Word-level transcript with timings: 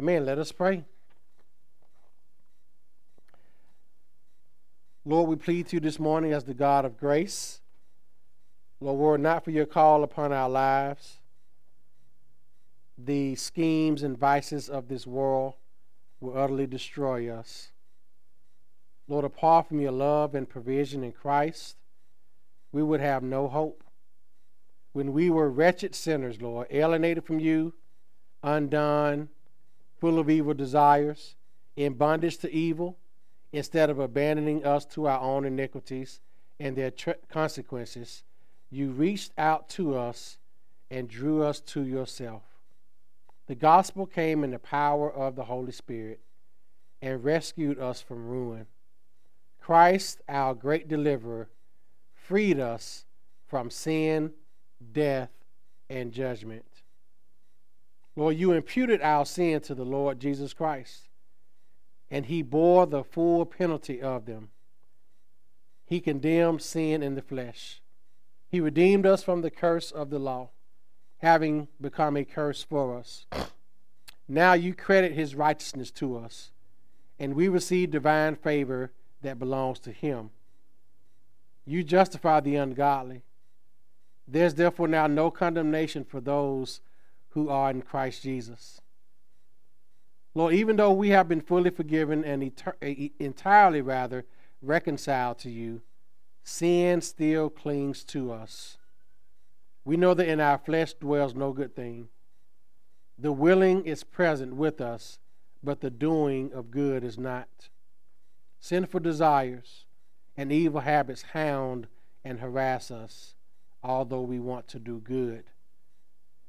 Amen. 0.00 0.24
Let 0.24 0.38
us 0.38 0.52
pray. 0.52 0.84
Lord, 5.04 5.28
we 5.28 5.34
plead 5.34 5.66
to 5.68 5.76
you 5.76 5.80
this 5.80 5.98
morning 5.98 6.32
as 6.32 6.44
the 6.44 6.54
God 6.54 6.84
of 6.84 6.96
grace. 6.96 7.60
Lord, 8.80 8.98
were 8.98 9.14
it 9.16 9.18
not 9.18 9.44
for 9.44 9.50
your 9.50 9.66
call 9.66 10.04
upon 10.04 10.32
our 10.32 10.48
lives, 10.48 11.16
the 12.96 13.34
schemes 13.34 14.04
and 14.04 14.16
vices 14.16 14.68
of 14.68 14.86
this 14.86 15.04
world 15.04 15.54
will 16.20 16.38
utterly 16.38 16.68
destroy 16.68 17.28
us. 17.28 17.72
Lord, 19.08 19.24
apart 19.24 19.66
from 19.66 19.80
your 19.80 19.92
love 19.92 20.36
and 20.36 20.48
provision 20.48 21.02
in 21.02 21.10
Christ, 21.10 21.76
we 22.70 22.84
would 22.84 23.00
have 23.00 23.24
no 23.24 23.48
hope. 23.48 23.82
When 24.92 25.12
we 25.12 25.28
were 25.28 25.50
wretched 25.50 25.96
sinners, 25.96 26.40
Lord, 26.40 26.68
alienated 26.70 27.24
from 27.24 27.40
you, 27.40 27.74
undone, 28.44 29.30
full 30.00 30.18
of 30.18 30.30
evil 30.30 30.54
desires, 30.54 31.36
in 31.76 31.94
bondage 31.94 32.38
to 32.38 32.52
evil, 32.52 32.98
instead 33.52 33.90
of 33.90 33.98
abandoning 33.98 34.64
us 34.64 34.84
to 34.84 35.06
our 35.06 35.20
own 35.20 35.44
iniquities 35.44 36.20
and 36.60 36.76
their 36.76 36.92
consequences, 37.28 38.24
you 38.70 38.90
reached 38.90 39.32
out 39.38 39.68
to 39.70 39.96
us 39.96 40.38
and 40.90 41.08
drew 41.08 41.42
us 41.42 41.60
to 41.60 41.82
yourself. 41.82 42.42
The 43.46 43.54
gospel 43.54 44.06
came 44.06 44.44
in 44.44 44.50
the 44.50 44.58
power 44.58 45.10
of 45.10 45.36
the 45.36 45.44
Holy 45.44 45.72
Spirit 45.72 46.20
and 47.00 47.24
rescued 47.24 47.78
us 47.78 48.00
from 48.00 48.28
ruin. 48.28 48.66
Christ, 49.60 50.20
our 50.28 50.54
great 50.54 50.88
deliverer, 50.88 51.48
freed 52.12 52.58
us 52.58 53.06
from 53.46 53.70
sin, 53.70 54.32
death, 54.92 55.30
and 55.88 56.12
judgment. 56.12 56.77
Lord, 58.18 58.36
you 58.36 58.50
imputed 58.50 59.00
our 59.00 59.24
sin 59.24 59.60
to 59.60 59.76
the 59.76 59.84
Lord 59.84 60.18
Jesus 60.18 60.52
Christ, 60.52 61.08
and 62.10 62.26
he 62.26 62.42
bore 62.42 62.84
the 62.84 63.04
full 63.04 63.46
penalty 63.46 64.02
of 64.02 64.26
them. 64.26 64.48
He 65.86 66.00
condemned 66.00 66.60
sin 66.60 67.00
in 67.00 67.14
the 67.14 67.22
flesh. 67.22 67.80
He 68.48 68.58
redeemed 68.58 69.06
us 69.06 69.22
from 69.22 69.42
the 69.42 69.52
curse 69.52 69.92
of 69.92 70.10
the 70.10 70.18
law, 70.18 70.48
having 71.18 71.68
become 71.80 72.16
a 72.16 72.24
curse 72.24 72.60
for 72.60 72.98
us. 72.98 73.26
Now 74.26 74.54
you 74.54 74.74
credit 74.74 75.12
his 75.12 75.36
righteousness 75.36 75.92
to 75.92 76.16
us, 76.16 76.50
and 77.20 77.36
we 77.36 77.46
receive 77.46 77.92
divine 77.92 78.34
favor 78.34 78.90
that 79.22 79.38
belongs 79.38 79.78
to 79.80 79.92
him. 79.92 80.30
You 81.64 81.84
justify 81.84 82.40
the 82.40 82.56
ungodly. 82.56 83.22
There's 84.26 84.54
therefore 84.54 84.88
now 84.88 85.06
no 85.06 85.30
condemnation 85.30 86.02
for 86.02 86.20
those 86.20 86.80
who 87.38 87.48
are 87.48 87.70
in 87.70 87.82
Christ 87.82 88.22
Jesus. 88.24 88.80
Lord, 90.34 90.54
even 90.54 90.74
though 90.74 90.92
we 90.92 91.10
have 91.10 91.28
been 91.28 91.40
fully 91.40 91.70
forgiven 91.70 92.24
and 92.24 92.42
entirely, 93.20 93.80
rather, 93.80 94.24
reconciled 94.60 95.38
to 95.38 95.50
you, 95.50 95.82
sin 96.42 97.00
still 97.00 97.48
clings 97.48 98.02
to 98.04 98.32
us. 98.32 98.76
We 99.84 99.96
know 99.96 100.14
that 100.14 100.28
in 100.28 100.40
our 100.40 100.58
flesh 100.58 100.94
dwells 100.94 101.34
no 101.36 101.52
good 101.52 101.76
thing. 101.76 102.08
The 103.16 103.30
willing 103.32 103.84
is 103.84 104.02
present 104.02 104.56
with 104.56 104.80
us, 104.80 105.20
but 105.62 105.80
the 105.80 105.90
doing 105.90 106.52
of 106.52 106.72
good 106.72 107.04
is 107.04 107.18
not. 107.18 107.68
Sinful 108.58 109.00
desires 109.00 109.84
and 110.36 110.50
evil 110.50 110.80
habits 110.80 111.22
hound 111.22 111.86
and 112.24 112.40
harass 112.40 112.90
us, 112.90 113.36
although 113.82 114.22
we 114.22 114.40
want 114.40 114.66
to 114.68 114.80
do 114.80 114.98
good. 114.98 115.44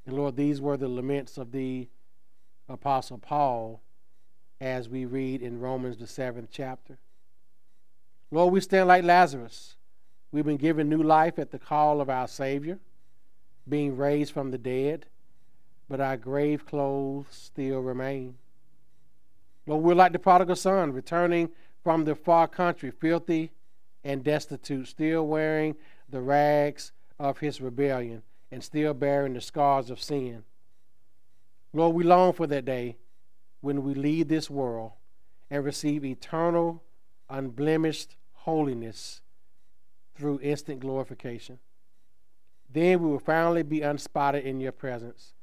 And 0.09 0.17
Lord, 0.17 0.37
these 0.37 0.59
were 0.59 0.75
the 0.75 0.87
laments 0.87 1.37
of 1.37 1.51
the 1.51 1.87
Apostle 2.67 3.19
Paul 3.19 3.79
as 4.59 4.89
we 4.89 5.05
read 5.05 5.43
in 5.43 5.59
Romans, 5.59 5.97
the 5.97 6.07
seventh 6.07 6.49
chapter. 6.51 6.97
Lord, 8.31 8.51
we 8.51 8.59
stand 8.59 8.87
like 8.87 9.03
Lazarus. 9.03 9.75
We've 10.31 10.43
been 10.43 10.57
given 10.57 10.89
new 10.89 11.03
life 11.03 11.37
at 11.37 11.51
the 11.51 11.59
call 11.59 12.01
of 12.01 12.09
our 12.09 12.27
Savior, 12.27 12.79
being 13.67 13.97
raised 13.97 14.33
from 14.33 14.49
the 14.49 14.57
dead, 14.57 15.05
but 15.87 16.01
our 16.01 16.17
grave 16.17 16.65
clothes 16.65 17.27
still 17.29 17.81
remain. 17.81 18.33
Lord, 19.67 19.83
we're 19.83 19.93
like 19.93 20.13
the 20.13 20.17
prodigal 20.17 20.55
son, 20.55 20.91
returning 20.91 21.51
from 21.83 22.05
the 22.05 22.15
far 22.15 22.47
country, 22.47 22.89
filthy 22.89 23.51
and 24.03 24.23
destitute, 24.23 24.87
still 24.87 25.27
wearing 25.27 25.75
the 26.09 26.21
rags 26.21 26.93
of 27.19 27.37
his 27.37 27.61
rebellion 27.61 28.23
and 28.51 28.63
still 28.63 28.93
bearing 28.93 29.33
the 29.33 29.41
scars 29.41 29.89
of 29.89 30.01
sin. 30.01 30.43
Lord, 31.73 31.95
we 31.95 32.03
long 32.03 32.33
for 32.33 32.47
that 32.47 32.65
day 32.65 32.97
when 33.61 33.83
we 33.83 33.93
leave 33.93 34.27
this 34.27 34.49
world 34.49 34.93
and 35.49 35.63
receive 35.63 36.03
eternal, 36.03 36.83
unblemished 37.29 38.15
holiness 38.33 39.21
through 40.15 40.39
instant 40.41 40.79
glorification. 40.79 41.59
Then 42.71 43.01
we 43.01 43.09
will 43.09 43.19
finally 43.19 43.63
be 43.63 43.81
unspotted 43.81 44.43
in 44.43 44.59
your 44.59 44.71
presence, 44.71 45.33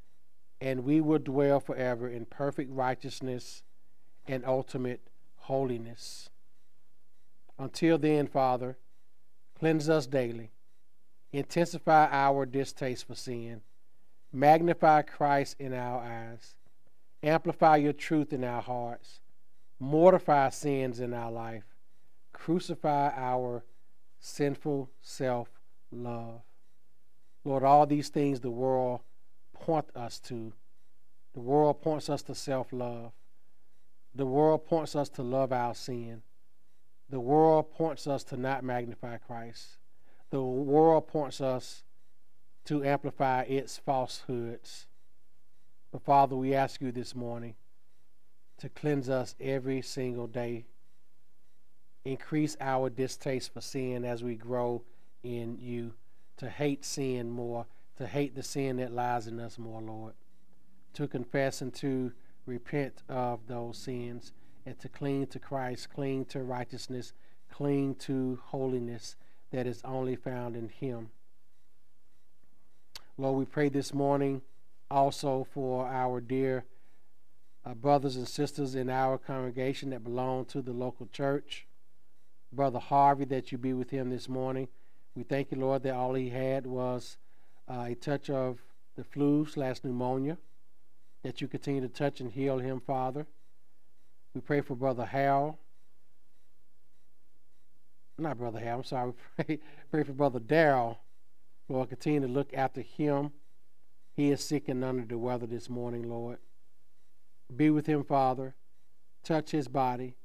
and 0.61 0.85
we 0.85 1.01
will 1.01 1.19
dwell 1.19 1.61
forever 1.61 2.09
in 2.09 2.25
perfect 2.25 2.71
righteousness 2.71 3.63
and 4.27 4.45
ultimate 4.45 5.01
holiness. 5.37 6.31
Until 7.59 7.99
then, 7.99 8.27
Father, 8.27 8.77
cleanse 9.59 9.89
us 9.89 10.07
daily, 10.07 10.51
intensify 11.33 12.09
our 12.11 12.47
distaste 12.47 13.07
for 13.07 13.15
sin, 13.15 13.61
magnify 14.33 15.03
Christ 15.03 15.57
in 15.59 15.73
our 15.73 16.01
eyes, 16.01 16.55
amplify 17.23 17.77
your 17.77 17.93
truth 17.93 18.33
in 18.33 18.45
our 18.45 18.63
hearts, 18.63 19.21
mortify 19.79 20.51
sins 20.51 21.01
in 21.01 21.13
our 21.13 21.31
life, 21.31 21.65
crucify 22.33 23.11
our 23.17 23.65
sinful 24.19 24.91
self 25.01 25.49
love. 25.91 26.41
Lord, 27.45 27.63
all 27.63 27.87
these 27.87 28.09
things 28.09 28.41
the 28.41 28.51
world 28.51 29.01
point 29.53 29.87
us 29.95 30.19
to. 30.21 30.53
The 31.35 31.41
world 31.41 31.81
points 31.81 32.09
us 32.09 32.23
to 32.25 32.35
self 32.35 32.73
love. 32.73 33.13
The 34.15 34.27
world 34.27 34.65
points 34.67 34.97
us 34.97 35.09
to 35.11 35.23
love 35.23 35.53
our 35.53 35.75
sin. 35.75 36.23
The 37.11 37.21
world 37.21 37.71
points 37.71 38.07
us 38.07 38.25
to 38.25 38.37
not 38.37 38.65
magnify 38.65 39.19
Christ. 39.19 39.77
The 40.31 40.43
world 40.43 41.07
points 41.07 41.41
us 41.41 41.85
to 42.65 42.85
amplify 42.85 43.43
its 43.43 43.79
falsehoods. 43.79 44.87
But 45.93 46.03
Father, 46.03 46.37
we 46.37 46.55
ask 46.55 46.81
you 46.81 46.91
this 46.91 47.15
morning 47.15 47.55
to 48.59 48.69
cleanse 48.69 49.09
us 49.09 49.35
every 49.41 49.83
single 49.83 50.27
day. 50.27 50.67
Increase 52.05 52.57
our 52.61 52.91
distaste 52.91 53.53
for 53.53 53.61
sin 53.61 54.05
as 54.05 54.25
we 54.25 54.35
grow 54.35 54.83
in 55.23 55.59
you, 55.61 55.95
to 56.39 56.49
hate 56.49 56.85
sin 56.85 57.31
more, 57.31 57.67
to 57.97 58.07
hate 58.07 58.35
the 58.35 58.43
sin 58.43 58.77
that 58.77 58.93
lies 58.93 59.27
in 59.27 59.41
us 59.41 59.59
more, 59.59 59.81
Lord, 59.81 60.15
to 60.95 61.09
confess 61.09 61.63
and 61.63 61.73
to 61.75 62.13
repent 62.47 63.03
of 63.09 63.47
those 63.47 63.79
sins 63.79 64.33
and 64.65 64.79
to 64.81 64.89
cling 64.89 65.27
to 65.29 65.39
Christ, 65.39 65.91
cling 65.91 66.25
to 66.27 66.43
righteousness, 66.43 67.13
cling 67.51 67.95
to 67.97 68.41
holiness 68.47 69.17
that 69.51 69.67
is 69.67 69.83
only 69.85 70.17
found 70.17 70.57
in 70.57 70.69
Him. 70.69 71.11
Lord, 73.19 73.39
we 73.39 73.45
pray 73.47 73.69
this 73.69 73.95
morning 73.95 74.43
also 74.91 75.47
for 75.53 75.87
our 75.87 76.21
dear 76.21 76.65
uh, 77.65 77.75
brothers 77.75 78.17
and 78.17 78.29
sisters 78.29 78.75
in 78.75 78.89
our 78.89 79.19
congregation 79.19 79.91
that 79.91 80.05
belong 80.05 80.45
to 80.47 80.63
the 80.63 80.73
local 80.73 81.09
church. 81.13 81.67
Brother 82.53 82.79
Harvey, 82.79 83.25
that 83.27 83.51
you 83.51 83.59
be 83.59 83.73
with 83.73 83.91
him 83.91 84.11
this 84.11 84.29
morning. 84.29 84.69
We 85.15 85.25
thank 85.25 85.51
you, 85.51 85.59
Lord, 85.59 85.83
that 85.83 85.95
all 85.95 86.15
he 86.15 86.31
had 86.31 86.67
was 86.67 87.17
uh, 87.69 87.87
a 87.89 87.95
touch 87.95 88.31
of 88.31 88.59
the 88.97 89.05
flu 89.05 89.47
slash 89.47 89.83
pneumonia 89.83 90.39
that 91.23 91.41
you 91.41 91.49
continue 91.49 91.81
to 91.81 91.89
touch 91.89 92.21
and 92.21 92.31
heal 92.31 92.59
him, 92.59 92.81
Father. 92.81 93.27
We 94.33 94.41
pray 94.41 94.61
for 94.61 94.77
Brother 94.77 95.07
Hal. 95.07 95.59
Not 98.19 98.39
Brother 98.39 98.61
Hal, 98.61 98.79
I'm 98.79 98.85
sorry. 98.85 99.13
We 99.39 99.45
pray, 99.45 99.59
pray 99.91 100.03
for 100.05 100.13
Brother 100.13 100.41
Darrell. 100.41 101.01
Lord, 101.69 101.89
continue 101.89 102.21
to 102.21 102.29
look 102.29 102.55
after 102.55 102.81
him. 102.81 103.33
He 104.15 104.31
is 104.31 104.43
sick 104.43 104.69
and 104.69 104.83
under 104.83 105.05
the 105.05 105.19
weather 105.19 105.47
this 105.47 105.69
morning, 105.69 106.09
Lord. 106.09 106.39
Be 107.55 107.71
with 107.71 107.87
him, 107.87 108.05
Father. 108.05 108.55
Touch 109.23 109.51
his 109.51 109.69
body 109.69 110.17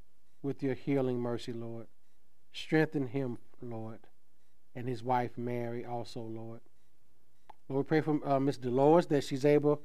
with 0.41 0.63
your 0.63 0.73
healing 0.73 1.19
mercy, 1.19 1.51
Lord. 1.51 1.87
Strengthen 2.53 3.07
him, 3.07 3.39
Lord. 3.61 3.99
And 4.75 4.87
his 4.87 5.03
wife, 5.03 5.37
Mary, 5.37 5.83
also, 5.83 6.21
Lord. 6.21 6.61
Lord, 7.67 7.85
we 7.85 7.87
pray 7.87 8.01
for 8.01 8.19
uh, 8.27 8.39
Miss 8.39 8.57
Dolores 8.57 9.07
that 9.07 9.23
she's 9.23 9.43
able 9.43 9.81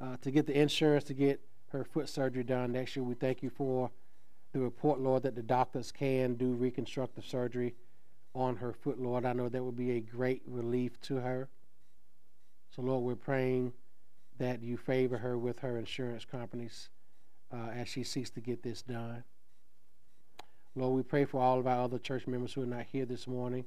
uh, 0.00 0.16
to 0.22 0.30
get 0.30 0.46
the 0.46 0.58
insurance 0.58 1.04
to 1.04 1.14
get 1.14 1.40
her 1.72 1.84
foot 1.84 2.08
surgery 2.08 2.42
done 2.42 2.72
next 2.72 2.96
year. 2.96 3.04
We 3.04 3.14
thank 3.14 3.42
you 3.42 3.50
for 3.50 3.90
the 4.52 4.60
report, 4.60 5.00
Lord, 5.00 5.22
that 5.22 5.34
the 5.34 5.42
doctors 5.42 5.92
can 5.92 6.34
do 6.34 6.54
reconstructive 6.54 7.24
surgery 7.24 7.74
on 8.34 8.56
her 8.56 8.72
foot, 8.72 9.00
Lord. 9.00 9.24
I 9.24 9.32
know 9.32 9.48
that 9.48 9.62
would 9.62 9.76
be 9.76 9.92
a 9.92 10.00
great 10.00 10.42
relief 10.46 11.00
to 11.02 11.16
her. 11.16 11.48
So, 12.74 12.82
Lord, 12.82 13.02
we're 13.02 13.16
praying 13.16 13.72
that 14.38 14.62
you 14.62 14.76
favor 14.76 15.18
her 15.18 15.36
with 15.36 15.60
her 15.60 15.76
insurance 15.76 16.24
companies 16.24 16.88
uh, 17.52 17.70
as 17.74 17.88
she 17.88 18.04
seeks 18.04 18.30
to 18.30 18.40
get 18.40 18.62
this 18.62 18.82
done. 18.82 19.24
Lord, 20.76 20.94
we 20.94 21.02
pray 21.02 21.24
for 21.24 21.40
all 21.40 21.58
of 21.58 21.66
our 21.66 21.82
other 21.82 21.98
church 21.98 22.26
members 22.26 22.52
who 22.52 22.62
are 22.62 22.66
not 22.66 22.86
here 22.90 23.04
this 23.04 23.26
morning, 23.26 23.64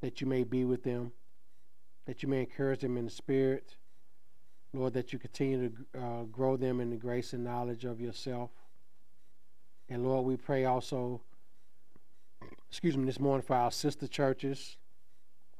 that 0.00 0.20
you 0.20 0.26
may 0.26 0.44
be 0.44 0.64
with 0.64 0.84
them, 0.84 1.12
that 2.06 2.22
you 2.22 2.28
may 2.28 2.40
encourage 2.40 2.80
them 2.80 2.96
in 2.96 3.04
the 3.04 3.10
spirit. 3.10 3.76
Lord, 4.72 4.94
that 4.94 5.12
you 5.12 5.18
continue 5.18 5.68
to 5.68 6.00
uh, 6.00 6.22
grow 6.24 6.56
them 6.56 6.80
in 6.80 6.90
the 6.90 6.96
grace 6.96 7.32
and 7.34 7.44
knowledge 7.44 7.84
of 7.84 8.00
yourself. 8.00 8.50
And 9.92 10.06
Lord, 10.06 10.24
we 10.24 10.38
pray 10.38 10.64
also, 10.64 11.20
excuse 12.70 12.96
me, 12.96 13.04
this 13.04 13.20
morning 13.20 13.44
for 13.46 13.54
our 13.54 13.70
sister 13.70 14.08
churches 14.08 14.78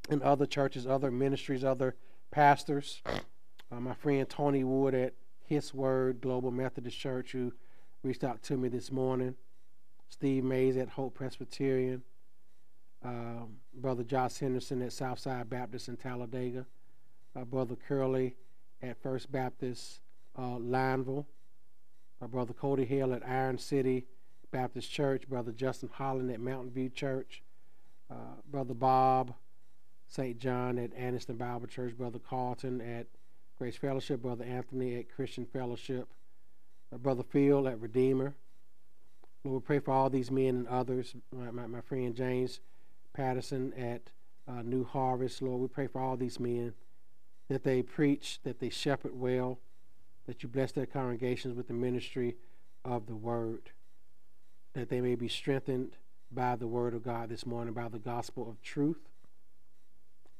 and 0.09 0.23
other 0.23 0.47
churches, 0.47 0.87
other 0.87 1.11
ministries, 1.11 1.63
other 1.63 1.97
pastors. 2.31 3.03
Uh, 3.05 3.79
my 3.79 3.93
friend 3.93 4.27
Tony 4.27 4.65
Wood 4.65 4.95
at 4.95 5.13
His 5.45 5.75
Word 5.75 6.23
Global 6.23 6.51
Methodist 6.51 6.99
Church, 6.99 7.33
who 7.33 7.53
reached 8.03 8.25
out 8.25 8.43
to 8.45 8.57
me 8.57 8.71
this 8.71 8.91
morning. 8.91 9.35
Steve 10.09 10.45
Mays 10.45 10.79
at 10.79 10.89
Hope 10.89 11.13
Presbyterian. 11.13 12.03
Um, 13.05 13.57
Brother 13.75 14.03
Josh 14.03 14.39
Henderson 14.39 14.81
at 14.81 14.95
Southside 14.95 15.51
Baptist 15.51 15.89
in 15.89 15.99
Talladega. 15.99 16.65
Uh, 17.37 17.45
Brother 17.45 17.77
Curley 17.87 18.35
at 18.81 18.97
First 19.03 19.31
Baptist 19.31 20.01
uh, 20.39 20.57
Lineville. 20.57 21.27
Uh, 22.23 22.29
Brother 22.29 22.55
Cody 22.55 22.87
Hill 22.87 23.13
at 23.13 23.23
Iron 23.29 23.59
City 23.59 24.07
Baptist 24.53 24.91
Church. 24.91 25.29
Brother 25.29 25.51
Justin 25.51 25.91
Holland 25.93 26.31
at 26.31 26.41
Mountain 26.41 26.71
View 26.71 26.89
Church. 26.89 27.43
Uh, 28.11 28.37
Brother 28.51 28.75
Bob 28.75 29.35
St. 30.09 30.39
John 30.39 30.79
at 30.79 30.97
Anniston 30.97 31.37
Bible 31.37 31.67
Church. 31.67 31.97
Brother 31.97 32.21
Carlton 32.21 32.81
at 32.81 33.07
Grace 33.59 33.77
Fellowship. 33.77 34.23
Brother 34.23 34.45
Anthony 34.45 34.97
at 34.97 35.13
Christian 35.13 35.47
Fellowship. 35.47 36.09
Uh, 36.93 36.99
Brother 36.99 37.25
Phil 37.25 37.67
at 37.67 37.81
Redeemer. 37.81 38.35
Lord, 39.45 39.63
we 39.63 39.67
pray 39.67 39.79
for 39.81 39.91
all 39.91 40.09
these 40.09 40.31
men 40.31 40.55
and 40.55 40.69
others. 40.69 41.17
My, 41.33 41.51
my, 41.51 41.67
my 41.67 41.81
friend 41.81 42.15
James 42.15 42.61
Patterson 43.13 43.73
at 43.75 44.03
uh, 44.47 44.63
New 44.63 44.85
Harvest. 44.85 45.43
Lord, 45.43 45.61
we 45.61 45.69
pray 45.69 45.87
for 45.87 46.01
all 46.01 46.17
these 46.17 46.39
men 46.39 46.75
that 47.49 47.65
they 47.65 47.83
preach, 47.83 48.41
that 48.45 48.61
they 48.61 48.71
shepherd 48.71 49.19
well, 49.19 49.59
that 50.27 50.43
you 50.43 50.49
bless 50.49 50.73
their 50.73 50.87
congregations 50.87 51.57
with 51.57 51.69
the 51.69 51.75
ministry 51.75 52.37
of 52.85 53.07
the 53.07 53.15
word, 53.15 53.71
that 54.75 54.89
they 54.89 55.01
may 55.01 55.15
be 55.15 55.29
strengthened 55.29 55.97
by 56.31 56.57
the 56.57 56.67
word 56.67 56.95
of 56.95 57.03
God 57.03 57.29
this 57.29 57.45
morning, 57.45 57.75
by 57.75 57.89
the 57.89 57.99
gospel 57.99 58.49
of 58.49 58.63
truth. 58.63 59.09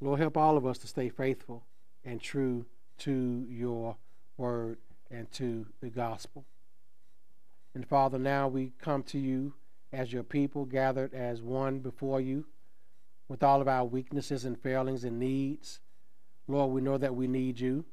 Lord, 0.01 0.21
help 0.21 0.37
all 0.37 0.57
of 0.57 0.67
us 0.67 0.79
to 0.79 0.87
stay 0.87 1.09
faithful 1.09 1.65
and 2.05 2.21
true 2.21 2.67
to 2.99 3.47
your 3.49 3.97
word 4.37 4.79
and 5.11 5.31
to 5.33 5.67
the 5.81 5.91
gospel. 5.91 6.45
And 7.75 7.87
Father, 7.87 8.19
now 8.19 8.49
we 8.49 8.73
come 8.81 9.03
to 9.05 9.19
you 9.19 9.55
as 9.93 10.13
your 10.13 10.23
people, 10.23 10.65
gathered 10.65 11.13
as 11.13 11.43
one 11.43 11.79
before 11.79 12.21
you, 12.21 12.47
with 13.29 13.43
all 13.43 13.61
of 13.61 13.69
our 13.69 13.85
weaknesses 13.85 14.45
and 14.45 14.59
failings 14.59 15.05
and 15.05 15.19
needs. 15.19 15.81
Lord, 16.49 16.73
we 16.73 16.81
know 16.81 16.99
that 16.99 17.15
we 17.15 17.27
need 17.27 17.61
you. 17.61 17.85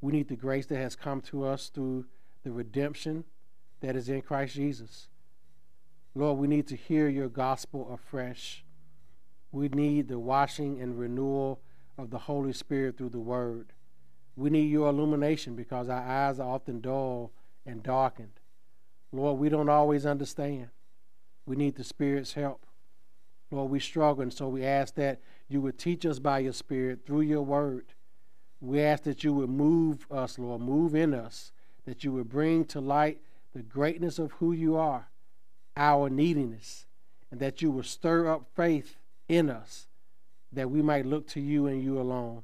We 0.00 0.12
need 0.12 0.28
the 0.28 0.36
grace 0.36 0.66
that 0.66 0.76
has 0.76 0.96
come 0.96 1.20
to 1.22 1.44
us 1.44 1.68
through 1.68 2.06
the 2.42 2.50
redemption 2.50 3.24
that 3.80 3.96
is 3.96 4.08
in 4.08 4.22
Christ 4.22 4.54
Jesus. 4.54 5.08
Lord, 6.14 6.38
we 6.38 6.46
need 6.46 6.66
to 6.68 6.76
hear 6.76 7.08
your 7.08 7.28
gospel 7.28 7.90
afresh. 7.92 8.64
We 9.50 9.68
need 9.68 10.08
the 10.08 10.18
washing 10.18 10.80
and 10.80 10.98
renewal 10.98 11.60
of 11.96 12.10
the 12.10 12.18
Holy 12.18 12.52
Spirit 12.52 12.98
through 12.98 13.10
the 13.10 13.18
word. 13.18 13.72
We 14.36 14.50
need 14.50 14.70
your 14.70 14.88
illumination 14.88 15.56
because 15.56 15.88
our 15.88 16.02
eyes 16.02 16.40
are 16.40 16.48
often 16.48 16.80
dull 16.80 17.32
and 17.66 17.82
darkened. 17.82 18.40
Lord, 19.12 19.38
we 19.38 19.48
don't 19.48 19.68
always 19.68 20.06
understand. 20.06 20.68
We 21.44 21.56
need 21.56 21.76
the 21.76 21.84
Spirit's 21.84 22.32
help. 22.32 22.66
Lord, 23.50 23.70
we 23.70 23.80
struggle, 23.80 24.22
and 24.22 24.32
so 24.32 24.48
we 24.48 24.64
ask 24.64 24.94
that 24.94 25.20
you 25.48 25.60
would 25.60 25.78
teach 25.78 26.06
us 26.06 26.18
by 26.18 26.38
your 26.38 26.54
Spirit 26.54 27.04
through 27.04 27.22
your 27.22 27.42
word. 27.42 27.92
We 28.60 28.80
ask 28.80 29.02
that 29.02 29.24
you 29.24 29.34
would 29.34 29.50
move 29.50 30.06
us, 30.10 30.38
Lord, 30.38 30.62
move 30.62 30.94
in 30.94 31.12
us, 31.12 31.52
that 31.84 32.04
you 32.04 32.12
would 32.12 32.30
bring 32.30 32.64
to 32.66 32.80
light 32.80 33.20
the 33.52 33.62
greatness 33.62 34.18
of 34.18 34.32
who 34.32 34.52
you 34.52 34.76
are, 34.76 35.08
our 35.76 36.10
neediness, 36.10 36.86
and 37.30 37.40
that 37.40 37.62
you 37.62 37.70
would 37.70 37.86
stir 37.86 38.28
up 38.28 38.46
faith 38.54 38.96
in 39.28 39.48
us, 39.48 39.86
that 40.52 40.70
we 40.70 40.82
might 40.82 41.06
look 41.06 41.26
to 41.28 41.40
you 41.40 41.66
and 41.66 41.82
you 41.82 42.00
alone. 42.00 42.42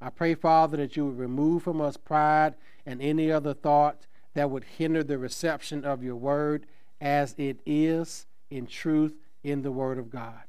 I 0.00 0.10
pray, 0.10 0.34
Father, 0.34 0.76
that 0.76 0.96
you 0.96 1.06
would 1.06 1.18
remove 1.18 1.62
from 1.62 1.80
us 1.80 1.96
pride 1.96 2.54
and 2.86 3.02
any 3.02 3.32
other 3.32 3.54
thought 3.54 4.06
that 4.34 4.50
would 4.50 4.64
hinder 4.64 5.02
the 5.02 5.18
reception 5.18 5.84
of 5.84 6.02
your 6.02 6.16
word 6.16 6.66
as 7.00 7.34
it 7.38 7.60
is 7.66 8.26
in 8.50 8.66
truth 8.66 9.14
in 9.42 9.62
the 9.62 9.72
word 9.72 9.98
of 9.98 10.10
God. 10.10 10.42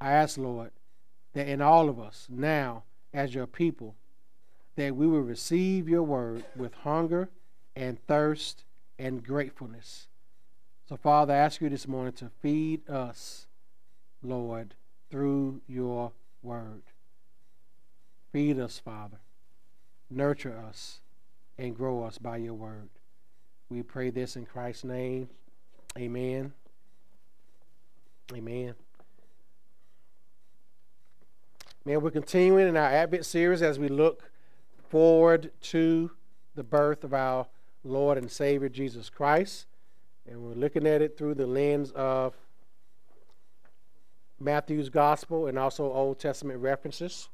I 0.00 0.12
ask, 0.12 0.38
Lord, 0.38 0.70
that 1.32 1.48
in 1.48 1.60
all 1.60 1.88
of 1.88 1.98
us 1.98 2.26
now, 2.30 2.84
as 3.12 3.34
your 3.34 3.46
people, 3.46 3.94
that 4.76 4.96
we 4.96 5.06
will 5.06 5.20
receive 5.20 5.88
your 5.88 6.02
word 6.02 6.44
with 6.56 6.74
hunger 6.74 7.28
and 7.76 8.04
thirst 8.06 8.64
and 8.98 9.22
gratefulness. 9.22 10.08
So, 10.86 10.96
Father, 10.96 11.32
I 11.32 11.38
ask 11.38 11.62
you 11.62 11.70
this 11.70 11.88
morning 11.88 12.12
to 12.14 12.30
feed 12.42 12.88
us, 12.90 13.46
Lord, 14.22 14.74
through 15.10 15.62
your 15.66 16.12
word. 16.42 16.82
Feed 18.32 18.58
us, 18.58 18.78
Father. 18.78 19.16
Nurture 20.10 20.58
us 20.58 21.00
and 21.56 21.74
grow 21.74 22.04
us 22.04 22.18
by 22.18 22.36
your 22.36 22.52
word. 22.52 22.90
We 23.70 23.82
pray 23.82 24.10
this 24.10 24.36
in 24.36 24.44
Christ's 24.44 24.84
name. 24.84 25.30
Amen. 25.98 26.52
Amen. 28.34 28.74
Man, 31.86 32.00
we're 32.02 32.10
continuing 32.10 32.68
in 32.68 32.76
our 32.76 32.90
Advent 32.90 33.24
series 33.24 33.62
as 33.62 33.78
we 33.78 33.88
look 33.88 34.30
forward 34.90 35.50
to 35.62 36.10
the 36.54 36.62
birth 36.62 37.04
of 37.04 37.14
our 37.14 37.46
Lord 37.84 38.18
and 38.18 38.30
Savior 38.30 38.68
Jesus 38.68 39.08
Christ. 39.08 39.66
And 40.26 40.42
we're 40.42 40.54
looking 40.54 40.86
at 40.86 41.02
it 41.02 41.18
through 41.18 41.34
the 41.34 41.46
lens 41.46 41.92
of 41.92 42.34
Matthew's 44.40 44.88
Gospel 44.88 45.46
and 45.46 45.58
also 45.58 45.92
Old 45.92 46.18
Testament 46.18 46.60
references. 46.60 47.28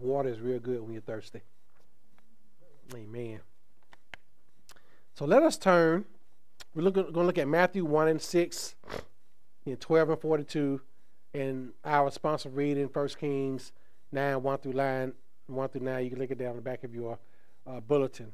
Water 0.00 0.28
is 0.28 0.40
real 0.40 0.60
good 0.60 0.82
when 0.82 0.92
you're 0.92 1.02
thirsty. 1.02 1.40
Amen. 2.94 3.40
So 5.14 5.24
let 5.24 5.42
us 5.42 5.56
turn. 5.56 6.04
We're 6.74 6.90
going 6.90 7.12
to 7.12 7.20
look 7.20 7.38
at 7.38 7.48
Matthew 7.48 7.84
1 7.86 8.08
and 8.08 8.20
6, 8.20 8.74
in 9.64 9.76
12 9.76 10.10
and 10.10 10.20
42, 10.20 10.80
and 11.32 11.72
our 11.84 12.04
responsive 12.04 12.54
reading, 12.56 12.84
1 12.92 13.08
Kings 13.18 13.72
9, 14.12 14.42
1 14.42 14.58
through 14.58 14.74
9. 14.74 15.12
1 15.46 15.68
through 15.68 15.82
9. 15.82 16.04
You 16.04 16.10
can 16.10 16.18
look 16.18 16.30
it 16.30 16.38
down 16.38 16.50
on 16.50 16.56
the 16.56 16.62
back 16.62 16.84
of 16.84 16.94
your 16.94 17.18
uh, 17.66 17.80
bulletin. 17.80 18.32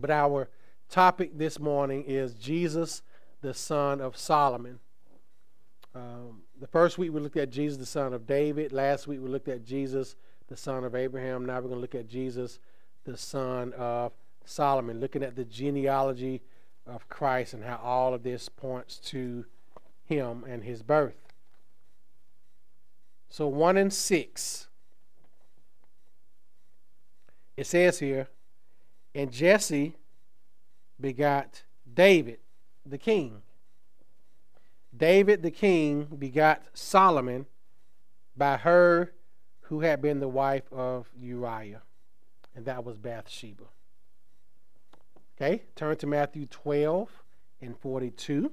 But 0.00 0.10
our 0.10 0.48
topic 0.88 1.36
this 1.36 1.58
morning 1.58 2.04
is 2.06 2.34
Jesus, 2.34 3.02
the 3.40 3.54
son 3.54 4.00
of 4.00 4.16
Solomon. 4.16 4.78
Um, 5.94 6.42
the 6.60 6.66
first 6.66 6.98
week 6.98 7.12
we 7.12 7.20
looked 7.20 7.36
at 7.36 7.50
Jesus, 7.50 7.78
the 7.78 7.86
son 7.86 8.12
of 8.12 8.26
David. 8.26 8.72
Last 8.72 9.06
week 9.06 9.20
we 9.20 9.28
looked 9.28 9.48
at 9.48 9.64
Jesus, 9.64 10.14
the 10.48 10.56
son 10.56 10.84
of 10.84 10.94
Abraham. 10.94 11.46
Now 11.46 11.56
we're 11.56 11.68
going 11.68 11.74
to 11.74 11.80
look 11.80 11.94
at 11.94 12.08
Jesus, 12.08 12.60
the 13.04 13.16
son 13.16 13.72
of 13.74 14.12
Solomon, 14.44 15.00
looking 15.00 15.22
at 15.22 15.36
the 15.36 15.44
genealogy 15.44 16.42
of 16.86 17.08
Christ 17.08 17.54
and 17.54 17.64
how 17.64 17.80
all 17.82 18.14
of 18.14 18.22
this 18.22 18.48
points 18.48 18.98
to 18.98 19.44
him 20.04 20.44
and 20.46 20.64
his 20.64 20.82
birth. 20.82 21.14
So, 23.28 23.46
1 23.46 23.76
and 23.76 23.92
6. 23.92 24.66
It 27.60 27.66
says 27.66 27.98
here, 27.98 28.26
and 29.14 29.30
Jesse 29.30 29.94
begot 30.98 31.64
David 31.92 32.38
the 32.86 32.96
king. 32.96 33.42
David 34.96 35.42
the 35.42 35.50
king 35.50 36.04
begot 36.04 36.62
Solomon 36.72 37.44
by 38.34 38.56
her 38.56 39.12
who 39.64 39.80
had 39.80 40.00
been 40.00 40.20
the 40.20 40.26
wife 40.26 40.72
of 40.72 41.10
Uriah, 41.14 41.82
and 42.56 42.64
that 42.64 42.82
was 42.82 42.96
Bathsheba. 42.96 43.64
Okay, 45.36 45.64
turn 45.76 45.98
to 45.98 46.06
Matthew 46.06 46.46
12 46.46 47.10
and 47.60 47.78
42. 47.78 48.50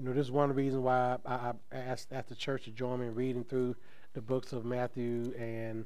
You 0.00 0.06
know, 0.06 0.14
this 0.14 0.28
is 0.28 0.32
one 0.32 0.54
reasons 0.54 0.82
why 0.82 1.18
I, 1.26 1.52
I 1.70 1.76
asked, 1.76 2.10
asked 2.10 2.30
the 2.30 2.34
church 2.34 2.64
to 2.64 2.70
join 2.70 3.00
me 3.00 3.08
in 3.08 3.14
reading 3.14 3.44
through 3.44 3.76
the 4.14 4.22
books 4.22 4.54
of 4.54 4.64
Matthew 4.64 5.34
and 5.38 5.84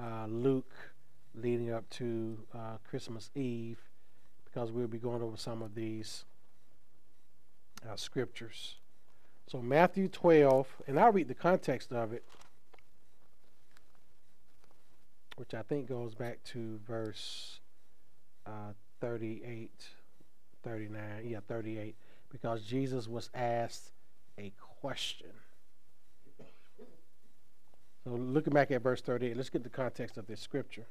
uh, 0.00 0.26
Luke 0.28 0.70
leading 1.34 1.72
up 1.72 1.90
to 1.90 2.38
uh, 2.54 2.76
Christmas 2.88 3.32
Eve 3.34 3.80
because 4.44 4.70
we'll 4.70 4.86
be 4.86 4.98
going 4.98 5.22
over 5.22 5.36
some 5.36 5.60
of 5.60 5.74
these 5.74 6.24
uh, 7.84 7.96
scriptures. 7.96 8.76
So, 9.48 9.60
Matthew 9.60 10.06
12, 10.06 10.68
and 10.86 11.00
I'll 11.00 11.10
read 11.10 11.26
the 11.26 11.34
context 11.34 11.92
of 11.92 12.12
it, 12.12 12.22
which 15.34 15.52
I 15.52 15.62
think 15.62 15.88
goes 15.88 16.14
back 16.14 16.44
to 16.52 16.78
verse 16.86 17.58
uh, 18.46 18.74
38, 19.00 19.72
39. 20.62 21.02
Yeah, 21.24 21.40
38. 21.48 21.96
Because 22.30 22.62
Jesus 22.62 23.08
was 23.08 23.30
asked 23.34 23.90
a 24.38 24.52
question. 24.80 25.28
So, 28.04 28.10
looking 28.10 28.52
back 28.52 28.70
at 28.70 28.82
verse 28.82 29.00
38, 29.00 29.36
let's 29.36 29.50
get 29.50 29.64
the 29.64 29.68
context 29.68 30.16
of 30.16 30.26
this 30.26 30.40
scripture. 30.40 30.86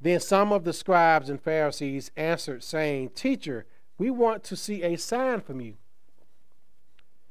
Then 0.00 0.20
some 0.20 0.52
of 0.52 0.64
the 0.64 0.72
scribes 0.72 1.30
and 1.30 1.40
Pharisees 1.40 2.10
answered, 2.16 2.62
saying, 2.62 3.10
Teacher, 3.10 3.66
we 3.96 4.10
want 4.10 4.44
to 4.44 4.56
see 4.56 4.82
a 4.82 4.96
sign 4.96 5.40
from 5.40 5.60
you. 5.60 5.74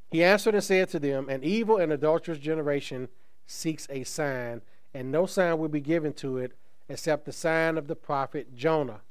He 0.09 0.23
answered 0.23 0.55
and 0.55 0.63
said 0.63 0.89
to 0.89 0.99
them, 0.99 1.29
An 1.29 1.43
evil 1.43 1.77
and 1.77 1.91
adulterous 1.91 2.39
generation 2.39 3.09
seeks 3.45 3.87
a 3.89 4.03
sign, 4.03 4.61
and 4.93 5.11
no 5.11 5.25
sign 5.25 5.57
will 5.57 5.69
be 5.69 5.81
given 5.81 6.13
to 6.13 6.37
it 6.37 6.53
except 6.89 7.25
the 7.25 7.31
sign 7.31 7.77
of 7.77 7.87
the 7.87 7.95
prophet 7.95 8.55
Jonah. 8.55 9.01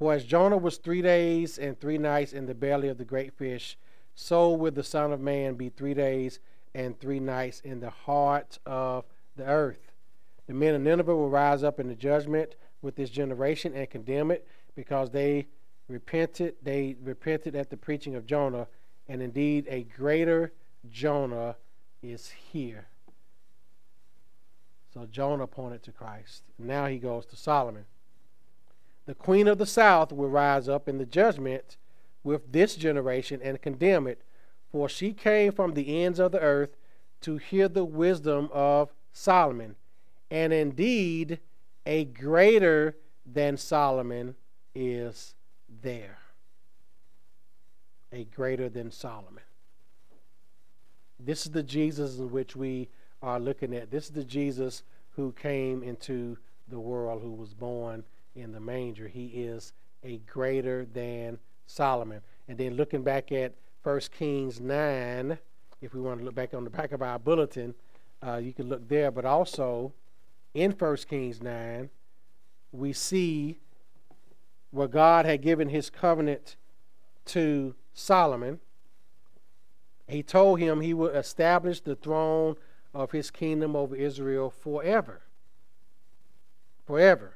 For 0.00 0.14
as 0.14 0.24
Jonah 0.24 0.56
was 0.56 0.78
three 0.78 1.02
days 1.02 1.58
and 1.58 1.78
three 1.78 1.98
nights 1.98 2.32
in 2.32 2.46
the 2.46 2.54
belly 2.54 2.88
of 2.88 2.96
the 2.96 3.04
great 3.04 3.34
fish, 3.34 3.76
so 4.14 4.50
will 4.50 4.70
the 4.70 4.82
Son 4.82 5.12
of 5.12 5.20
Man 5.20 5.56
be 5.56 5.68
three 5.68 5.92
days 5.92 6.40
and 6.74 6.98
three 6.98 7.20
nights 7.20 7.60
in 7.60 7.80
the 7.80 7.90
heart 7.90 8.58
of 8.64 9.04
the 9.36 9.44
earth. 9.44 9.92
The 10.46 10.54
men 10.54 10.74
of 10.74 10.80
Nineveh 10.80 11.14
will 11.14 11.28
rise 11.28 11.62
up 11.62 11.78
in 11.78 11.86
the 11.86 11.94
judgment 11.94 12.54
with 12.80 12.96
this 12.96 13.10
generation 13.10 13.74
and 13.74 13.90
condemn 13.90 14.30
it, 14.30 14.48
because 14.74 15.10
they 15.10 15.48
repented, 15.86 16.54
they 16.62 16.96
repented 17.02 17.54
at 17.54 17.68
the 17.68 17.76
preaching 17.76 18.14
of 18.14 18.24
Jonah, 18.24 18.68
and 19.06 19.20
indeed 19.20 19.66
a 19.68 19.82
greater 19.82 20.54
Jonah 20.90 21.56
is 22.02 22.30
here. 22.30 22.86
So 24.94 25.04
Jonah 25.04 25.46
pointed 25.46 25.82
to 25.82 25.92
Christ. 25.92 26.44
Now 26.58 26.86
he 26.86 26.96
goes 26.96 27.26
to 27.26 27.36
Solomon. 27.36 27.84
The 29.10 29.16
queen 29.16 29.48
of 29.48 29.58
the 29.58 29.66
south 29.66 30.12
will 30.12 30.28
rise 30.28 30.68
up 30.68 30.88
in 30.88 30.98
the 30.98 31.04
judgment 31.04 31.76
with 32.22 32.52
this 32.52 32.76
generation 32.76 33.40
and 33.42 33.60
condemn 33.60 34.06
it, 34.06 34.22
for 34.70 34.88
she 34.88 35.12
came 35.12 35.50
from 35.50 35.74
the 35.74 36.04
ends 36.04 36.20
of 36.20 36.30
the 36.30 36.38
earth 36.38 36.76
to 37.22 37.36
hear 37.36 37.66
the 37.66 37.84
wisdom 37.84 38.48
of 38.52 38.94
Solomon. 39.12 39.74
And 40.30 40.52
indeed, 40.52 41.40
a 41.84 42.04
greater 42.04 42.98
than 43.26 43.56
Solomon 43.56 44.36
is 44.76 45.34
there. 45.82 46.18
A 48.12 48.22
greater 48.26 48.68
than 48.68 48.92
Solomon. 48.92 49.42
This 51.18 51.46
is 51.46 51.50
the 51.50 51.64
Jesus 51.64 52.16
in 52.16 52.30
which 52.30 52.54
we 52.54 52.88
are 53.24 53.40
looking 53.40 53.74
at. 53.74 53.90
This 53.90 54.04
is 54.04 54.12
the 54.12 54.22
Jesus 54.22 54.84
who 55.16 55.32
came 55.32 55.82
into 55.82 56.38
the 56.68 56.78
world, 56.78 57.22
who 57.22 57.32
was 57.32 57.52
born 57.54 58.04
in 58.34 58.52
the 58.52 58.60
manger. 58.60 59.08
He 59.08 59.26
is 59.26 59.72
a 60.02 60.18
greater 60.18 60.86
than 60.86 61.38
Solomon. 61.66 62.20
And 62.48 62.58
then 62.58 62.74
looking 62.74 63.02
back 63.02 63.32
at 63.32 63.54
1 63.82 64.00
Kings 64.18 64.60
9, 64.60 65.38
if 65.80 65.94
we 65.94 66.00
want 66.00 66.18
to 66.18 66.24
look 66.24 66.34
back 66.34 66.54
on 66.54 66.64
the 66.64 66.70
back 66.70 66.92
of 66.92 67.02
our 67.02 67.18
bulletin, 67.18 67.74
uh, 68.26 68.36
you 68.36 68.52
can 68.52 68.68
look 68.68 68.88
there. 68.88 69.10
But 69.10 69.24
also 69.24 69.92
in 70.54 70.72
1 70.72 70.96
Kings 71.08 71.42
9, 71.42 71.90
we 72.72 72.92
see 72.92 73.60
where 74.70 74.88
God 74.88 75.26
had 75.26 75.42
given 75.42 75.68
his 75.68 75.90
covenant 75.90 76.56
to 77.26 77.74
Solomon. 77.94 78.60
He 80.06 80.22
told 80.22 80.58
him 80.58 80.80
he 80.80 80.94
would 80.94 81.14
establish 81.14 81.80
the 81.80 81.96
throne 81.96 82.56
of 82.92 83.12
his 83.12 83.30
kingdom 83.30 83.76
over 83.76 83.94
Israel 83.94 84.50
forever. 84.50 85.22
Forever. 86.86 87.34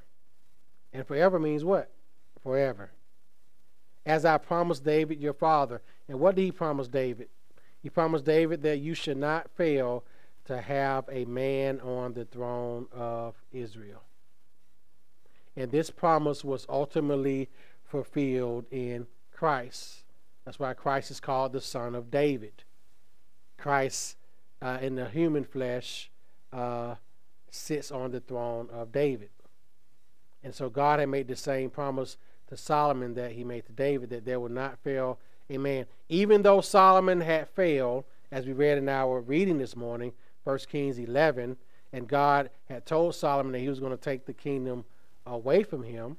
And 0.94 1.04
forever 1.04 1.40
means 1.40 1.64
what? 1.64 1.90
Forever. 2.40 2.92
As 4.06 4.24
I 4.24 4.38
promised 4.38 4.84
David 4.84 5.20
your 5.20 5.34
father. 5.34 5.82
And 6.08 6.20
what 6.20 6.36
did 6.36 6.42
he 6.42 6.52
promise 6.52 6.86
David? 6.86 7.28
He 7.82 7.90
promised 7.90 8.24
David 8.24 8.62
that 8.62 8.78
you 8.78 8.94
should 8.94 9.16
not 9.16 9.50
fail 9.50 10.04
to 10.44 10.60
have 10.60 11.04
a 11.10 11.24
man 11.24 11.80
on 11.80 12.14
the 12.14 12.24
throne 12.24 12.86
of 12.92 13.34
Israel. 13.52 14.02
And 15.56 15.70
this 15.70 15.90
promise 15.90 16.44
was 16.44 16.66
ultimately 16.68 17.48
fulfilled 17.84 18.66
in 18.70 19.06
Christ. 19.32 20.04
That's 20.44 20.58
why 20.58 20.74
Christ 20.74 21.10
is 21.10 21.20
called 21.20 21.52
the 21.52 21.60
Son 21.60 21.94
of 21.94 22.10
David. 22.10 22.64
Christ, 23.56 24.16
uh, 24.60 24.78
in 24.80 24.94
the 24.94 25.08
human 25.08 25.44
flesh, 25.44 26.10
uh, 26.52 26.96
sits 27.50 27.90
on 27.90 28.10
the 28.10 28.20
throne 28.20 28.68
of 28.72 28.92
David. 28.92 29.30
And 30.44 30.54
so 30.54 30.68
God 30.68 31.00
had 31.00 31.08
made 31.08 31.26
the 31.26 31.36
same 31.36 31.70
promise 31.70 32.18
to 32.48 32.56
Solomon 32.56 33.14
that 33.14 33.32
he 33.32 33.42
made 33.42 33.64
to 33.66 33.72
David 33.72 34.10
that 34.10 34.26
there 34.26 34.38
would 34.38 34.52
not 34.52 34.78
fail 34.78 35.18
a 35.48 35.58
man. 35.58 35.86
Even 36.08 36.42
though 36.42 36.60
Solomon 36.60 37.22
had 37.22 37.48
failed, 37.48 38.04
as 38.30 38.46
we 38.46 38.52
read 38.52 38.78
in 38.78 38.88
our 38.88 39.20
reading 39.20 39.58
this 39.58 39.74
morning, 39.74 40.12
1 40.44 40.58
Kings 40.70 40.98
11, 40.98 41.56
and 41.92 42.08
God 42.08 42.50
had 42.68 42.84
told 42.84 43.14
Solomon 43.14 43.52
that 43.52 43.60
he 43.60 43.68
was 43.68 43.80
going 43.80 43.92
to 43.92 43.96
take 43.96 44.26
the 44.26 44.34
kingdom 44.34 44.84
away 45.26 45.62
from 45.62 45.82
him. 45.82 46.18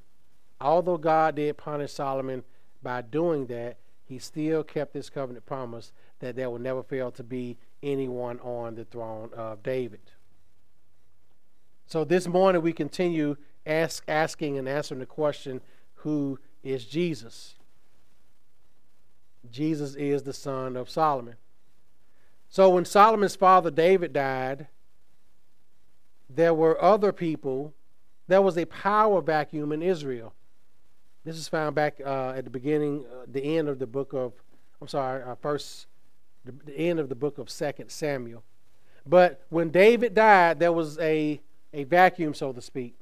Although 0.59 0.97
God 0.97 1.35
did 1.35 1.57
punish 1.57 1.93
Solomon 1.93 2.43
by 2.81 3.01
doing 3.01 3.45
that, 3.47 3.77
he 4.03 4.17
still 4.19 4.63
kept 4.63 4.93
his 4.93 5.09
covenant 5.09 5.45
promise 5.45 5.91
that 6.19 6.35
there 6.35 6.49
will 6.49 6.59
never 6.59 6.81
fail 6.81 7.11
to 7.11 7.23
be 7.23 7.57
anyone 7.83 8.39
on 8.39 8.75
the 8.75 8.85
throne 8.85 9.29
of 9.35 9.61
David. 9.61 9.99
So 11.85 12.03
this 12.03 12.27
morning 12.27 12.61
we 12.61 12.73
continue 12.73 13.35
ask, 13.65 14.03
asking 14.07 14.57
and 14.57 14.67
answering 14.67 14.99
the 14.99 15.05
question 15.05 15.61
who 15.95 16.39
is 16.63 16.85
Jesus? 16.85 17.55
Jesus 19.51 19.95
is 19.95 20.23
the 20.23 20.33
son 20.33 20.75
of 20.75 20.89
Solomon. 20.89 21.35
So 22.49 22.69
when 22.69 22.85
Solomon's 22.85 23.35
father 23.35 23.71
David 23.71 24.13
died, 24.13 24.67
there 26.29 26.53
were 26.53 26.81
other 26.81 27.11
people 27.11 27.73
there 28.27 28.41
was 28.41 28.57
a 28.57 28.65
power 28.65 29.21
vacuum 29.21 29.71
in 29.71 29.81
Israel. 29.81 30.33
This 31.23 31.37
is 31.37 31.47
found 31.47 31.75
back 31.75 31.99
uh, 32.03 32.33
at 32.35 32.43
the 32.43 32.49
beginning, 32.49 33.05
uh, 33.05 33.25
the 33.27 33.57
end 33.57 33.67
of 33.67 33.79
the 33.79 33.87
book 33.87 34.13
of, 34.13 34.33
I'm 34.81 34.87
sorry, 34.87 35.23
uh, 35.23 35.35
first, 35.35 35.87
the, 36.43 36.51
the, 36.65 36.75
end 36.75 36.99
of 36.99 37.09
the 37.09 37.15
book 37.15 37.37
of 37.37 37.49
Second 37.49 37.89
Samuel. 37.89 38.43
But 39.05 39.43
when 39.49 39.69
David 39.69 40.13
died, 40.13 40.59
there 40.59 40.73
was 40.73 40.99
a, 40.99 41.39
a 41.73 41.83
vacuum, 41.83 42.33
so 42.33 42.51
to 42.51 42.61
speak. 42.61 42.95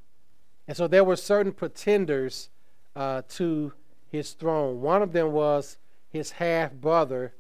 And 0.68 0.78
so 0.78 0.88
there 0.88 1.04
were 1.04 1.16
certain 1.16 1.52
pretenders 1.52 2.50
uh, 2.96 3.24
to 3.30 3.74
his 4.10 4.32
throne. 4.32 4.82
One 4.82 5.02
of 5.02 5.12
them 5.12 5.32
was 5.32 5.78
his 6.10 6.32
half 6.32 6.74
brother, 6.74 7.34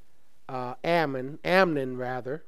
uh, 0.50 0.76
Ammon, 0.84 1.40
Amnon 1.44 1.98
rather, 1.98 2.44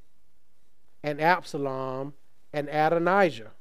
and 1.04 1.22
Absalom 1.22 2.14
and 2.52 2.68
Adonijah. 2.70 3.52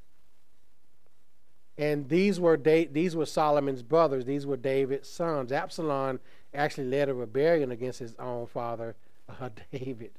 And 1.77 2.09
these 2.09 2.39
were 2.39 2.57
da- 2.57 2.87
these 2.87 3.17
were 3.17 3.27
Solomon's 3.27 3.83
brothers. 3.83 4.25
These 4.25 4.47
were 4.47 4.57
David's 4.57 5.09
sons. 5.09 5.53
Absalom 5.53 6.21
actually 6.55 6.87
led 6.87 7.09
a 7.09 7.15
rebellion 7.15 7.73
against 7.73 7.99
his 7.99 8.15
own 8.19 8.47
father, 8.47 8.95
uh, 9.41 9.51
David. 9.73 10.13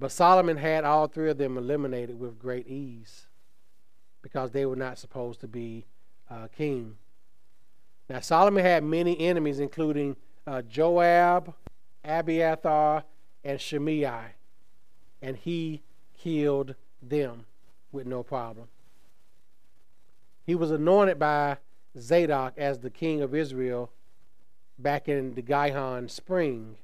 But 0.00 0.10
Solomon 0.10 0.56
had 0.56 0.84
all 0.84 1.06
three 1.06 1.30
of 1.30 1.38
them 1.38 1.56
eliminated 1.56 2.18
with 2.18 2.38
great 2.38 2.66
ease 2.66 3.26
because 4.24 4.52
they 4.52 4.64
were 4.64 4.74
not 4.74 4.98
supposed 4.98 5.38
to 5.38 5.46
be 5.46 5.84
uh, 6.30 6.48
king. 6.56 6.96
Now, 8.08 8.20
Solomon 8.20 8.64
had 8.64 8.82
many 8.82 9.20
enemies, 9.20 9.60
including 9.60 10.16
uh, 10.46 10.62
Joab, 10.62 11.52
Abiathar, 12.02 13.04
and 13.44 13.60
Shimei, 13.60 14.32
and 15.20 15.36
he 15.36 15.82
killed 16.18 16.74
them 17.02 17.44
with 17.92 18.06
no 18.06 18.22
problem. 18.22 18.68
He 20.46 20.54
was 20.54 20.70
anointed 20.70 21.18
by 21.18 21.58
Zadok 21.98 22.54
as 22.56 22.78
the 22.78 22.90
king 22.90 23.20
of 23.20 23.34
Israel 23.34 23.90
back 24.78 25.06
in 25.06 25.34
the 25.34 25.42
Gihon 25.42 26.08
spring. 26.08 26.76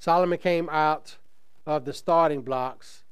Solomon 0.00 0.38
came 0.38 0.68
out 0.70 1.18
of 1.64 1.84
the 1.84 1.92
starting 1.92 2.42
blocks 2.42 3.04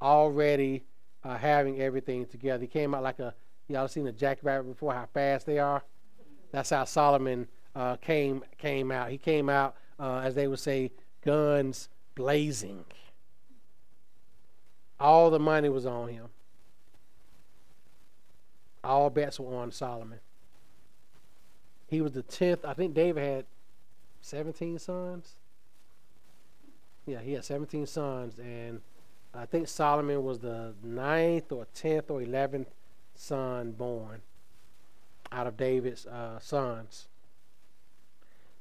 already 0.00 0.84
uh, 1.28 1.36
having 1.36 1.80
everything 1.80 2.24
together. 2.24 2.62
He 2.62 2.66
came 2.66 2.94
out 2.94 3.02
like 3.02 3.18
a, 3.18 3.34
y'all 3.68 3.86
seen 3.86 4.06
a 4.06 4.12
jackrabbit 4.12 4.66
before, 4.66 4.94
how 4.94 5.06
fast 5.12 5.44
they 5.44 5.58
are? 5.58 5.82
That's 6.52 6.70
how 6.70 6.84
Solomon 6.84 7.46
uh, 7.76 7.96
came, 7.96 8.42
came 8.56 8.90
out. 8.90 9.10
He 9.10 9.18
came 9.18 9.50
out, 9.50 9.76
uh, 10.00 10.20
as 10.24 10.34
they 10.34 10.48
would 10.48 10.58
say, 10.58 10.90
guns 11.22 11.90
blazing. 12.14 12.84
All 14.98 15.28
the 15.28 15.38
money 15.38 15.68
was 15.68 15.86
on 15.86 16.08
him 16.08 16.28
All 18.82 19.10
bets 19.10 19.38
were 19.38 19.54
on 19.54 19.70
Solomon. 19.70 20.20
He 21.88 22.00
was 22.00 22.12
the 22.12 22.22
tenth. 22.22 22.64
I 22.64 22.72
think 22.72 22.94
David 22.94 23.22
had 23.22 23.44
17 24.22 24.78
sons. 24.78 25.34
Yeah, 27.06 27.20
he 27.20 27.34
had 27.34 27.44
17 27.44 27.86
sons, 27.86 28.38
and 28.38 28.80
I 29.38 29.46
think 29.46 29.68
Solomon 29.68 30.24
was 30.24 30.40
the 30.40 30.74
ninth 30.82 31.52
or 31.52 31.66
tenth 31.72 32.10
or 32.10 32.20
eleventh 32.20 32.68
son 33.14 33.72
born 33.72 34.22
out 35.30 35.46
of 35.46 35.56
David's 35.56 36.06
uh, 36.06 36.38
sons. 36.40 37.06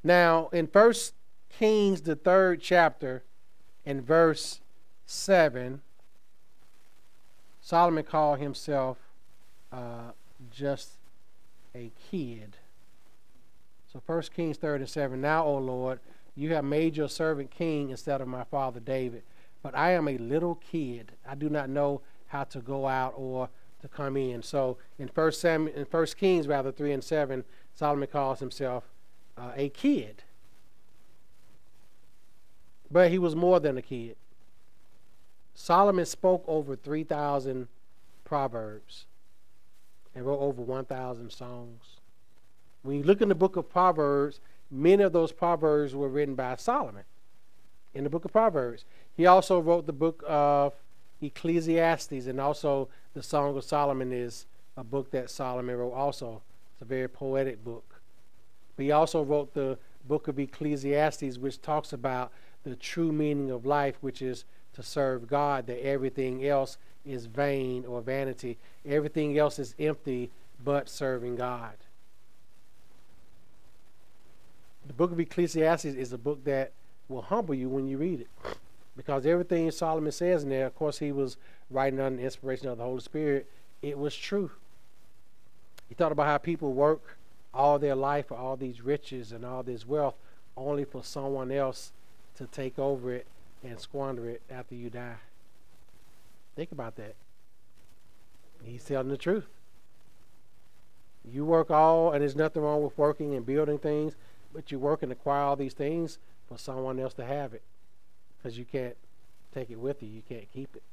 Now, 0.04 0.50
in 0.54 0.68
First 0.68 1.14
Kings, 1.50 2.02
the 2.02 2.16
third 2.16 2.62
chapter, 2.62 3.24
in 3.86 4.02
verse 4.02 4.60
seven, 5.06 5.82
Solomon 7.62 8.04
called 8.04 8.40
himself 8.40 8.98
uh, 9.72 10.12
just 10.52 10.92
a 11.74 11.92
kid. 12.12 12.56
So 13.92 14.02
First 14.06 14.34
Kings 14.34 14.58
37. 14.58 15.20
Now, 15.20 15.44
O 15.46 15.58
Lord, 15.58 16.00
you 16.36 16.54
have 16.54 16.64
made 16.64 16.96
your 16.96 17.10
servant 17.10 17.50
king 17.50 17.90
instead 17.90 18.22
of 18.22 18.28
my 18.28 18.44
father 18.44 18.80
David. 18.80 19.24
But 19.64 19.76
I 19.76 19.92
am 19.92 20.08
a 20.08 20.18
little 20.18 20.56
kid. 20.56 21.12
I 21.28 21.36
do 21.36 21.50
not 21.50 21.70
know 21.70 22.02
how 22.28 22.44
to 22.46 22.60
go 22.60 22.88
out 22.88 23.14
or 23.18 23.50
to 23.82 23.88
come 23.88 24.18
in. 24.18 24.42
So 24.44 24.78
in 24.98 25.08
First 25.08 25.42
Sam, 25.42 25.68
in 25.68 25.86
First 25.86 26.18
Kings 26.18 26.48
rather 26.48 26.72
three 26.72 26.94
and 26.94 27.04
seven, 27.04 27.44
Solomon 27.74 28.08
calls 28.08 28.40
himself 28.40 28.86
uh, 29.38 29.52
a 29.56 29.70
kid. 29.70 30.24
But 32.90 33.12
he 33.12 33.20
was 33.20 33.36
more 33.36 33.60
than 33.60 33.78
a 33.78 33.82
kid. 33.82 34.16
Solomon 35.54 36.06
spoke 36.06 36.44
over 36.48 36.76
three 36.76 37.04
thousand 37.04 37.68
proverbs 38.24 39.06
and 40.16 40.26
wrote 40.26 40.40
over 40.40 40.62
one 40.62 40.86
thousand 40.86 41.32
songs. 41.32 41.98
When 42.84 42.98
you 42.98 43.04
look 43.04 43.22
in 43.22 43.30
the 43.30 43.36
book 43.36 43.58
of 43.58 43.70
Proverbs, 43.70 44.40
many 44.72 45.04
of 45.04 45.14
those 45.14 45.32
proverbs 45.32 45.94
were 45.94 46.08
written 46.10 46.36
by 46.36 46.56
Solomon 46.56 47.04
in 47.94 48.04
the 48.04 48.10
book 48.10 48.24
of 48.24 48.32
Proverbs. 48.32 48.86
He 49.18 49.26
also 49.26 49.60
wrote 49.60 49.86
the 49.86 49.94
book 49.94 50.24
of 50.26 50.74
Ecclesiastes, 51.22 52.28
and 52.28 52.40
also 52.40 52.88
the 53.14 53.24
Song 53.24 53.58
of 53.58 53.64
Solomon 53.64 54.14
is 54.14 54.46
a 54.78 54.84
book 54.84 55.12
that 55.12 55.30
Solomon 55.30 55.76
wrote 55.76 55.94
also. 55.94 56.42
It's 56.74 56.84
a 56.84 56.86
very 56.86 57.10
poetic 57.10 57.64
book. 57.64 58.02
But 58.76 58.84
he 58.84 58.92
also 58.92 59.24
wrote 59.24 59.54
the 59.54 59.78
book 60.08 60.28
of 60.28 60.40
Ecclesiastes, 60.40 61.38
which 61.38 61.62
talks 61.62 61.92
about 61.92 62.32
the 62.64 62.76
true 62.76 63.12
meaning 63.12 63.50
of 63.50 63.66
life, 63.66 63.96
which 64.02 64.22
is 64.22 64.46
to 64.74 64.84
serve 64.84 65.28
God, 65.28 65.68
that 65.68 65.84
everything 65.84 66.46
else 66.46 66.78
is 67.04 67.26
vain 67.26 67.84
or 67.86 68.02
vanity. 68.02 68.58
Everything 68.86 69.38
else 69.38 69.58
is 69.58 69.74
empty 69.80 70.30
but 70.64 70.88
serving 70.88 71.36
God 71.36 71.74
the 74.88 74.94
book 74.94 75.12
of 75.12 75.20
Ecclesiastes 75.20 75.86
is 75.86 76.14
a 76.14 76.18
book 76.18 76.44
that 76.46 76.72
will 77.10 77.22
humble 77.22 77.54
you 77.54 77.70
when 77.70 77.88
you 77.88 77.98
read 77.98 78.22
it. 78.22 78.28
Because 78.98 79.28
everything 79.28 79.70
Solomon 79.70 80.12
says 80.12 80.42
in 80.44 80.50
there, 80.50 80.66
of 80.66 80.76
course, 80.76 80.98
he 80.98 81.12
was 81.12 81.38
writing 81.70 82.00
under 82.00 82.18
the 82.18 82.24
inspiration 82.24 82.68
of 82.68 82.80
the 82.80 82.84
Holy 82.84 83.00
Spirit, 83.00 83.48
it 83.84 83.98
was 83.98 84.16
true. 84.16 84.52
He 85.88 85.94
thought 85.94 86.12
about 86.12 86.26
how 86.26 86.40
people 86.40 86.74
work 86.74 87.18
all 87.54 87.78
their 87.78 87.96
life 87.96 88.28
for 88.28 88.36
all 88.36 88.58
these 88.58 88.82
riches 88.82 89.32
and 89.32 89.46
all 89.46 89.62
this 89.62 89.88
wealth 89.88 90.16
only 90.58 90.84
for 90.84 91.04
someone 91.04 91.52
else 91.52 91.92
to 92.36 92.48
take 92.48 92.80
over 92.80 93.14
it 93.14 93.28
and 93.64 93.80
squander 93.80 94.28
it 94.28 94.42
after 94.50 94.74
you 94.74 94.90
die. 94.90 95.18
Think 96.56 96.72
about 96.72 96.96
that. 96.96 97.16
He's 98.64 98.84
telling 98.84 99.10
the 99.10 99.18
truth. 99.18 99.46
You 101.24 101.46
work 101.46 101.70
all, 101.70 102.12
and 102.12 102.22
there's 102.22 102.36
nothing 102.36 102.64
wrong 102.64 102.82
with 102.82 102.98
working 102.98 103.36
and 103.36 103.46
building 103.46 103.78
things, 103.78 104.16
but 104.54 104.72
you 104.72 104.80
work 104.80 105.04
and 105.04 105.12
acquire 105.12 105.44
all 105.44 105.56
these 105.56 105.74
things 105.74 106.18
for 106.48 106.58
someone 106.58 107.00
else 107.00 107.14
to 107.16 107.26
have 107.26 107.54
it 107.54 107.62
because 108.38 108.58
you 108.58 108.66
can't 108.66 108.96
take 109.54 109.70
it 109.70 109.80
with 109.80 110.02
you. 110.04 110.10
You 110.10 110.22
can't 110.28 110.52
keep 110.54 110.76
it. 110.76 110.84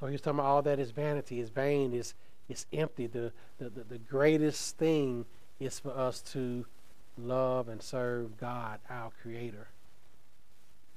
So 0.00 0.06
he's 0.06 0.20
talking 0.20 0.40
about 0.40 0.48
all 0.48 0.62
that 0.62 0.78
is 0.78 0.90
vanity, 0.90 1.40
is 1.40 1.50
vain, 1.50 1.92
is 1.92 2.14
is 2.48 2.66
empty. 2.72 3.06
The, 3.06 3.32
the, 3.58 3.70
the, 3.70 3.84
the 3.84 3.98
greatest 3.98 4.76
thing 4.76 5.24
is 5.60 5.78
for 5.78 5.96
us 5.96 6.20
to 6.32 6.66
love 7.18 7.68
and 7.68 7.82
serve 7.82 8.38
God, 8.38 8.80
our 8.90 9.10
Creator. 9.22 9.68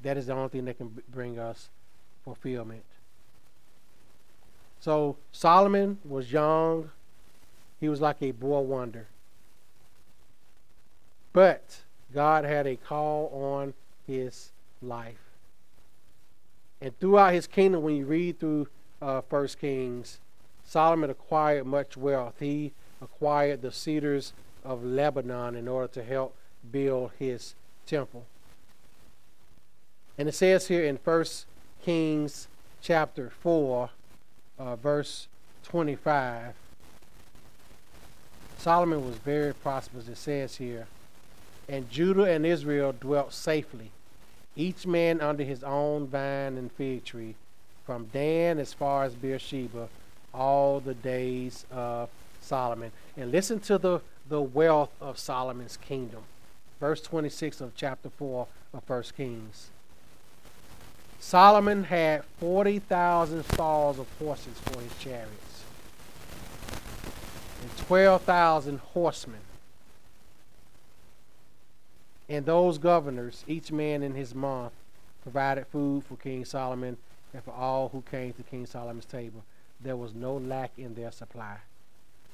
That 0.04 0.18
is 0.18 0.28
the 0.28 0.34
only 0.34 0.50
thing 0.50 0.66
that 0.66 0.78
can 0.78 0.98
bring 1.12 1.40
us 1.40 1.70
fulfillment. 2.24 2.84
So 4.80 5.18
Solomon 5.32 6.00
was 6.04 6.32
young. 6.32 6.90
He 7.80 7.90
was 7.90 8.02
like 8.02 8.22
a 8.22 8.32
boy 8.32 8.60
wonder. 8.60 9.08
But 11.34 11.82
God 12.14 12.46
had 12.46 12.66
a 12.68 12.76
call 12.76 13.30
on 13.34 13.74
his 14.08 14.52
life. 14.82 15.25
And 16.82 16.98
throughout 17.00 17.34
his 17.34 17.48
kingdom, 17.48 17.84
when 17.84 17.96
you 17.96 18.06
read 18.06 18.40
through 18.40 18.68
uh, 19.02 19.22
First 19.22 19.60
Kings, 19.60 20.20
Solomon 20.66 21.10
acquired 21.10 21.66
much 21.66 21.96
wealth. 21.96 22.36
He 22.40 22.74
acquired 23.02 23.62
the 23.62 23.72
cedars 23.72 24.34
of 24.64 24.84
Lebanon 24.84 25.56
in 25.56 25.68
order 25.68 25.88
to 25.94 26.04
help 26.04 26.36
build 26.72 27.12
his 27.18 27.56
temple. 27.86 28.26
And 30.18 30.28
it 30.28 30.34
says 30.34 30.68
here 30.68 30.84
in 30.84 30.98
First 30.98 31.46
Kings 31.84 32.48
chapter 32.82 33.30
4, 33.30 33.90
uh, 34.58 34.76
verse 34.76 35.28
25, 35.64 36.54
Solomon 38.58 39.06
was 39.06 39.18
very 39.18 39.54
prosperous. 39.54 40.08
It 40.08 40.18
says 40.18 40.56
here, 40.56 40.88
and 41.68 41.90
Judah 41.90 42.24
and 42.24 42.46
Israel 42.46 42.94
dwelt 43.00 43.34
safely, 43.34 43.92
each 44.56 44.88
man 44.88 45.22
under 45.22 45.44
his 45.44 45.64
own 45.64 46.08
vine 46.08 46.58
and 46.58 46.72
fig 46.72 47.04
tree, 47.04 47.36
from 47.86 48.06
Dan 48.14 48.60
as 48.60 48.74
far 48.74 49.04
as 49.04 49.14
Beersheba, 49.14 49.90
all 50.34 50.80
the 50.80 50.94
days 50.94 51.66
of 51.72 52.10
Solomon. 52.42 52.92
And 53.18 53.32
listen 53.32 53.60
to 53.62 53.78
the, 53.78 54.02
the 54.28 54.42
wealth 54.42 54.92
of 55.02 55.20
Solomon's 55.20 55.78
kingdom. 55.78 56.24
Verse 56.80 57.02
26 57.02 57.62
of 57.62 57.76
chapter 57.76 58.10
4 58.10 58.48
of 58.74 58.90
1 58.90 59.04
Kings. 59.16 59.70
Solomon 61.20 61.86
had 61.86 62.24
40,000 62.40 63.44
stalls 63.46 63.98
of 63.98 64.08
horses 64.20 64.58
for 64.66 64.80
his 64.80 64.96
chariots, 65.00 65.64
and 67.62 67.78
12,000 67.88 68.80
horsemen 68.80 69.40
and 72.28 72.46
those 72.46 72.78
governors, 72.78 73.44
each 73.48 73.72
man 73.72 74.04
in 74.04 74.16
his 74.16 74.34
month, 74.34 74.74
provided 75.24 75.68
food 75.68 76.04
for 76.04 76.16
King 76.16 76.46
Solomon 76.46 76.98
and 77.34 77.44
for 77.44 77.52
all 77.52 77.90
who 77.90 78.02
came 78.02 78.34
to 78.34 78.44
King 78.44 78.66
Solomon's 78.66 79.06
table. 79.06 79.44
There 79.82 79.98
was 79.98 80.14
no 80.14 80.38
lack 80.38 80.72
in 80.78 80.96
their 80.96 81.12
supply. 81.12 81.58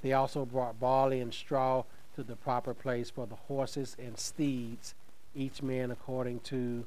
They 0.01 0.13
also 0.13 0.45
brought 0.45 0.80
barley 0.80 1.19
and 1.19 1.34
straw 1.34 1.84
to 2.15 2.23
the 2.23 2.36
proper 2.36 2.73
place 2.73 3.10
for 3.10 3.25
the 3.25 3.36
horses 3.36 3.95
and 3.99 4.17
steeds, 4.17 4.93
each 5.36 5.62
man 5.62 5.91
according 5.91 6.41
to 6.41 6.86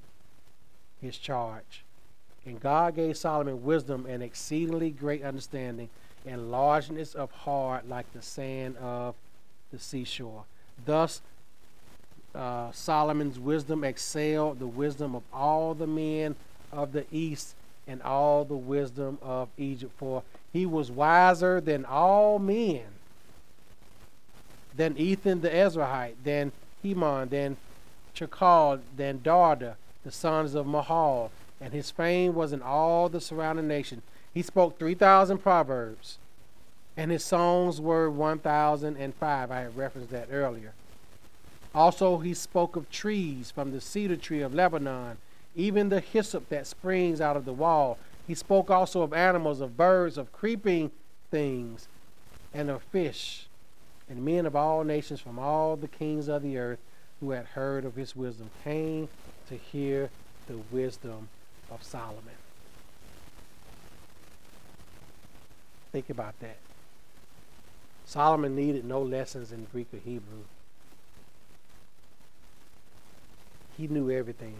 his 1.01 1.19
charge. 1.19 1.85
And 2.47 2.61
God 2.61 2.97
gave 2.97 3.17
Solomon 3.17 3.65
wisdom 3.65 4.07
and 4.09 4.23
exceedingly 4.23 4.91
great 4.91 5.23
understanding 5.23 5.89
and 6.27 6.51
largeness 6.51 7.15
of 7.15 7.31
heart 7.31 7.89
like 7.89 8.11
the 8.13 8.23
sand 8.23 8.77
of 8.79 9.15
the 9.71 9.79
seashore. 9.79 10.45
Thus 10.85 11.23
uh, 12.35 12.73
Solomon's 12.73 13.39
wisdom 13.39 13.85
excelled 13.85 14.59
the 14.59 14.67
wisdom 14.67 15.15
of 15.15 15.23
all 15.33 15.75
the 15.75 15.87
men 15.87 16.35
of 16.73 16.93
the 16.93 17.07
east 17.13 17.55
and 17.87 18.03
all 18.03 18.45
the 18.45 18.57
wisdom 18.57 19.19
of 19.23 19.49
Egypt, 19.57 19.93
for 19.97 20.23
he 20.53 20.67
was 20.67 20.91
wiser 20.91 21.61
than 21.61 21.85
all 21.85 22.39
men, 22.39 22.85
than 24.77 24.97
Ethan 24.97 25.43
the 25.43 25.51
Ezrahite, 25.51 26.15
than 26.25 26.53
Heman, 26.83 27.29
than 27.29 27.57
Chalcol, 28.15 28.81
than 28.97 29.19
Darda, 29.19 29.75
the 30.05 30.11
sons 30.11 30.55
of 30.55 30.67
Mahal, 30.67 31.31
and 31.61 31.73
his 31.73 31.91
fame 31.91 32.35
was 32.35 32.53
in 32.53 32.63
all 32.63 33.09
the 33.09 33.21
surrounding 33.21 33.69
nation. 33.69 34.03
He 34.33 34.43
spoke 34.43 34.79
3,000 34.79 35.39
proverbs, 35.39 36.19
and 36.97 37.11
his 37.11 37.25
songs 37.25 37.81
were 37.81 38.11
1,005. 38.11 39.51
I 39.51 39.61
had 39.61 39.77
referenced 39.77 40.11
that 40.11 40.29
earlier. 40.31 40.73
Also, 41.75 42.19
he 42.19 42.35
spoke 42.35 42.77
of 42.77 42.91
trees 42.91 43.51
from 43.51 43.73
the 43.73 43.81
cedar 43.81 44.17
tree 44.17 44.43
of 44.43 44.55
Lebanon, 44.55 45.17
even 45.57 45.89
the 45.89 46.01
hyssop 46.01 46.49
that 46.49 46.67
springs 46.67 47.21
out 47.21 47.37
of 47.37 47.45
the 47.45 47.53
wall. 47.53 47.99
He 48.27 48.35
spoke 48.35 48.71
also 48.71 49.03
of 49.03 49.13
animals, 49.13 49.61
of 49.61 49.77
birds, 49.77 50.17
of 50.17 50.33
creeping 50.33 50.93
things, 51.31 51.89
and 52.53 52.71
of 52.71 52.83
fish. 52.85 53.47
And 54.09 54.25
men 54.25 54.47
of 54.47 54.55
all 54.55 54.85
nations 54.85 55.21
from 55.21 55.39
all 55.39 55.77
the 55.77 55.89
kings 55.89 56.29
of 56.29 56.43
the 56.43 56.59
earth 56.59 56.79
who 57.21 57.31
had 57.31 57.47
heard 57.47 57.85
of 57.85 57.97
his 57.97 58.15
wisdom 58.15 58.51
came 58.63 59.09
to 59.49 59.57
hear 59.57 60.11
the 60.47 60.59
wisdom 60.71 61.29
of 61.71 61.83
Solomon. 61.83 62.23
Think 65.91 66.11
about 66.11 66.39
that. 66.41 66.57
Solomon 68.05 68.55
needed 68.55 68.85
no 68.85 69.01
lessons 69.01 69.53
in 69.53 69.67
Greek 69.73 69.89
or 69.93 69.99
Hebrew. 69.99 70.45
He 73.77 73.89
knew 73.89 74.11
everything. 74.11 74.57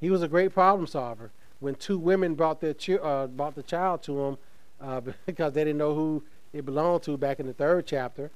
He 0.00 0.10
was 0.10 0.22
a 0.22 0.28
great 0.28 0.52
problem 0.52 0.86
solver. 0.86 1.30
When 1.60 1.74
two 1.74 1.98
women 1.98 2.34
brought 2.34 2.60
their 2.60 2.74
chi- 2.74 2.94
uh, 2.94 3.26
brought 3.26 3.54
the 3.54 3.62
child 3.62 4.02
to 4.04 4.20
him 4.20 4.38
uh, 4.80 5.00
because 5.26 5.52
they 5.52 5.64
didn't 5.64 5.78
know 5.78 5.94
who 5.94 6.22
it 6.52 6.64
belonged 6.64 7.02
to 7.04 7.16
back 7.16 7.38
in 7.38 7.46
the 7.46 7.52
third 7.52 7.86
chapter, 7.86 8.30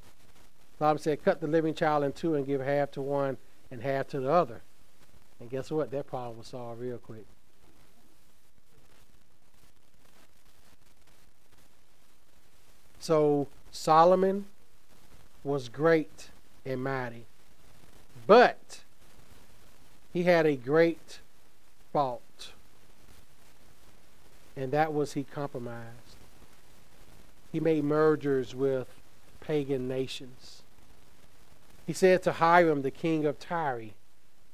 Solomon 0.79 1.03
said, 1.03 1.25
"Cut 1.25 1.41
the 1.41 1.47
living 1.47 1.75
child 1.75 2.05
in 2.05 2.13
two 2.13 2.35
and 2.35 2.47
give 2.47 2.61
half 2.61 2.91
to 2.93 3.03
one 3.03 3.39
and 3.71 3.83
half 3.83 4.09
to 4.09 4.21
the 4.21 4.31
other." 4.31 4.61
And 5.41 5.51
guess 5.51 5.71
what? 5.71 5.91
That 5.91 6.07
problem 6.07 6.39
was 6.39 6.49
solved 6.49 6.81
real 6.81 6.99
quick. 6.99 7.27
So 13.05 13.49
Solomon 13.71 14.47
was 15.43 15.69
great 15.69 16.31
and 16.65 16.83
mighty, 16.83 17.27
but 18.27 18.81
he 20.13 20.25
had 20.25 20.47
a 20.47 20.57
great 20.57 21.21
fault, 21.93 22.53
and 24.57 24.73
that 24.73 24.93
was 24.93 25.13
he 25.13 25.25
compromised. 25.25 26.17
He 27.53 27.61
made 27.61 27.85
mergers 27.85 28.55
with 28.55 28.89
pagan 29.41 29.87
nations. 29.87 30.63
He 31.87 31.93
said 31.93 32.23
to 32.23 32.33
Hiram, 32.33 32.83
the 32.83 32.91
king 32.91 33.27
of 33.27 33.39
Tyre, 33.39 33.91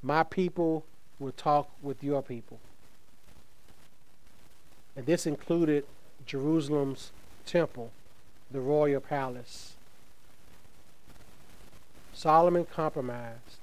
My 0.02 0.22
people 0.22 0.84
will 1.18 1.32
talk 1.32 1.70
with 1.80 2.02
your 2.02 2.22
people. 2.22 2.58
And 4.96 5.06
this 5.06 5.26
included 5.26 5.84
Jerusalem's 6.26 7.12
temple 7.46 7.92
the 8.50 8.60
royal 8.60 9.00
palace. 9.00 9.74
Solomon 12.12 12.66
compromised. 12.66 13.59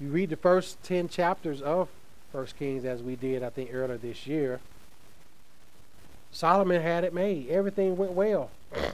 You 0.00 0.08
read 0.08 0.30
the 0.30 0.36
first 0.36 0.82
10 0.82 1.08
chapters 1.08 1.62
of 1.62 1.88
First 2.32 2.58
Kings 2.58 2.84
as 2.84 3.02
we 3.02 3.16
did, 3.16 3.42
I 3.42 3.50
think, 3.50 3.70
earlier 3.72 3.96
this 3.96 4.26
year. 4.26 4.60
Solomon 6.30 6.82
had 6.82 7.04
it 7.04 7.14
made. 7.14 7.48
Everything 7.48 7.96
went 7.96 8.12
well. 8.12 8.50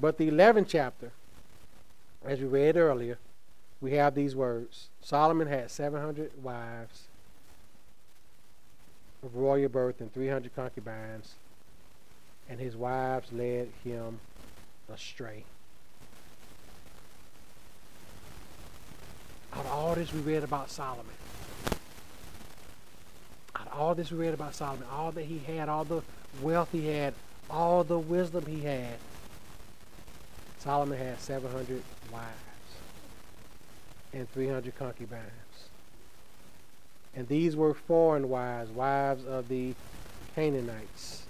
But 0.00 0.18
the 0.18 0.28
11th 0.30 0.66
chapter, 0.68 1.12
as 2.24 2.40
we 2.40 2.46
read 2.46 2.76
earlier, 2.76 3.18
we 3.80 3.92
have 3.92 4.14
these 4.14 4.34
words 4.34 4.88
Solomon 5.00 5.48
had 5.48 5.70
700 5.70 6.42
wives 6.42 7.02
of 9.22 9.36
royal 9.36 9.68
birth 9.68 10.00
and 10.00 10.12
300 10.12 10.56
concubines 10.56 11.34
and 12.48 12.58
his 12.58 12.76
wives 12.76 13.32
led 13.32 13.68
him 13.84 14.20
astray. 14.92 15.44
Out 19.54 19.64
of 19.64 19.70
all 19.70 19.94
this 19.94 20.12
we 20.12 20.20
read 20.20 20.42
about 20.42 20.70
Solomon, 20.70 21.06
out 23.54 23.66
of 23.66 23.78
all 23.78 23.94
this 23.94 24.10
we 24.10 24.18
read 24.18 24.34
about 24.34 24.54
Solomon, 24.54 24.86
all 24.90 25.12
that 25.12 25.24
he 25.24 25.38
had, 25.38 25.68
all 25.68 25.84
the 25.84 26.02
wealth 26.40 26.70
he 26.72 26.88
had, 26.88 27.14
all 27.50 27.84
the 27.84 27.98
wisdom 27.98 28.46
he 28.46 28.60
had, 28.60 28.96
Solomon 30.58 30.98
had 30.98 31.20
700 31.20 31.82
wives 32.12 32.26
and 34.12 34.30
300 34.32 34.76
concubines. 34.76 35.22
And 37.14 37.28
these 37.28 37.56
were 37.56 37.74
foreign 37.74 38.28
wives, 38.28 38.70
wives 38.70 39.26
of 39.26 39.48
the 39.48 39.74
Canaanites. 40.34 41.26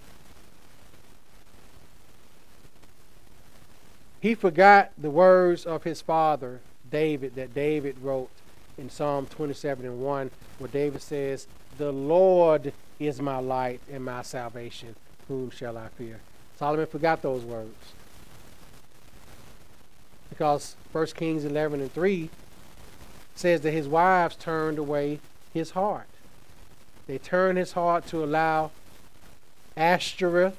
He 4.21 4.37
forgot 4.37 4.93
the 4.97 5.11
words 5.11 5.67
of 5.67 5.83
his 5.83 6.01
father, 6.01 6.61
David, 6.93 7.35
that 7.35 7.55
David 7.55 7.97
wrote 8.01 8.31
in 8.79 8.89
Psalm 8.89 9.27
27 9.27 9.85
and 9.85 10.01
1, 10.01 10.31
where 10.59 10.69
David 10.69 11.03
says, 11.03 11.49
The 11.79 11.91
Lord 11.91 12.73
is 13.01 13.21
my 13.21 13.39
light 13.39 13.81
and 13.91 14.05
my 14.05 14.23
salvation. 14.23 14.95
Whom 15.27 15.51
shall 15.51 15.77
I 15.77 15.89
fear? 15.89 16.21
Solomon 16.57 16.87
forgot 16.87 17.23
those 17.23 17.43
words. 17.43 17.93
Because 20.29 20.77
1 20.93 21.07
Kings 21.09 21.45
11 21.45 21.81
and 21.81 21.93
3 21.93 22.31
says 23.35 23.63
that 23.63 23.73
his 23.73 23.89
wives 23.89 24.37
turned 24.37 24.79
away 24.79 25.19
his 25.53 25.71
heart. 25.71 26.07
They 27.07 27.19
turned 27.19 27.59
his 27.59 27.73
heart 27.73 28.07
to 28.09 28.23
allow 28.23 28.71
Ashtoreth, 29.77 30.57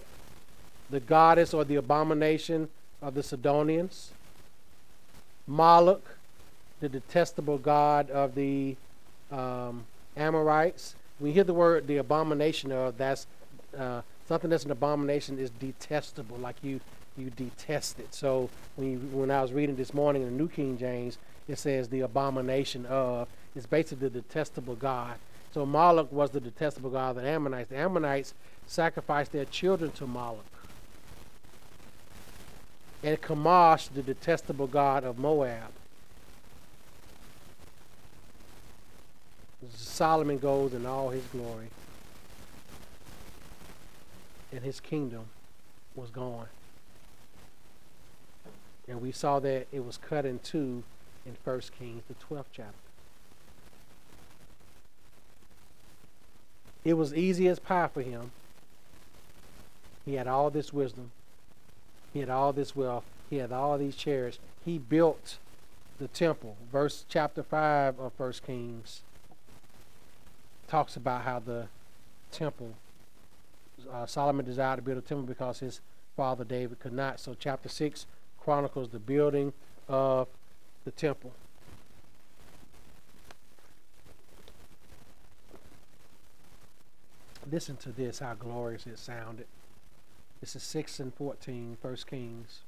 the 0.89 0.99
goddess 0.99 1.53
or 1.53 1.63
the 1.63 1.75
abomination 1.75 2.69
of 3.01 3.13
the 3.13 3.23
Sidonians, 3.23 4.11
Moloch, 5.47 6.17
the 6.83 6.89
detestable 6.89 7.57
god 7.57 8.09
of 8.11 8.35
the 8.35 8.75
um, 9.31 9.85
Amorites. 10.17 10.95
We 11.17 11.31
hear 11.31 11.45
the 11.45 11.53
word 11.53 11.87
the 11.87 11.95
abomination 11.97 12.73
of 12.73 12.97
that's 12.97 13.25
uh, 13.77 14.01
something 14.27 14.49
that's 14.49 14.65
an 14.65 14.71
abomination 14.71 15.39
is 15.39 15.49
detestable, 15.49 16.35
like 16.37 16.57
you 16.61 16.81
you 17.17 17.29
detest 17.29 17.99
it. 17.99 18.13
So 18.13 18.49
when 18.75 18.91
you, 18.91 18.97
when 19.17 19.31
I 19.31 19.41
was 19.41 19.53
reading 19.53 19.77
this 19.77 19.93
morning 19.93 20.23
in 20.23 20.29
the 20.29 20.35
New 20.35 20.49
King 20.49 20.77
James, 20.77 21.17
it 21.47 21.57
says 21.57 21.87
the 21.87 22.01
abomination 22.01 22.85
of 22.87 23.29
is 23.55 23.65
basically 23.65 24.09
the 24.09 24.21
detestable 24.21 24.75
god. 24.75 25.15
So 25.53 25.65
Moloch 25.65 26.11
was 26.11 26.31
the 26.31 26.41
detestable 26.41 26.89
god 26.89 27.15
of 27.15 27.23
the 27.23 27.29
Ammonites. 27.29 27.69
The 27.69 27.77
Ammonites 27.77 28.33
sacrificed 28.67 29.31
their 29.31 29.45
children 29.45 29.91
to 29.91 30.05
Moloch 30.05 30.43
and 33.03 33.21
Chemosh, 33.21 33.89
the 33.93 34.01
detestable 34.01 34.67
god 34.67 35.05
of 35.05 35.17
Moab. 35.17 35.71
Solomon 39.75 40.39
goes 40.39 40.73
in 40.73 40.85
all 40.85 41.09
his 41.09 41.23
glory, 41.25 41.67
and 44.51 44.63
his 44.63 44.79
kingdom 44.79 45.25
was 45.95 46.09
gone. 46.09 46.47
And 48.87 49.01
we 49.01 49.11
saw 49.11 49.39
that 49.39 49.67
it 49.71 49.85
was 49.85 49.97
cut 49.97 50.25
in 50.25 50.39
two 50.39 50.83
in 51.25 51.37
1 51.43 51.61
Kings, 51.77 52.03
the 52.07 52.15
12th 52.15 52.45
chapter. 52.51 52.73
It 56.83 56.95
was 56.95 57.13
easy 57.13 57.47
as 57.47 57.59
pie 57.59 57.87
for 57.87 58.01
him. 58.01 58.31
He 60.05 60.15
had 60.15 60.27
all 60.27 60.49
this 60.49 60.73
wisdom. 60.73 61.11
He 62.11 62.19
had 62.19 62.29
all 62.29 62.51
this 62.51 62.75
wealth. 62.75 63.05
He 63.29 63.37
had 63.37 63.53
all 63.53 63.77
these 63.77 63.95
chariots. 63.95 64.37
He 64.65 64.77
built 64.77 65.37
the 65.97 66.09
temple. 66.09 66.57
Verse 66.71 67.05
chapter 67.07 67.41
5 67.41 67.99
of 67.99 68.13
First 68.13 68.45
Kings 68.45 69.01
talks 70.67 70.95
about 70.95 71.23
how 71.23 71.39
the 71.39 71.67
temple, 72.31 72.73
uh, 73.91 74.05
Solomon 74.05 74.45
desired 74.45 74.77
to 74.77 74.81
build 74.81 74.97
a 74.97 75.01
temple 75.01 75.25
because 75.25 75.59
his 75.59 75.81
father 76.15 76.43
David 76.43 76.79
could 76.79 76.93
not. 76.93 77.19
So 77.19 77.35
chapter 77.37 77.69
6 77.69 78.05
chronicles 78.39 78.89
the 78.89 78.99
building 78.99 79.53
of 79.87 80.27
the 80.85 80.91
temple. 80.91 81.31
Listen 87.51 87.75
to 87.77 87.91
this, 87.91 88.19
how 88.19 88.33
glorious 88.33 88.87
it 88.87 88.97
sounded. 88.97 89.45
This 90.39 90.55
is 90.55 90.63
6 90.63 90.99
and 90.99 91.13
14, 91.13 91.77
1 91.79 91.95
Kings. 92.09 92.61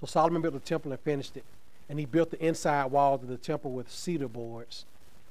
So 0.00 0.06
Solomon 0.06 0.42
built 0.42 0.54
the 0.54 0.60
temple 0.60 0.92
and 0.92 1.00
finished 1.00 1.36
it. 1.36 1.44
And 1.88 1.98
he 1.98 2.04
built 2.04 2.30
the 2.30 2.44
inside 2.44 2.86
walls 2.86 3.22
of 3.22 3.28
the 3.28 3.36
temple 3.36 3.72
with 3.72 3.90
cedar 3.90 4.28
boards. 4.28 4.84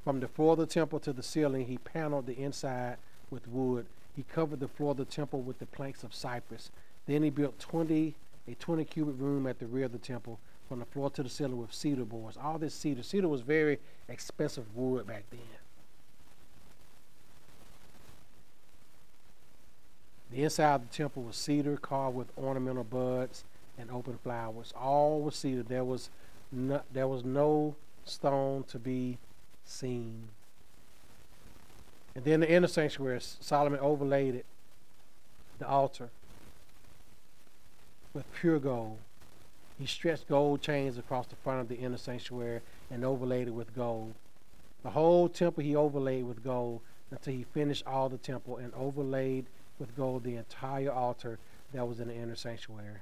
From 0.03 0.19
the 0.19 0.27
floor 0.27 0.53
of 0.53 0.59
the 0.59 0.65
temple 0.65 0.99
to 0.99 1.13
the 1.13 1.23
ceiling, 1.23 1.65
he 1.67 1.77
paneled 1.77 2.25
the 2.25 2.37
inside 2.37 2.97
with 3.29 3.47
wood. 3.47 3.85
He 4.15 4.23
covered 4.23 4.59
the 4.59 4.67
floor 4.67 4.91
of 4.91 4.97
the 4.97 5.05
temple 5.05 5.41
with 5.41 5.59
the 5.59 5.65
planks 5.65 6.03
of 6.03 6.13
cypress. 6.13 6.71
Then 7.05 7.23
he 7.23 7.29
built 7.29 7.57
20, 7.59 8.15
a 8.47 8.55
20 8.55 8.85
cubit 8.85 9.15
room 9.17 9.47
at 9.47 9.59
the 9.59 9.65
rear 9.65 9.85
of 9.85 9.93
the 9.93 9.97
temple, 9.97 10.39
from 10.67 10.79
the 10.79 10.85
floor 10.85 11.09
to 11.11 11.23
the 11.23 11.29
ceiling 11.29 11.57
with 11.57 11.73
cedar 11.73 12.03
boards. 12.03 12.37
All 12.37 12.57
this 12.57 12.73
cedar. 12.73 13.01
Cedar 13.01 13.27
was 13.27 13.41
very 13.41 13.79
expensive 14.09 14.75
wood 14.75 15.07
back 15.07 15.23
then. 15.31 15.39
The 20.31 20.43
inside 20.43 20.75
of 20.75 20.89
the 20.89 20.95
temple 20.95 21.23
was 21.23 21.35
cedar 21.35 21.77
carved 21.77 22.17
with 22.17 22.27
ornamental 22.37 22.83
buds 22.83 23.43
and 23.77 23.89
open 23.91 24.17
flowers. 24.17 24.73
All 24.79 25.21
was 25.21 25.35
cedar. 25.35 25.63
There 25.63 25.83
was 25.83 26.09
no, 26.51 26.81
there 26.91 27.07
was 27.07 27.23
no 27.23 27.75
stone 28.03 28.63
to 28.63 28.79
be 28.79 29.17
seen. 29.65 30.30
And 32.15 32.23
then 32.23 32.41
the 32.41 32.52
inner 32.52 32.67
sanctuary, 32.67 33.19
Solomon 33.21 33.80
overlaid 33.80 34.36
it, 34.36 34.45
the 35.60 35.67
altar, 35.67 36.10
with 38.13 38.32
pure 38.34 38.60
gold. 38.60 38.97
He 39.80 39.88
stretched 39.88 40.28
gold 40.28 40.62
chains 40.62 40.97
across 40.97 41.28
the 41.28 41.36
front 41.38 41.62
of 41.62 41.69
the 41.69 41.76
inner 41.76 41.97
sanctuary 41.97 42.62
and 42.91 43.04
overlaid 43.04 43.47
it 43.47 43.54
with 43.54 43.76
gold. 43.76 44.13
The 44.84 44.91
whole 44.91 45.28
temple 45.28 45.63
he 45.63 45.76
overlaid 45.76 46.26
with 46.26 46.43
gold 46.43 46.82
until 47.10 47.34
he 47.34 47.45
finished 47.54 47.86
all 47.88 48.10
the 48.10 48.17
temple 48.17 48.58
and 48.58 48.73
overlaid 48.73 49.45
with 49.80 49.95
gold 49.95 50.23
the 50.23 50.36
entire 50.36 50.91
altar, 50.91 51.39
that 51.73 51.88
was 51.88 51.99
in 51.99 52.08
the 52.08 52.13
inner 52.13 52.36
sanctuary. 52.36 52.99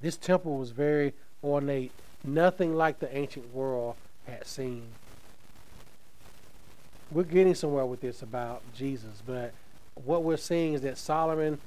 This 0.00 0.16
temple 0.16 0.58
was 0.58 0.70
very 0.70 1.14
ornate, 1.42 1.92
nothing 2.22 2.76
like 2.76 2.98
the 2.98 3.16
ancient 3.16 3.52
world 3.54 3.96
had 4.28 4.46
seen. 4.46 4.82
We're 7.10 7.24
getting 7.24 7.54
somewhere 7.54 7.86
with 7.86 8.00
this 8.00 8.22
about 8.22 8.62
Jesus, 8.74 9.22
but 9.26 9.52
what 10.04 10.22
we're 10.22 10.36
seeing 10.36 10.74
is 10.74 10.82
that 10.82 10.98
Solomon 10.98 11.58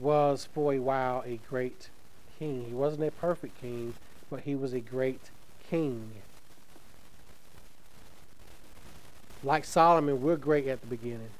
was 0.00 0.48
for 0.52 0.74
a 0.74 0.78
while 0.78 1.22
a 1.26 1.38
great 1.48 1.90
king. 2.38 2.64
He 2.68 2.74
wasn't 2.74 3.04
a 3.04 3.10
perfect 3.12 3.60
king, 3.60 3.94
but 4.30 4.40
he 4.40 4.54
was 4.54 4.72
a 4.72 4.80
great 4.80 5.20
king. 5.70 6.10
Like 9.44 9.64
Solomon, 9.64 10.22
we're 10.22 10.36
great 10.36 10.66
at 10.66 10.80
the 10.80 10.86
beginning. 10.86 11.30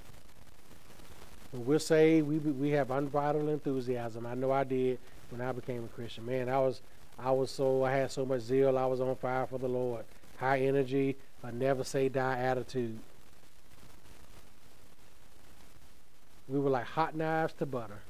When 1.53 1.67
we're 1.67 1.79
saved, 1.79 2.27
we, 2.27 2.39
we 2.39 2.71
have 2.71 2.91
unbridled 2.91 3.49
enthusiasm. 3.49 4.27
I 4.27 4.35
know 4.35 4.51
I 4.53 4.65
did 4.65 4.99
when 5.31 5.41
I 5.41 5.53
became 5.53 5.85
a 5.85 5.89
Christian. 5.89 6.27
Man, 6.27 6.49
I 6.49 6.59
was 6.59 6.81
I 7.19 7.31
was 7.31 7.51
so 7.51 7.85
I 7.85 7.93
had 7.93 8.11
so 8.11 8.25
much 8.25 8.41
zeal. 8.41 8.79
I 8.79 8.87
was 8.87 9.01
on 9.01 9.15
fire 9.17 9.47
for 9.47 9.59
the 9.59 9.69
Lord. 9.69 10.05
High 10.43 10.63
energy, 10.63 11.17
a 11.45 11.53
never 11.53 11.85
say 11.85 12.09
die 12.09 12.37
attitude. 12.37 12.99
We 16.49 16.59
were 16.59 16.69
like 16.69 16.85
hot 16.85 17.15
knives 17.15 17.53
to 17.61 17.67
butter. 17.67 18.01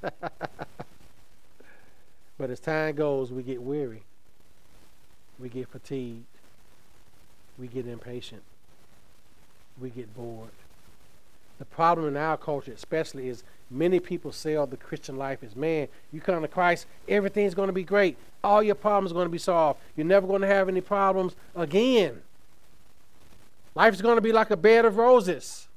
but 0.00 0.12
as 2.50 2.60
time 2.60 2.94
goes, 2.94 3.32
we 3.32 3.42
get 3.42 3.60
weary. 3.60 4.04
We 5.40 5.48
get 5.48 5.66
fatigued. 5.66 6.22
We 7.58 7.66
get 7.66 7.84
impatient. 7.84 8.42
We 9.80 9.90
get 9.90 10.14
bored. 10.14 10.50
The 11.60 11.66
problem 11.66 12.08
in 12.08 12.16
our 12.16 12.38
culture, 12.38 12.72
especially, 12.72 13.28
is 13.28 13.44
many 13.70 14.00
people 14.00 14.32
sell 14.32 14.66
the 14.66 14.78
Christian 14.78 15.16
life 15.16 15.44
as 15.44 15.54
man, 15.54 15.88
you 16.10 16.18
come 16.22 16.40
to 16.40 16.48
Christ, 16.48 16.86
everything's 17.06 17.54
going 17.54 17.66
to 17.66 17.72
be 17.74 17.84
great. 17.84 18.16
All 18.42 18.62
your 18.62 18.74
problems 18.74 19.12
are 19.12 19.14
going 19.14 19.26
to 19.26 19.30
be 19.30 19.36
solved. 19.36 19.78
You're 19.94 20.06
never 20.06 20.26
going 20.26 20.40
to 20.40 20.46
have 20.46 20.70
any 20.70 20.80
problems 20.80 21.36
again. 21.54 22.22
Life's 23.74 24.00
going 24.00 24.16
to 24.16 24.22
be 24.22 24.32
like 24.32 24.50
a 24.50 24.56
bed 24.56 24.86
of 24.86 24.96
roses. 24.96 25.68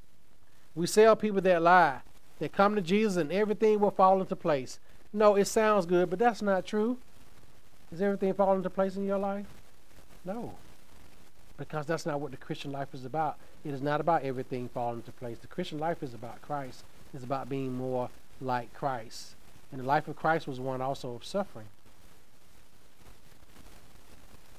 We 0.73 0.87
sell 0.87 1.17
people 1.17 1.41
that 1.41 1.61
lie. 1.61 1.99
They 2.39 2.47
come 2.47 2.75
to 2.75 2.81
Jesus 2.81 3.17
and 3.17 3.29
everything 3.29 3.81
will 3.81 3.91
fall 3.91 4.21
into 4.21 4.37
place. 4.37 4.79
No, 5.11 5.35
it 5.35 5.45
sounds 5.45 5.85
good, 5.85 6.09
but 6.09 6.17
that's 6.17 6.41
not 6.41 6.65
true. 6.65 6.97
Is 7.91 8.01
everything 8.01 8.33
falling 8.33 8.59
into 8.59 8.69
place 8.69 8.95
in 8.95 9.05
your 9.05 9.19
life? 9.19 9.45
No. 10.23 10.53
Because 11.57 11.85
that's 11.85 12.05
not 12.05 12.19
what 12.19 12.31
the 12.31 12.37
Christian 12.37 12.71
life 12.71 12.93
is 12.93 13.05
about. 13.05 13.37
It 13.63 13.73
is 13.73 13.81
not 13.81 14.01
about 14.01 14.23
everything 14.23 14.69
falling 14.69 14.99
into 14.99 15.11
place. 15.11 15.37
The 15.37 15.47
Christian 15.47 15.79
life 15.79 16.01
is 16.01 16.13
about 16.13 16.41
Christ. 16.41 16.83
It's 17.13 17.23
about 17.23 17.47
being 17.47 17.73
more 17.73 18.09
like 18.41 18.73
Christ. 18.73 19.35
And 19.71 19.79
the 19.81 19.85
life 19.85 20.07
of 20.07 20.15
Christ 20.15 20.47
was 20.47 20.59
one 20.59 20.81
also 20.81 21.13
of 21.13 21.23
suffering. 21.23 21.67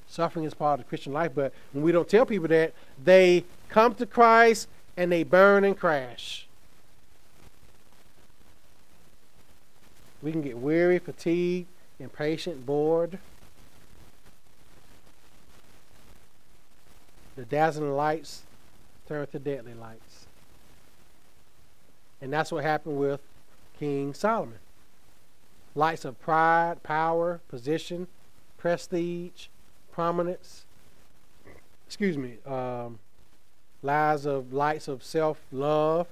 Suffering 0.08 0.44
is 0.44 0.54
part 0.54 0.78
of 0.78 0.86
the 0.86 0.88
Christian 0.88 1.12
life, 1.12 1.32
but 1.34 1.52
when 1.72 1.82
we 1.82 1.90
don't 1.90 2.08
tell 2.08 2.24
people 2.24 2.46
that, 2.48 2.72
they 3.02 3.44
come 3.68 3.94
to 3.96 4.06
Christ 4.06 4.68
and 4.96 5.10
they 5.10 5.24
burn 5.24 5.64
and 5.64 5.76
crash. 5.76 6.46
We 10.22 10.30
can 10.30 10.40
get 10.40 10.56
weary, 10.56 11.00
fatigued, 11.00 11.66
impatient, 11.98 12.64
bored. 12.64 13.18
The 17.36 17.44
dazzling 17.44 17.94
lights 17.94 18.42
turn 19.08 19.26
to 19.28 19.38
deadly 19.38 19.74
lights. 19.74 20.26
And 22.20 22.32
that's 22.32 22.52
what 22.52 22.64
happened 22.64 22.98
with 22.98 23.20
King 23.78 24.14
Solomon. 24.14 24.58
Lights 25.74 26.04
of 26.04 26.20
pride, 26.20 26.82
power, 26.82 27.40
position, 27.48 28.06
prestige, 28.56 29.48
prominence. 29.92 30.64
Excuse 31.86 32.16
me. 32.16 32.38
Um, 32.46 32.98
lies 33.82 34.24
of 34.24 34.52
lights 34.52 34.88
of 34.88 35.02
self 35.02 35.40
love, 35.52 36.06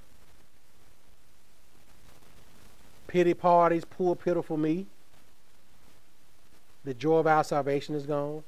pity 3.07 3.35
parties, 3.35 3.85
poor, 3.85 4.15
pitiful 4.17 4.57
me. 4.57 4.87
The 6.85 6.95
joy 6.95 7.19
of 7.19 7.27
our 7.27 7.45
salvation 7.45 7.95
is 7.95 8.07
gone. 8.07 8.43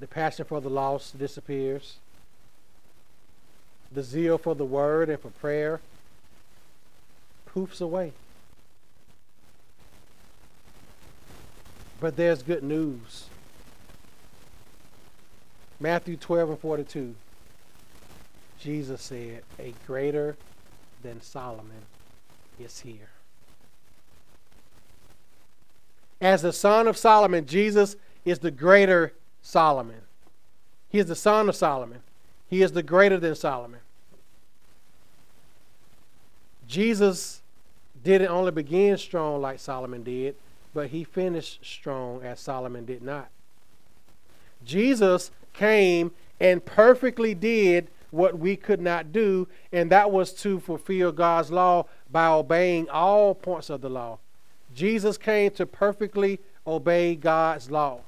The 0.00 0.06
passion 0.06 0.44
for 0.44 0.60
the 0.60 0.68
lost 0.68 1.18
disappears. 1.18 1.96
The 3.92 4.02
zeal 4.02 4.36
for 4.36 4.54
the 4.54 4.64
word 4.64 5.08
and 5.08 5.20
for 5.20 5.30
prayer 5.30 5.80
poofs 7.56 7.80
away. 7.80 8.12
But 11.98 12.16
there's 12.16 12.42
good 12.42 12.62
news. 12.62 13.26
Matthew 15.80 16.16
12 16.16 16.50
and 16.50 16.58
42. 16.58 17.14
Jesus 18.60 19.00
said, 19.00 19.42
A 19.58 19.72
greater 19.86 20.36
than 21.02 21.20
Solomon 21.22 21.82
is 22.60 22.80
here. 22.80 23.10
As 26.20 26.42
the 26.42 26.52
son 26.52 26.88
of 26.88 26.96
Solomon, 26.96 27.46
Jesus 27.46 27.96
is 28.24 28.38
the 28.38 28.50
greater 28.50 29.12
Solomon. 29.46 30.00
He 30.88 30.98
is 30.98 31.06
the 31.06 31.14
son 31.14 31.48
of 31.48 31.54
Solomon. 31.54 32.00
He 32.48 32.62
is 32.62 32.72
the 32.72 32.82
greater 32.82 33.16
than 33.16 33.36
Solomon. 33.36 33.78
Jesus 36.66 37.42
didn't 38.02 38.28
only 38.28 38.50
begin 38.50 38.98
strong 38.98 39.40
like 39.40 39.60
Solomon 39.60 40.02
did, 40.02 40.34
but 40.74 40.88
he 40.88 41.04
finished 41.04 41.64
strong 41.64 42.24
as 42.24 42.40
Solomon 42.40 42.84
did 42.84 43.02
not. 43.02 43.28
Jesus 44.64 45.30
came 45.52 46.10
and 46.40 46.64
perfectly 46.64 47.32
did 47.32 47.86
what 48.10 48.36
we 48.40 48.56
could 48.56 48.80
not 48.80 49.12
do, 49.12 49.46
and 49.70 49.92
that 49.92 50.10
was 50.10 50.32
to 50.32 50.58
fulfill 50.58 51.12
God's 51.12 51.52
law 51.52 51.86
by 52.10 52.26
obeying 52.26 52.88
all 52.90 53.32
points 53.32 53.70
of 53.70 53.80
the 53.80 53.90
law. 53.90 54.18
Jesus 54.74 55.16
came 55.16 55.52
to 55.52 55.66
perfectly 55.66 56.40
obey 56.66 57.14
God's 57.14 57.70
law. 57.70 58.00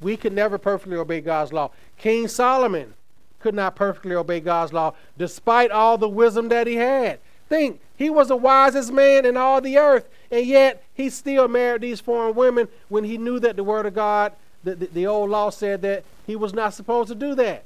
We 0.00 0.16
could 0.16 0.32
never 0.32 0.58
perfectly 0.58 0.96
obey 0.96 1.20
God's 1.20 1.52
law. 1.52 1.70
King 1.98 2.28
Solomon 2.28 2.94
could 3.40 3.54
not 3.54 3.76
perfectly 3.76 4.14
obey 4.14 4.40
God's 4.40 4.72
law 4.72 4.94
despite 5.18 5.70
all 5.70 5.98
the 5.98 6.08
wisdom 6.08 6.48
that 6.48 6.66
he 6.66 6.76
had. 6.76 7.20
Think, 7.48 7.80
he 7.96 8.10
was 8.10 8.28
the 8.28 8.36
wisest 8.36 8.92
man 8.92 9.26
in 9.26 9.36
all 9.36 9.60
the 9.60 9.78
earth, 9.78 10.08
and 10.30 10.46
yet 10.46 10.82
he 10.94 11.10
still 11.10 11.46
married 11.46 11.82
these 11.82 12.00
foreign 12.00 12.34
women 12.34 12.68
when 12.88 13.04
he 13.04 13.18
knew 13.18 13.38
that 13.40 13.56
the 13.56 13.64
Word 13.64 13.86
of 13.86 13.94
God, 13.94 14.32
the, 14.64 14.74
the, 14.74 14.86
the 14.86 15.06
old 15.06 15.30
law 15.30 15.50
said 15.50 15.82
that 15.82 16.04
he 16.26 16.36
was 16.36 16.54
not 16.54 16.74
supposed 16.74 17.08
to 17.08 17.14
do 17.14 17.34
that. 17.34 17.64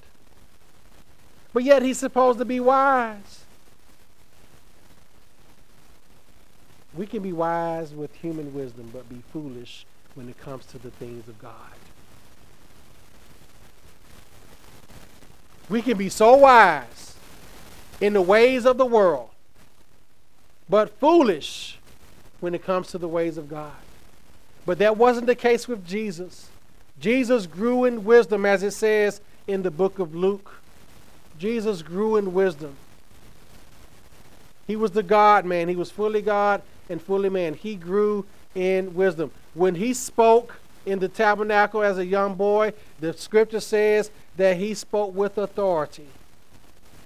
But 1.52 1.62
yet 1.62 1.82
he's 1.82 1.98
supposed 1.98 2.38
to 2.40 2.44
be 2.44 2.60
wise. 2.60 3.44
We 6.94 7.06
can 7.06 7.22
be 7.22 7.32
wise 7.32 7.94
with 7.94 8.14
human 8.16 8.52
wisdom, 8.52 8.90
but 8.92 9.08
be 9.08 9.22
foolish 9.32 9.86
when 10.14 10.28
it 10.28 10.36
comes 10.38 10.66
to 10.66 10.78
the 10.78 10.90
things 10.90 11.28
of 11.28 11.38
God. 11.38 11.54
We 15.68 15.82
can 15.82 15.98
be 15.98 16.08
so 16.08 16.34
wise 16.36 17.14
in 18.00 18.12
the 18.12 18.22
ways 18.22 18.64
of 18.64 18.78
the 18.78 18.86
world, 18.86 19.30
but 20.68 20.98
foolish 20.98 21.78
when 22.40 22.54
it 22.54 22.64
comes 22.64 22.88
to 22.88 22.98
the 22.98 23.08
ways 23.08 23.36
of 23.36 23.48
God. 23.48 23.72
But 24.64 24.78
that 24.78 24.96
wasn't 24.96 25.26
the 25.26 25.34
case 25.34 25.66
with 25.66 25.86
Jesus. 25.86 26.48
Jesus 27.00 27.46
grew 27.46 27.84
in 27.84 28.04
wisdom, 28.04 28.44
as 28.44 28.62
it 28.62 28.72
says 28.72 29.20
in 29.46 29.62
the 29.62 29.70
book 29.70 29.98
of 29.98 30.14
Luke. 30.14 30.60
Jesus 31.38 31.82
grew 31.82 32.16
in 32.16 32.34
wisdom. 32.34 32.74
He 34.66 34.76
was 34.76 34.90
the 34.90 35.02
God 35.02 35.44
man. 35.44 35.68
He 35.68 35.76
was 35.76 35.90
fully 35.90 36.20
God 36.20 36.62
and 36.88 37.00
fully 37.00 37.28
man. 37.30 37.54
He 37.54 37.74
grew 37.74 38.26
in 38.54 38.94
wisdom. 38.94 39.30
When 39.54 39.76
he 39.76 39.94
spoke 39.94 40.56
in 40.88 40.98
the 40.98 41.08
tabernacle 41.08 41.82
as 41.82 41.98
a 41.98 42.06
young 42.06 42.34
boy, 42.34 42.72
the 43.00 43.12
scripture 43.12 43.60
says 43.60 44.10
that 44.36 44.56
he 44.56 44.74
spoke 44.74 45.14
with 45.14 45.36
authority. 45.38 46.08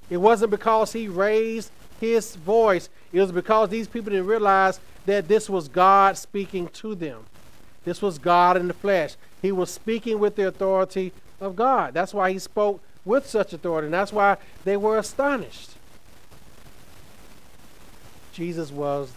It 0.09 0.19
wasn't 0.19 0.51
because 0.51 0.93
he 0.93 1.09
raised 1.09 1.71
his 2.01 2.37
voice, 2.37 2.89
it 3.13 3.21
was 3.21 3.33
because 3.33 3.69
these 3.69 3.89
people 3.89 4.11
didn't 4.11 4.27
realize 4.27 4.81
that 5.07 5.29
this 5.29 5.49
was 5.49 5.69
God 5.69 6.17
speaking 6.17 6.69
to 6.69 6.95
them. 6.95 7.25
This 7.85 8.01
was 8.01 8.19
God 8.19 8.57
in 8.57 8.69
the 8.69 8.75
flesh. 8.75 9.17
He 9.41 9.51
was 9.51 9.71
speaking 9.71 10.19
with 10.19 10.37
the 10.37 10.47
authority 10.47 11.13
of 11.41 11.57
God. 11.57 11.95
That's 11.95 12.15
why 12.15 12.33
he 12.33 12.39
spoke 12.39 12.81
with 13.05 13.29
such 13.29 13.53
authority. 13.53 13.87
And 13.87 13.95
that's 13.95 14.13
why 14.13 14.37
they 14.65 14.77
were 14.77 14.99
astonished. 14.99 15.71
Jesus 18.33 18.71
was 18.71 19.13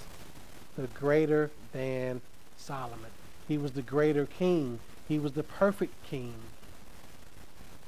the 0.77 0.87
greater 0.87 1.51
than 1.71 2.21
Solomon. 2.57 3.04
He 3.47 3.57
was 3.57 3.71
the 3.71 3.81
greater 3.81 4.25
king. 4.25 4.79
He 5.07 5.19
was 5.19 5.33
the 5.33 5.43
perfect 5.43 5.93
king 6.03 6.33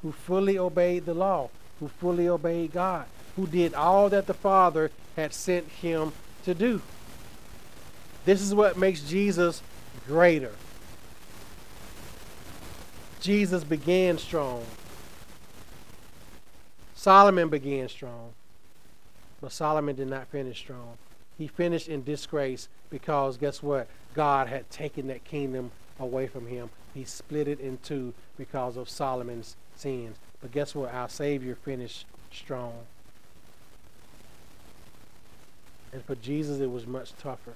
who 0.02 0.12
fully 0.12 0.58
obeyed 0.58 1.06
the 1.06 1.14
law, 1.14 1.50
who 1.80 1.88
fully 1.88 2.28
obeyed 2.28 2.72
God, 2.72 3.06
who 3.36 3.48
did 3.48 3.74
all 3.74 4.10
that 4.10 4.28
the 4.28 4.34
Father 4.34 4.92
had 5.16 5.34
sent 5.34 5.68
him 5.68 6.14
to 6.46 6.54
do. 6.54 6.82
This 8.26 8.42
is 8.42 8.54
what 8.54 8.78
makes 8.78 9.02
Jesus 9.02 9.62
greater. 10.06 10.52
Jesus 13.20 13.64
began 13.64 14.18
strong. 14.18 14.64
Solomon 16.96 17.50
began 17.50 17.90
strong. 17.90 18.34
But 19.42 19.52
Solomon 19.52 19.96
did 19.96 20.08
not 20.08 20.28
finish 20.28 20.58
strong. 20.58 20.98
He 21.38 21.48
finished 21.48 21.88
in 21.88 22.04
disgrace 22.04 22.68
because 22.90 23.38
guess 23.38 23.62
what? 23.62 23.88
God 24.14 24.48
had 24.48 24.70
taken 24.70 25.08
that 25.08 25.24
kingdom 25.24 25.72
away 26.00 26.28
from 26.28 26.48
him. 26.48 26.70
He 26.94 27.04
split 27.04 27.48
it 27.48 27.60
in 27.60 27.78
two 27.84 28.14
because 28.38 28.78
of 28.78 28.90
Solomon's 28.90 29.56
sins. 29.76 30.18
But 30.42 30.52
guess 30.52 30.74
what? 30.74 30.94
Our 30.94 31.10
Savior 31.10 31.56
finished 31.56 32.06
strong. 32.32 32.74
And 35.94 36.04
for 36.04 36.16
Jesus, 36.16 36.60
it 36.60 36.72
was 36.72 36.86
much 36.86 37.16
tougher. 37.18 37.54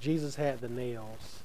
Jesus 0.00 0.36
had 0.36 0.60
the 0.60 0.68
nails. 0.68 1.40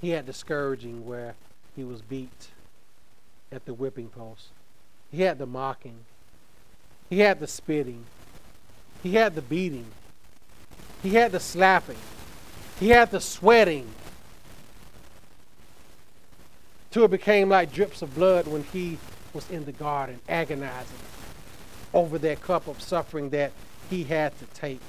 He 0.00 0.10
had 0.10 0.26
the 0.26 0.32
scourging 0.32 1.06
where 1.06 1.34
he 1.74 1.84
was 1.84 2.02
beat 2.02 2.48
at 3.50 3.64
the 3.64 3.74
whipping 3.74 4.08
post. 4.08 4.48
He 5.10 5.22
had 5.22 5.38
the 5.38 5.46
mocking. 5.46 5.98
He 7.08 7.20
had 7.20 7.40
the 7.40 7.46
spitting. 7.46 8.04
He 9.02 9.14
had 9.14 9.34
the 9.34 9.42
beating. 9.42 9.86
He 11.02 11.14
had 11.14 11.32
the 11.32 11.40
slapping. 11.40 11.98
He 12.80 12.90
had 12.90 13.10
the 13.10 13.20
sweating. 13.20 13.88
Till 16.90 17.04
it 17.04 17.10
became 17.10 17.48
like 17.48 17.72
drips 17.72 18.02
of 18.02 18.14
blood 18.14 18.46
when 18.46 18.64
he 18.64 18.98
was 19.32 19.48
in 19.50 19.64
the 19.64 19.72
garden 19.72 20.18
agonizing 20.28 20.98
over 21.92 22.18
that 22.18 22.40
cup 22.40 22.66
of 22.66 22.80
suffering 22.80 23.30
that 23.30 23.52
he 23.90 24.04
had 24.04 24.36
to 24.38 24.46
take. 24.46 24.80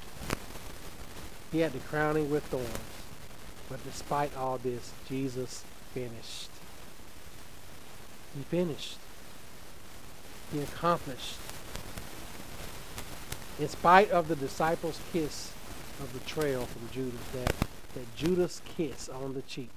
He 1.52 1.60
had 1.60 1.72
the 1.72 1.78
crowning 1.78 2.30
with 2.30 2.44
thorns. 2.44 2.68
But 3.68 3.84
despite 3.84 4.36
all 4.36 4.58
this, 4.58 4.92
Jesus 5.08 5.64
finished. 5.92 6.50
He 8.34 8.42
finished. 8.44 8.98
He 10.52 10.60
accomplished. 10.60 11.36
In 13.58 13.68
spite 13.68 14.10
of 14.12 14.28
the 14.28 14.36
disciples' 14.36 15.00
kiss 15.12 15.52
of 16.00 16.12
betrayal 16.12 16.64
from 16.66 16.88
Judas, 16.92 17.20
that, 17.32 17.52
that 17.94 18.14
Judas 18.14 18.62
kiss 18.64 19.08
on 19.08 19.34
the 19.34 19.42
cheek, 19.42 19.70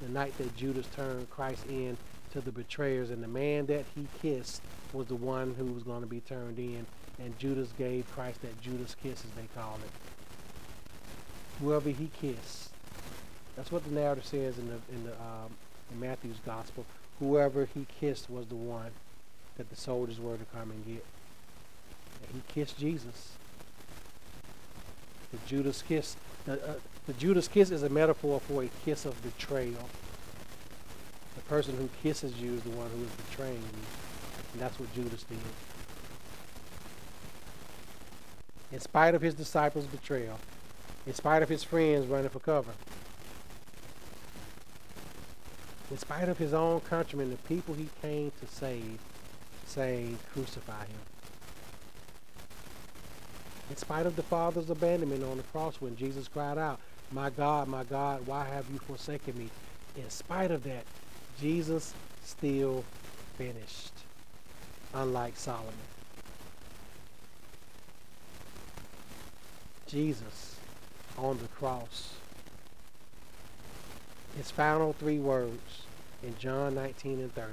the 0.00 0.08
night 0.08 0.36
that 0.38 0.54
Judas 0.54 0.86
turned 0.94 1.28
Christ 1.28 1.66
in 1.68 1.96
to 2.32 2.40
the 2.40 2.52
betrayers, 2.52 3.10
and 3.10 3.20
the 3.20 3.28
man 3.28 3.66
that 3.66 3.84
he 3.96 4.06
kissed 4.22 4.62
was 4.92 5.08
the 5.08 5.16
one 5.16 5.54
who 5.58 5.64
was 5.64 5.82
going 5.82 6.02
to 6.02 6.06
be 6.06 6.20
turned 6.20 6.60
in, 6.60 6.86
and 7.18 7.36
Judas 7.40 7.68
gave 7.76 8.08
Christ 8.12 8.42
that 8.42 8.60
Judas 8.60 8.94
kiss, 9.02 9.24
as 9.24 9.30
they 9.32 9.48
call 9.60 9.76
it. 9.84 9.90
Whoever 11.60 11.90
he 11.90 12.10
kissed, 12.20 12.70
that's 13.56 13.72
what 13.72 13.82
the 13.84 13.90
narrative 13.90 14.24
says 14.24 14.56
in 14.56 14.68
the 14.68 14.78
in 14.94 15.02
the 15.02 15.12
um, 15.14 15.50
in 15.90 15.98
Matthew's 15.98 16.38
gospel. 16.46 16.86
Whoever 17.18 17.68
he 17.74 17.86
kissed 17.98 18.30
was 18.30 18.46
the 18.46 18.54
one 18.54 18.92
that 19.56 19.68
the 19.68 19.74
soldiers 19.74 20.20
were 20.20 20.36
to 20.36 20.44
come 20.54 20.70
and 20.70 20.86
get. 20.86 21.04
He 22.32 22.42
kissed 22.52 22.78
Jesus. 22.78 23.32
The 25.32 25.38
Judas 25.46 25.82
kiss. 25.82 26.16
Uh, 26.48 26.52
uh, 26.52 26.56
the 27.06 27.12
Judas 27.14 27.48
kiss 27.48 27.70
is 27.70 27.82
a 27.82 27.88
metaphor 27.88 28.40
for 28.40 28.62
a 28.62 28.70
kiss 28.84 29.04
of 29.04 29.20
betrayal. 29.22 29.88
The 31.36 31.42
person 31.42 31.76
who 31.76 31.88
kisses 32.02 32.40
you 32.40 32.54
is 32.54 32.62
the 32.62 32.70
one 32.70 32.88
who 32.90 33.02
is 33.02 33.10
betraying 33.28 33.54
you. 33.54 33.82
And 34.52 34.62
that's 34.62 34.78
what 34.78 34.92
Judas 34.94 35.22
did. 35.24 35.38
In 38.72 38.80
spite 38.80 39.14
of 39.14 39.22
his 39.22 39.34
disciples' 39.34 39.86
betrayal, 39.86 40.38
in 41.06 41.14
spite 41.14 41.42
of 41.42 41.48
his 41.48 41.64
friends 41.64 42.06
running 42.06 42.28
for 42.28 42.40
cover, 42.40 42.72
in 45.90 45.96
spite 45.96 46.28
of 46.28 46.36
his 46.36 46.52
own 46.52 46.80
countrymen, 46.80 47.30
the 47.30 47.36
people 47.48 47.74
he 47.74 47.88
came 48.02 48.30
to 48.40 48.46
save, 48.46 48.98
say, 49.66 50.08
crucify 50.32 50.80
him. 50.80 51.00
In 53.70 53.76
spite 53.76 54.06
of 54.06 54.16
the 54.16 54.22
Father's 54.22 54.70
abandonment 54.70 55.24
on 55.24 55.36
the 55.36 55.42
cross 55.44 55.80
when 55.80 55.96
Jesus 55.96 56.28
cried 56.28 56.58
out, 56.58 56.80
My 57.12 57.30
God, 57.30 57.68
my 57.68 57.84
God, 57.84 58.26
why 58.26 58.44
have 58.46 58.66
you 58.72 58.78
forsaken 58.78 59.36
me? 59.36 59.48
In 59.96 60.08
spite 60.10 60.50
of 60.50 60.64
that, 60.64 60.84
Jesus 61.40 61.94
still 62.24 62.84
finished, 63.36 63.92
unlike 64.94 65.36
Solomon. 65.36 65.72
Jesus 69.86 70.56
on 71.16 71.38
the 71.38 71.48
cross 71.48 72.12
his 74.38 74.52
final 74.52 74.92
three 74.92 75.18
words 75.18 75.82
in 76.22 76.38
John 76.38 76.76
19 76.76 77.18
and 77.18 77.34
30 77.34 77.52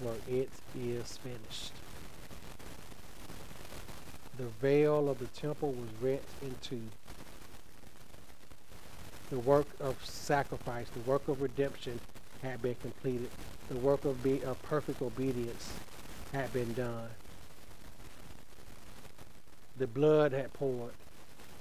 were, 0.00 0.14
It 0.28 0.50
is 0.76 1.16
finished. 1.18 1.72
The 4.38 4.46
veil 4.60 5.08
of 5.08 5.18
the 5.18 5.26
temple 5.26 5.72
was 5.72 5.88
rent 6.00 6.22
in 6.42 6.54
two. 6.62 6.80
The 9.30 9.38
work 9.40 9.66
of 9.80 10.02
sacrifice, 10.04 10.86
the 10.90 11.10
work 11.10 11.26
of 11.26 11.42
redemption 11.42 11.98
had 12.40 12.62
been 12.62 12.76
completed. 12.76 13.30
The 13.68 13.76
work 13.76 14.04
of, 14.04 14.22
be, 14.22 14.42
of 14.44 14.62
perfect 14.62 15.02
obedience 15.02 15.72
had 16.32 16.52
been 16.52 16.72
done. 16.72 17.08
The 19.76 19.88
blood 19.88 20.32
had 20.32 20.52
poured. 20.52 20.92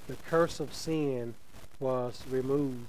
The 0.05 0.15
curse 0.29 0.59
of 0.59 0.71
sin 0.71 1.33
was 1.79 2.23
removed. 2.29 2.87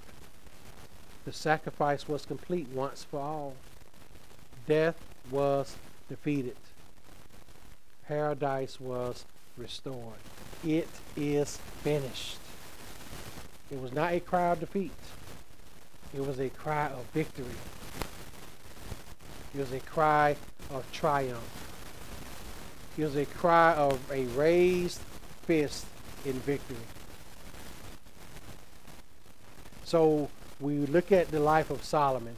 The 1.25 1.33
sacrifice 1.33 2.07
was 2.07 2.27
complete 2.27 2.69
once 2.69 3.05
for 3.05 3.21
all. 3.21 3.55
Death 4.67 4.99
was 5.31 5.77
defeated. 6.11 6.57
Paradise 8.07 8.79
was 8.79 9.25
restored. 9.59 10.19
It 10.65 10.89
is 11.17 11.59
finished. 11.83 12.39
It 13.71 13.81
was 13.81 13.93
not 13.93 14.13
a 14.13 14.21
cry 14.21 14.53
of 14.53 14.61
defeat. 14.61 14.93
It 16.15 16.25
was 16.25 16.41
a 16.41 16.49
cry 16.49 16.87
of 16.87 17.05
victory. 17.13 17.47
It 19.55 19.61
was 19.61 19.73
a 19.73 19.81
cry 19.81 20.37
of 20.71 20.91
triumph. 20.93 21.69
It 22.97 23.05
was 23.05 23.17
a 23.17 23.27
cry 23.27 23.75
of 23.75 24.01
a 24.11 24.25
raised 24.27 25.01
fist 25.43 25.87
in 26.25 26.33
victory. 26.41 26.77
So 29.85 30.29
we 30.61 30.79
look 30.87 31.13
at 31.13 31.29
the 31.29 31.41
life 31.41 31.71
of 31.71 31.85
Solomon, 31.85 32.37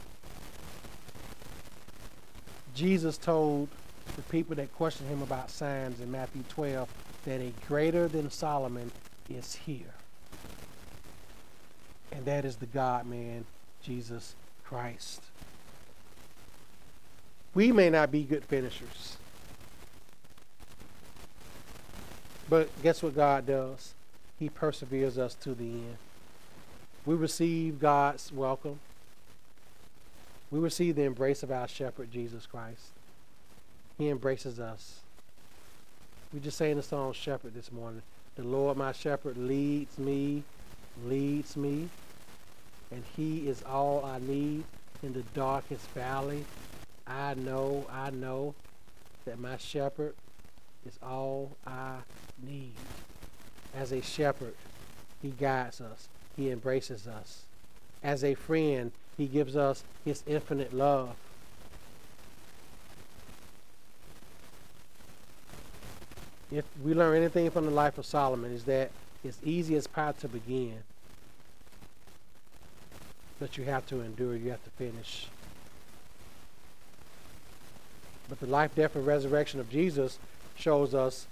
Jesus 2.74 3.16
told 3.18 3.68
the 4.16 4.22
people 4.22 4.54
that 4.56 4.72
questioned 4.74 5.09
him 5.09 5.22
about 5.22 5.50
signs 5.50 6.00
in 6.00 6.11
Matthew 6.11 6.42
12 6.48 6.88
that 7.24 7.40
a 7.40 7.52
greater 7.66 8.09
than 8.09 8.30
Solomon 8.30 8.90
is 9.28 9.54
here. 9.54 9.94
And 12.12 12.24
that 12.24 12.44
is 12.44 12.56
the 12.56 12.66
God 12.66 13.06
man, 13.06 13.44
Jesus 13.83 14.35
Christ. 14.64 15.22
We 17.54 17.72
may 17.72 17.90
not 17.90 18.11
be 18.11 18.22
good 18.22 18.44
finishers. 18.44 19.16
But 22.48 22.68
guess 22.83 23.02
what 23.02 23.14
God 23.14 23.46
does? 23.46 23.94
He 24.38 24.48
perseveres 24.48 25.18
us 25.18 25.35
to 25.37 25.54
the 25.54 25.64
end. 25.64 25.96
We 27.06 27.14
receive 27.14 27.80
God's 27.80 28.33
welcome. 28.33 28.80
We 30.50 30.59
receive 30.59 30.96
the 30.96 31.04
embrace 31.04 31.42
of 31.42 31.53
our 31.53 31.68
shepherd, 31.68 32.11
Jesus 32.11 32.47
Christ. 32.47 32.90
He 33.99 34.09
embraces 34.09 34.59
us. 34.59 35.01
We 36.33 36.41
just 36.41 36.59
sang 36.59 36.76
the 36.76 36.83
song 36.83 37.12
Shepherd 37.12 37.55
this 37.55 37.72
morning. 37.72 38.03
The 38.37 38.43
Lord 38.45 38.76
my 38.76 38.93
shepherd 38.93 39.37
leads 39.37 39.99
me, 39.99 40.45
leads 41.05 41.57
me, 41.57 41.89
and 42.91 43.03
he 43.16 43.49
is 43.49 43.62
all 43.64 44.05
I 44.05 44.18
need 44.20 44.64
in 45.03 45.12
the 45.12 45.22
darkest 45.35 45.89
valley. 45.89 46.45
I 47.07 47.35
know, 47.35 47.87
I 47.91 48.11
know 48.11 48.55
that 49.24 49.39
my 49.39 49.57
shepherd 49.57 50.14
is 50.87 50.99
all 51.03 51.51
I 51.66 51.97
need. 52.47 52.74
As 53.74 53.93
a 53.93 54.01
shepherd, 54.01 54.55
he 55.20 55.31
guides 55.31 55.81
us. 55.81 56.09
He 56.37 56.51
embraces 56.51 57.07
us. 57.07 57.43
As 58.03 58.24
a 58.24 58.35
friend, 58.35 58.93
He 59.16 59.26
gives 59.26 59.57
us 59.57 59.85
His 60.05 60.22
infinite 60.26 60.72
love. 60.72 61.16
If 66.53 66.64
we 66.82 66.94
learn 66.94 67.16
anything 67.16 67.51
from 67.51 67.64
the 67.64 67.70
life 67.70 67.96
of 67.98 68.07
Solomon, 68.07 68.53
is 68.53 68.64
that 68.64 68.90
it's 69.22 69.38
easy 69.44 69.76
as 69.76 69.86
pie 69.86 70.12
to 70.20 70.28
begin, 70.28 70.78
but 73.38 73.57
you 73.57 73.64
have 73.64 73.86
to 73.88 74.01
endure, 74.01 74.34
you 74.34 74.51
have 74.51 74.64
to 74.64 74.70
finish. 74.70 75.28
But 78.28 78.40
the 78.40 78.46
life, 78.46 78.74
death, 78.74 78.96
and 78.96 79.07
resurrection 79.07 79.61
of 79.61 79.70
Jesus 79.70 80.18
shows 80.57 80.94
us 80.94 81.26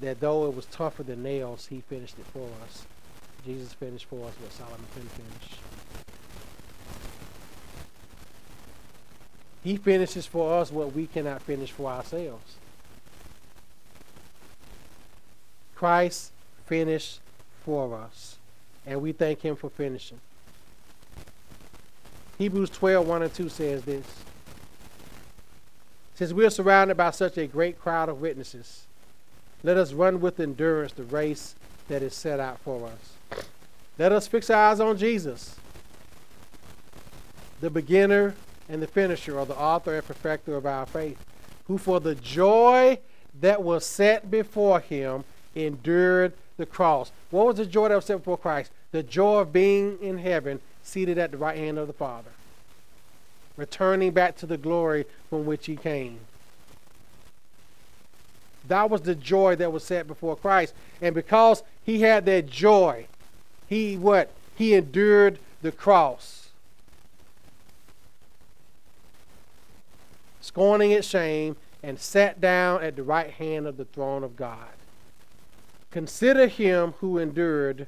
that 0.00 0.20
though 0.20 0.46
it 0.46 0.54
was 0.54 0.66
tougher 0.66 1.02
than 1.02 1.22
nails, 1.22 1.66
he 1.66 1.80
finished 1.80 2.16
it 2.18 2.26
for 2.32 2.48
us. 2.64 2.84
Jesus 3.44 3.72
finished 3.72 4.06
for 4.06 4.26
us 4.26 4.34
what 4.40 4.52
Solomon 4.52 4.86
couldn't 4.92 5.10
finish. 5.10 5.58
He 9.62 9.76
finishes 9.76 10.26
for 10.26 10.58
us 10.60 10.70
what 10.70 10.92
we 10.92 11.06
cannot 11.06 11.42
finish 11.42 11.70
for 11.70 11.90
ourselves. 11.90 12.56
Christ 15.84 16.32
finished 16.64 17.20
for 17.62 17.94
us, 17.94 18.38
and 18.86 19.02
we 19.02 19.12
thank 19.12 19.42
him 19.42 19.54
for 19.54 19.68
finishing. 19.68 20.18
Hebrews 22.38 22.70
12, 22.70 23.06
1 23.06 23.22
and 23.24 23.34
2 23.34 23.50
says 23.50 23.84
this. 23.84 24.06
Since 26.14 26.32
we 26.32 26.46
are 26.46 26.48
surrounded 26.48 26.96
by 26.96 27.10
such 27.10 27.36
a 27.36 27.46
great 27.46 27.78
crowd 27.78 28.08
of 28.08 28.22
witnesses, 28.22 28.86
let 29.62 29.76
us 29.76 29.92
run 29.92 30.22
with 30.22 30.40
endurance 30.40 30.94
the 30.94 31.02
race 31.02 31.54
that 31.88 32.02
is 32.02 32.14
set 32.14 32.40
out 32.40 32.60
for 32.60 32.86
us. 32.86 33.44
Let 33.98 34.10
us 34.10 34.26
fix 34.26 34.48
our 34.48 34.70
eyes 34.70 34.80
on 34.80 34.96
Jesus, 34.96 35.54
the 37.60 37.68
beginner 37.68 38.34
and 38.70 38.80
the 38.80 38.86
finisher, 38.86 39.38
or 39.38 39.44
the 39.44 39.58
author 39.58 39.96
and 39.96 40.06
perfecter 40.06 40.56
of 40.56 40.64
our 40.64 40.86
faith, 40.86 41.22
who 41.66 41.76
for 41.76 42.00
the 42.00 42.14
joy 42.14 43.00
that 43.38 43.62
was 43.62 43.84
set 43.84 44.30
before 44.30 44.80
him 44.80 45.24
endured 45.54 46.32
the 46.56 46.66
cross. 46.66 47.12
What 47.30 47.46
was 47.46 47.56
the 47.56 47.66
joy 47.66 47.88
that 47.88 47.96
was 47.96 48.04
set 48.04 48.18
before 48.18 48.38
Christ? 48.38 48.70
The 48.92 49.02
joy 49.02 49.40
of 49.40 49.52
being 49.52 49.98
in 50.00 50.18
heaven, 50.18 50.60
seated 50.82 51.18
at 51.18 51.30
the 51.30 51.36
right 51.36 51.56
hand 51.56 51.78
of 51.78 51.86
the 51.86 51.92
Father, 51.92 52.30
returning 53.56 54.12
back 54.12 54.36
to 54.36 54.46
the 54.46 54.56
glory 54.56 55.06
from 55.30 55.46
which 55.46 55.66
he 55.66 55.76
came. 55.76 56.20
That 58.68 58.88
was 58.88 59.02
the 59.02 59.14
joy 59.14 59.56
that 59.56 59.72
was 59.72 59.84
set 59.84 60.06
before 60.06 60.36
Christ. 60.36 60.74
And 61.02 61.14
because 61.14 61.62
he 61.84 62.00
had 62.00 62.24
that 62.26 62.46
joy, 62.46 63.06
he 63.68 63.96
what? 63.96 64.30
He 64.54 64.74
endured 64.74 65.38
the 65.62 65.72
cross. 65.72 66.48
Scorning 70.40 70.92
its 70.92 71.08
shame, 71.08 71.56
and 71.82 71.98
sat 71.98 72.40
down 72.40 72.82
at 72.82 72.96
the 72.96 73.02
right 73.02 73.30
hand 73.30 73.66
of 73.66 73.76
the 73.76 73.84
throne 73.84 74.24
of 74.24 74.36
God. 74.36 74.68
Consider 75.94 76.48
him 76.48 76.94
who 76.98 77.18
endured 77.18 77.86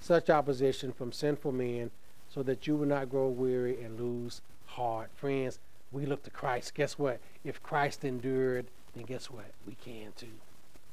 such 0.00 0.28
opposition 0.28 0.92
from 0.92 1.12
sinful 1.12 1.52
men, 1.52 1.92
so 2.28 2.42
that 2.42 2.66
you 2.66 2.74
will 2.74 2.88
not 2.88 3.08
grow 3.08 3.28
weary 3.28 3.80
and 3.80 3.96
lose 3.96 4.40
heart. 4.66 5.08
Friends, 5.14 5.60
we 5.92 6.04
look 6.04 6.24
to 6.24 6.30
Christ. 6.30 6.74
Guess 6.74 6.98
what? 6.98 7.20
If 7.44 7.62
Christ 7.62 8.04
endured, 8.04 8.66
then 8.96 9.04
guess 9.04 9.30
what? 9.30 9.52
We 9.68 9.76
can 9.84 10.10
too. 10.16 10.26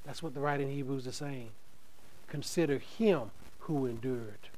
That's 0.06 0.22
what 0.22 0.36
the 0.36 0.40
writer 0.40 0.62
in 0.62 0.70
Hebrews 0.70 1.08
is 1.08 1.16
saying. 1.16 1.50
Consider 2.28 2.78
him 2.78 3.32
who 3.62 3.88
endured. 3.88 4.50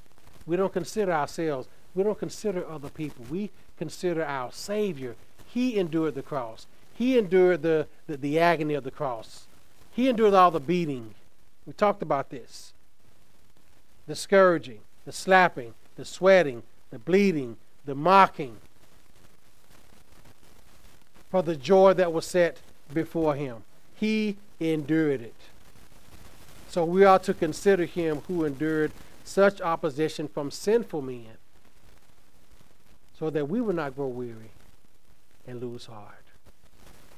We 0.46 0.58
don't 0.58 0.74
consider 0.74 1.14
ourselves. 1.14 1.70
We 1.96 2.04
don't 2.04 2.20
consider 2.20 2.70
other 2.70 2.90
people. 2.90 3.24
We 3.30 3.50
consider 3.78 4.26
our 4.26 4.52
Savior. 4.52 5.16
He 5.46 5.78
endured 5.78 6.16
the 6.16 6.22
cross. 6.22 6.68
He 6.94 7.18
endured 7.18 7.62
the, 7.62 7.88
the, 8.08 8.18
the 8.18 8.40
agony 8.42 8.74
of 8.74 8.84
the 8.84 8.92
cross. 8.92 9.46
He 9.94 10.10
endured 10.10 10.34
all 10.34 10.52
the 10.52 10.60
beating. 10.60 11.16
We 11.66 11.74
talked 11.74 12.02
about 12.02 12.30
this. 12.30 12.74
The 14.08 14.16
scourging, 14.16 14.80
the 15.06 15.12
slapping, 15.12 15.74
the 15.96 16.06
sweating, 16.06 16.64
the 16.92 17.00
bleeding, 17.00 17.58
the 17.86 17.96
mocking. 17.96 18.58
For 21.30 21.42
the 21.42 21.56
joy 21.56 21.94
that 21.94 22.14
was 22.14 22.26
set 22.26 22.58
before 22.94 23.36
him. 23.36 23.64
He 23.96 24.38
endured 24.60 25.22
it. 25.22 25.34
So 26.70 26.84
we 26.84 27.06
are 27.06 27.20
to 27.20 27.34
consider 27.34 27.86
him 27.86 28.22
who 28.28 28.46
endured 28.46 28.92
such 29.24 29.62
opposition 29.62 30.28
from 30.28 30.52
sinful 30.52 31.02
men 31.02 31.38
so 33.18 33.30
that 33.30 33.48
we 33.48 33.62
will 33.62 33.74
not 33.74 33.96
grow 33.96 34.08
weary 34.08 34.52
and 35.48 35.62
lose 35.62 35.86
heart. 35.86 36.24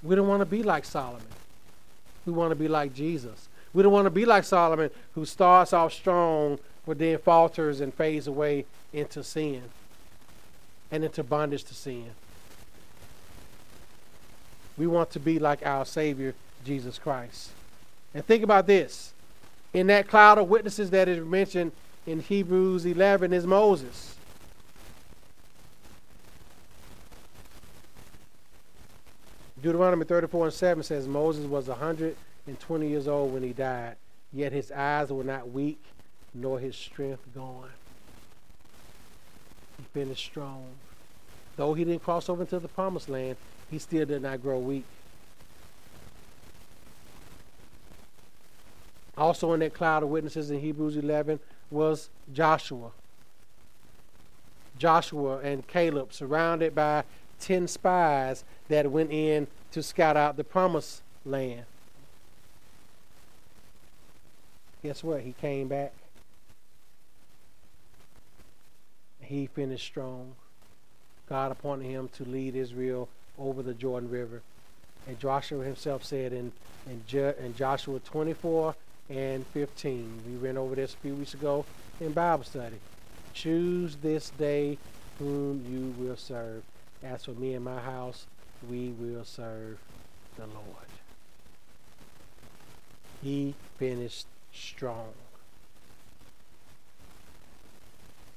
We 0.04 0.16
don't 0.16 0.28
want 0.28 0.42
to 0.42 0.46
be 0.46 0.62
like 0.62 0.86
Solomon. 0.86 1.26
We 2.26 2.34
want 2.34 2.52
to 2.52 2.56
be 2.56 2.68
like 2.68 2.94
Jesus. 2.94 3.50
We 3.76 3.84
don't 3.84 3.92
want 3.92 4.06
to 4.06 4.10
be 4.10 4.24
like 4.24 4.46
Solomon, 4.46 4.90
who 5.16 5.26
starts 5.26 5.74
off 5.74 5.92
strong, 5.92 6.60
but 6.88 6.98
then 6.98 7.18
falters 7.18 7.82
and 7.82 7.94
fades 7.94 8.26
away 8.26 8.66
into 8.94 9.22
sin 9.22 9.64
and 10.90 11.04
into 11.04 11.24
bondage 11.24 11.66
to 11.66 11.74
sin. 11.74 12.06
We 14.78 14.88
want 14.88 15.12
to 15.12 15.20
be 15.20 15.40
like 15.40 15.66
our 15.66 15.86
Savior, 15.86 16.34
Jesus 16.64 16.98
Christ. 16.98 17.50
And 18.14 18.26
think 18.26 18.46
about 18.46 18.66
this. 18.66 19.12
In 19.74 19.88
that 19.88 20.08
cloud 20.08 20.38
of 20.38 20.48
witnesses 20.48 20.90
that 20.92 21.10
is 21.10 21.26
mentioned 21.26 21.74
in 22.08 22.22
Hebrews 22.22 22.86
11 22.86 23.34
is 23.34 23.46
Moses. 23.46 24.16
Deuteronomy 29.62 30.06
34 30.06 30.46
and 30.46 30.54
7 30.54 30.84
says 30.84 31.10
Moses 31.10 31.46
was 31.46 31.68
100 31.68 32.16
and 32.48 32.60
20 32.60 32.88
years 32.88 33.08
old 33.08 33.34
when 33.34 33.44
he 33.44 33.54
died, 33.54 33.96
yet 34.32 34.52
his 34.52 34.72
eyes 34.72 35.10
were 35.10 35.24
not 35.24 35.52
weak, 35.52 35.84
nor 36.34 36.60
his 36.60 36.76
strength 36.76 37.22
gone. 37.34 37.70
He 39.78 39.84
finished 39.94 40.26
strong. 40.26 40.66
Though 41.56 41.74
he 41.74 41.84
didn't 41.86 42.04
cross 42.04 42.30
over 42.30 42.42
into 42.42 42.60
the 42.60 42.68
promised 42.68 43.10
land, 43.10 43.38
he 43.72 43.80
still 43.80 44.06
did 44.06 44.22
not 44.22 44.42
grow 44.42 44.60
weak. 44.60 44.86
Also, 49.18 49.54
in 49.54 49.62
that 49.62 49.74
cloud 49.74 50.04
of 50.04 50.10
witnesses 50.10 50.52
in 50.52 50.60
Hebrews 50.60 50.98
11 50.98 51.40
was 51.72 52.10
Joshua. 52.34 52.92
Joshua 54.78 55.38
and 55.40 55.66
Caleb, 55.68 56.12
surrounded 56.12 56.76
by 56.76 57.04
10 57.40 57.68
spies 57.70 58.44
that 58.68 58.92
went 58.92 59.12
in 59.12 59.48
to 59.72 59.82
scout 59.82 60.18
out 60.18 60.36
the 60.36 60.44
promised 60.44 61.02
land. 61.26 61.66
Guess 64.86 65.04
what? 65.04 65.22
He 65.22 65.34
came 65.42 65.68
back. 65.68 65.94
He 69.20 69.48
finished 69.48 69.86
strong. 69.86 70.34
God 71.28 71.52
appointed 71.52 71.88
him 71.88 72.08
to 72.18 72.24
lead 72.24 72.56
Israel 72.56 73.10
over 73.40 73.64
the 73.64 73.74
Jordan 73.74 74.12
River. 74.12 74.44
And 75.08 75.20
Joshua 75.20 75.64
himself 75.64 76.04
said 76.04 76.34
in, 76.34 76.52
in, 76.86 77.02
jo- 77.08 77.34
in 77.40 77.56
Joshua 77.56 78.00
24 78.00 78.76
and 79.10 79.46
15, 79.48 80.22
we 80.28 80.38
went 80.38 80.60
over 80.60 80.76
this 80.76 80.94
a 80.94 80.98
few 80.98 81.16
weeks 81.16 81.34
ago 81.34 81.66
in 82.00 82.12
Bible 82.12 82.44
study. 82.44 82.78
Choose 83.34 83.96
this 83.96 84.30
day 84.32 84.78
whom 85.18 85.66
you 85.68 86.06
will 86.06 86.18
serve. 86.18 86.62
As 87.04 87.26
for 87.26 87.32
me 87.32 87.56
and 87.56 87.66
my 87.66 87.80
house, 87.80 88.28
we 88.70 88.90
will 89.00 89.26
serve 89.26 89.80
the 90.38 90.46
Lord. 90.46 90.86
He 93.24 93.56
finished 93.78 94.28
strong. 94.56 95.14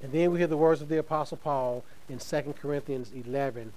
And 0.01 0.11
then 0.11 0.31
we 0.31 0.39
hear 0.39 0.47
the 0.47 0.57
words 0.57 0.81
of 0.81 0.89
the 0.89 0.97
Apostle 0.97 1.37
Paul 1.37 1.83
in 2.07 2.19
2 2.19 2.55
Corinthians 2.61 3.11
11, 3.13 3.73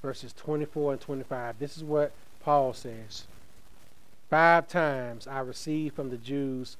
verses 0.00 0.32
24 0.34 0.92
and 0.92 1.00
25. 1.00 1.58
This 1.58 1.76
is 1.76 1.82
what 1.84 2.12
Paul 2.40 2.72
says 2.72 3.26
Five 4.30 4.68
times 4.68 5.26
I 5.26 5.40
received 5.40 5.96
from 5.96 6.10
the 6.10 6.16
Jews 6.16 6.76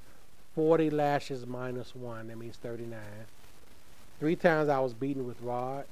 40 0.55 0.91
lashes 0.91 1.47
minus 1.47 1.95
one. 1.95 2.29
That 2.29 2.39
means 2.39 2.57
39. 2.57 2.99
Three 4.19 4.37
times 4.37 4.69
I 4.69 4.79
was 4.81 4.95
beaten 4.95 5.27
with 5.27 5.41
rods. 5.43 5.89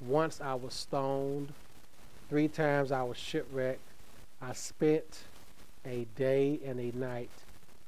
Once 0.00 0.40
I 0.40 0.54
was 0.54 0.74
stoned. 0.74 1.52
Three 2.28 2.48
times 2.48 2.90
I 2.90 3.02
was 3.02 3.16
shipwrecked. 3.16 3.80
I 4.42 4.52
spent 4.52 5.20
a 5.86 6.06
day 6.16 6.58
and 6.64 6.80
a 6.80 6.96
night 6.96 7.30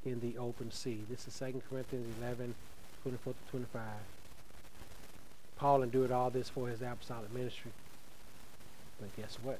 in 0.07 0.21
the 0.21 0.39
open 0.39 0.71
sea. 0.71 1.01
This 1.11 1.27
is 1.27 1.39
2 1.39 1.63
Corinthians 1.69 2.07
11, 2.21 2.55
24 3.03 3.33
to 3.33 3.51
25. 3.51 3.83
Paul 5.57 5.83
endured 5.83 6.13
all 6.13 6.31
this 6.31 6.49
for 6.49 6.69
his 6.69 6.81
apostolic 6.81 7.33
ministry. 7.33 7.73
But 9.01 9.15
guess 9.17 9.39
what? 9.43 9.59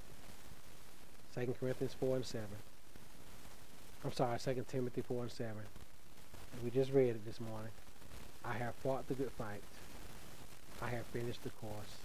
2 1.35 1.55
Corinthians 1.59 1.95
4 1.99 2.17
and 2.17 2.25
7. 2.25 2.47
I'm 4.05 4.13
sorry, 4.13 4.39
2 4.39 4.65
Timothy 4.69 5.03
4 5.03 5.23
and 5.23 5.33
7. 5.33 5.53
We 6.63 6.71
just 6.71 6.93
read 6.93 7.11
it 7.11 7.27
this 7.27 7.41
morning. 7.41 7.73
I 8.45 8.55
have 8.55 8.75
fought 8.77 9.09
the 9.09 9.15
good 9.15 9.33
fight. 9.33 9.63
I 10.81 10.89
have 10.91 11.07
finished 11.07 11.43
the 11.43 11.51
course. 11.51 11.97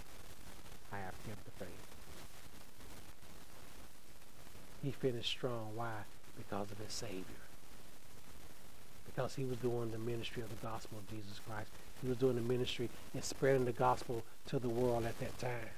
I 0.92 0.96
have 0.96 1.14
kept 1.26 1.44
the 1.44 1.64
faith. 1.64 1.68
He 4.82 4.90
finished 4.90 5.30
strong. 5.30 5.70
Why? 5.76 5.92
Because 6.36 6.70
of 6.70 6.78
his 6.78 6.92
Savior 6.92 7.51
because 9.14 9.34
he 9.34 9.44
was 9.44 9.56
doing 9.58 9.90
the 9.90 9.98
ministry 9.98 10.42
of 10.42 10.48
the 10.48 10.66
gospel 10.66 10.98
of 10.98 11.08
Jesus 11.10 11.40
Christ. 11.46 11.70
He 12.00 12.08
was 12.08 12.16
doing 12.16 12.34
the 12.34 12.42
ministry 12.42 12.88
and 13.14 13.22
spreading 13.22 13.64
the 13.64 13.72
gospel 13.72 14.22
to 14.46 14.58
the 14.58 14.68
world 14.68 15.04
at 15.04 15.18
that 15.20 15.38
time. 15.38 15.70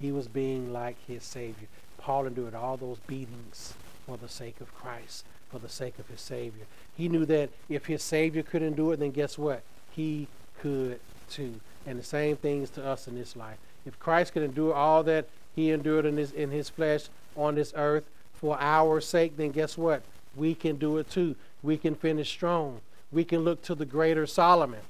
He 0.00 0.12
was 0.12 0.28
being 0.28 0.72
like 0.72 0.96
his 1.06 1.24
Savior. 1.24 1.68
Paul 1.98 2.26
endured 2.26 2.54
all 2.54 2.76
those 2.76 2.98
beatings 3.06 3.74
for 4.06 4.16
the 4.16 4.28
sake 4.28 4.60
of 4.60 4.74
Christ, 4.74 5.24
for 5.50 5.58
the 5.58 5.68
sake 5.68 5.98
of 5.98 6.08
his 6.08 6.20
Savior. 6.20 6.64
He 6.96 7.08
knew 7.08 7.26
that 7.26 7.50
if 7.68 7.86
his 7.86 8.02
Savior 8.02 8.42
couldn't 8.42 8.74
do 8.74 8.92
it, 8.92 9.00
then 9.00 9.10
guess 9.10 9.36
what? 9.36 9.62
He 9.90 10.28
could 10.60 11.00
too. 11.28 11.60
And 11.86 11.98
the 11.98 12.04
same 12.04 12.36
things 12.36 12.70
to 12.70 12.84
us 12.84 13.08
in 13.08 13.14
this 13.14 13.36
life. 13.36 13.58
If 13.84 13.98
Christ 13.98 14.32
could 14.32 14.42
endure 14.42 14.74
all 14.74 15.02
that 15.04 15.28
he 15.54 15.70
endured 15.70 16.06
in 16.06 16.16
his 16.16 16.32
in 16.32 16.50
his 16.50 16.68
flesh 16.68 17.08
on 17.36 17.54
this 17.54 17.72
earth 17.76 18.04
for 18.34 18.56
our 18.60 19.00
sake, 19.00 19.36
then 19.36 19.50
guess 19.50 19.76
what? 19.76 20.02
We 20.38 20.54
can 20.54 20.76
do 20.76 20.98
it 20.98 21.10
too. 21.10 21.36
We 21.62 21.76
can 21.76 21.94
finish 21.94 22.30
strong. 22.30 22.80
We 23.10 23.24
can 23.24 23.40
look 23.40 23.62
to 23.62 23.74
the 23.74 23.86
greater 23.86 24.26
Solomon. 24.26 24.80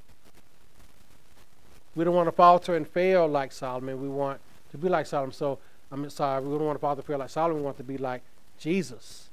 We 1.94 2.04
don't 2.04 2.14
want 2.14 2.28
to 2.28 2.32
falter 2.32 2.76
and 2.76 2.86
fail 2.86 3.26
like 3.26 3.52
Solomon. 3.52 4.00
We 4.00 4.08
want 4.08 4.40
to 4.70 4.78
be 4.78 4.88
like 4.88 5.06
Solomon. 5.06 5.32
So 5.32 5.58
I'm 5.90 6.08
sorry, 6.10 6.42
we 6.44 6.50
don't 6.56 6.66
want 6.66 6.76
to 6.76 6.80
falter 6.80 7.00
and 7.00 7.06
fail 7.06 7.18
like 7.18 7.30
Solomon. 7.30 7.58
We 7.58 7.62
want 7.64 7.78
to 7.78 7.84
be 7.84 7.98
like 7.98 8.22
Jesus, 8.58 9.28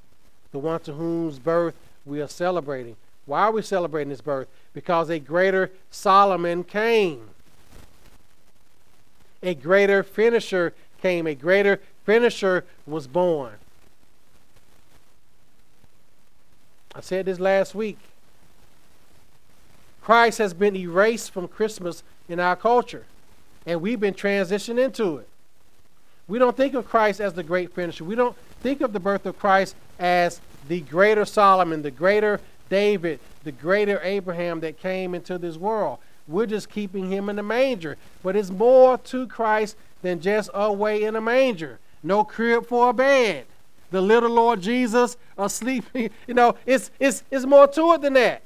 the 0.52 0.60
one 0.60 0.80
to 0.82 0.94
whose 0.94 1.38
birth 1.38 1.76
we 2.06 2.22
are 2.22 2.28
celebrating. 2.28 2.96
Why 3.26 3.42
are 3.42 3.52
we 3.52 3.62
celebrating 3.62 4.12
his 4.12 4.22
birth? 4.22 4.48
Because 4.74 5.10
a 5.10 5.20
greater 5.20 5.72
Solomon 5.90 6.64
came. 6.64 7.30
A 9.42 9.56
greater 9.56 10.04
finisher 10.04 10.74
came. 11.02 11.28
A 11.28 11.36
greater 11.36 11.80
finisher 12.06 12.66
was 12.86 13.08
born. 13.08 13.54
I 16.96 17.02
said 17.02 17.26
this 17.26 17.40
last 17.40 17.76
week. 17.76 17.98
Christ 20.02 20.38
has 20.38 20.54
been 20.54 20.76
erased 20.76 21.32
from 21.32 21.48
Christmas 21.48 22.04
in 22.30 22.40
our 22.40 22.56
culture, 22.56 23.06
and 23.66 23.82
we've 23.82 24.00
been 24.00 24.14
transitioned 24.14 24.80
into 24.80 25.18
it. 25.18 25.28
We 26.28 26.40
don't 26.40 26.56
think 26.56 26.74
of 26.74 26.88
Christ 26.88 27.20
as 27.20 27.34
the 27.34 27.44
great 27.44 27.74
finisher. 27.74 28.04
We 28.04 28.16
don't 28.16 28.38
think 28.62 28.82
of 28.82 28.94
the 28.94 29.00
birth 29.00 29.26
of 29.26 29.38
Christ 29.38 29.76
as 30.00 30.40
the 30.68 30.82
greater 30.82 31.26
Solomon, 31.26 31.82
the 31.82 31.92
greater 31.92 32.40
David, 32.70 33.20
the 33.44 33.52
greater 33.52 34.00
Abraham 34.02 34.60
that 34.62 34.80
came 34.80 35.14
into 35.14 35.38
this 35.38 35.58
world. 35.58 36.00
We're 36.28 36.48
just 36.48 36.70
keeping 36.70 37.12
him 37.12 37.30
in 37.30 37.36
the 37.36 37.44
manger. 37.44 37.98
But 38.24 38.36
it's 38.36 38.50
more 38.50 38.98
to 38.98 39.28
Christ 39.28 39.76
than 40.02 40.20
just 40.20 40.50
a 40.54 40.72
way 40.74 41.04
in 41.04 41.16
a 41.16 41.22
manger. 41.22 41.80
No 42.02 42.24
crib 42.24 42.66
for 42.66 42.90
a 42.90 42.94
bed. 42.94 43.46
The 43.96 44.02
little 44.02 44.32
Lord 44.32 44.60
Jesus 44.60 45.16
asleep. 45.38 45.86
you 45.94 46.34
know, 46.34 46.58
it's, 46.66 46.92
it's, 47.00 47.24
it's 47.32 47.46
more 47.46 47.66
to 47.66 47.94
it 47.94 48.02
than 48.02 48.12
that. 48.16 48.42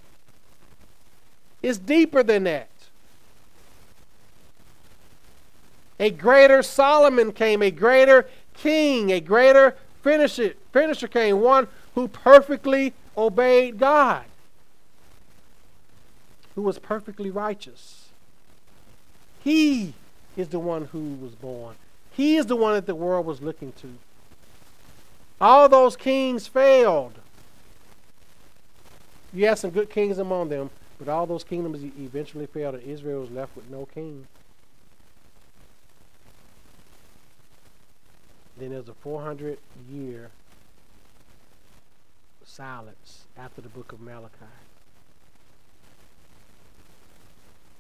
It's 1.64 1.80
deeper 1.80 2.22
than 2.22 2.44
that. 2.44 2.70
A 6.00 6.12
greater 6.12 6.62
Solomon 6.62 7.32
came, 7.32 7.64
a 7.64 7.72
greater 7.72 8.28
king, 8.54 9.12
a 9.12 9.20
greater 9.20 9.76
finisher, 10.04 10.54
finisher 10.72 11.08
came, 11.08 11.42
one 11.42 11.68
who 11.96 12.08
perfectly 12.08 12.94
obeyed 13.18 13.80
God, 13.80 14.26
who 16.54 16.62
was 16.62 16.78
perfectly 16.78 17.32
righteous. 17.32 18.10
He 19.44 19.96
is 20.38 20.50
the 20.50 20.60
one 20.60 20.86
who 20.92 21.16
was 21.16 21.34
born. 21.34 21.74
He 22.12 22.36
is 22.36 22.46
the 22.46 22.56
one 22.56 22.76
that 22.76 22.86
the 22.86 22.94
world 22.94 23.26
was 23.26 23.42
looking 23.42 23.72
to. 23.82 23.96
All 25.42 25.70
those 25.70 25.96
kings 25.96 26.48
failed. 26.48 27.14
You 29.34 29.48
had 29.48 29.58
some 29.58 29.70
good 29.70 29.90
kings 29.90 30.18
among 30.18 30.50
them, 30.50 30.70
but 30.98 31.08
all 31.08 31.26
those 31.26 31.44
kingdoms 31.44 31.82
eventually 31.98 32.46
failed, 32.46 32.76
and 32.76 32.84
Israel 32.84 33.22
was 33.22 33.32
left 33.32 33.56
with 33.56 33.70
no 33.70 33.86
king. 33.86 34.28
Then 38.58 38.72
there's 38.72 38.90
a 38.90 38.94
400 38.94 39.58
year 39.90 40.32
silence 42.44 43.26
after 43.38 43.62
the 43.62 43.70
book 43.70 43.94
of 43.94 44.02
Malachi 44.02 44.34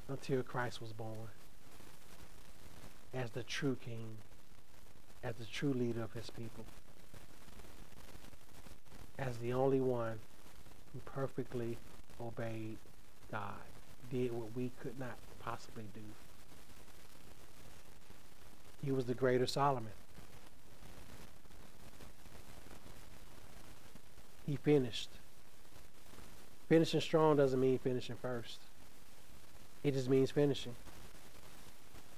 until 0.08 0.42
Christ 0.44 0.82
was 0.82 0.94
born 0.94 1.28
as 3.14 3.32
the 3.32 3.44
true 3.44 3.76
king, 3.84 4.18
as 5.24 5.36
the 5.36 5.46
true 5.46 5.74
leader 5.74 6.02
of 6.02 6.14
his 6.14 6.30
people, 6.30 6.64
as 9.20 9.38
the 9.38 9.54
only 9.54 9.82
one 9.82 10.20
who 10.94 11.00
perfectly 11.06 11.78
obeyed 12.20 12.78
God, 13.32 13.54
did 14.12 14.32
what 14.32 14.56
we 14.56 14.72
could 14.82 15.00
not 15.00 15.18
possibly 15.40 15.84
do. 15.94 16.02
He 18.84 18.92
was 18.92 19.06
the 19.06 19.14
greater 19.14 19.46
Solomon. 19.46 19.92
He 24.48 24.56
finished. 24.56 25.10
Finishing 26.70 27.02
strong 27.02 27.38
doesn't 27.38 27.60
mean 27.60 27.78
finishing 27.78 28.16
first. 28.22 28.58
It 29.84 29.94
just 29.94 30.10
means 30.10 30.32
finishing. 30.32 30.76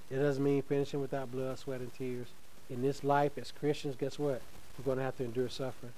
It 0.10 0.18
doesn't 0.18 0.44
mean 0.44 0.62
finishing 0.62 1.02
without 1.02 1.32
blood, 1.32 1.58
sweat, 1.58 1.82
and 1.82 1.94
tears. 1.94 2.28
In 2.70 2.82
this 2.82 3.04
life, 3.04 3.38
as 3.38 3.52
Christians, 3.52 3.96
guess 3.98 4.18
what? 4.18 4.42
We're 4.78 4.86
going 4.86 4.98
to 4.98 5.04
have 5.04 5.18
to 5.18 5.24
endure 5.24 5.50
suffering. 5.50 5.94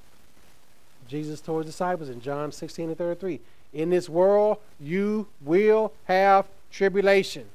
Jesus 1.07 1.41
told 1.41 1.63
his 1.65 1.73
disciples 1.73 2.09
in 2.09 2.21
John 2.21 2.51
16 2.51 2.89
and 2.89 2.97
33 2.97 3.39
In 3.73 3.89
this 3.89 4.09
world, 4.09 4.57
you 4.79 5.27
will 5.41 5.93
have 6.05 6.47
tribulation. 6.71 7.45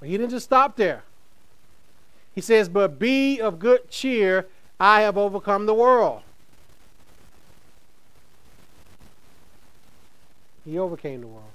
But 0.00 0.08
he 0.08 0.16
didn't 0.16 0.30
just 0.30 0.44
stop 0.44 0.76
there. 0.76 1.02
He 2.34 2.40
says, 2.40 2.68
But 2.68 2.98
be 2.98 3.40
of 3.40 3.58
good 3.58 3.90
cheer, 3.90 4.46
I 4.78 5.00
have 5.00 5.18
overcome 5.18 5.66
the 5.66 5.74
world. 5.74 6.22
He 10.64 10.78
overcame 10.78 11.22
the 11.22 11.26
world. 11.26 11.50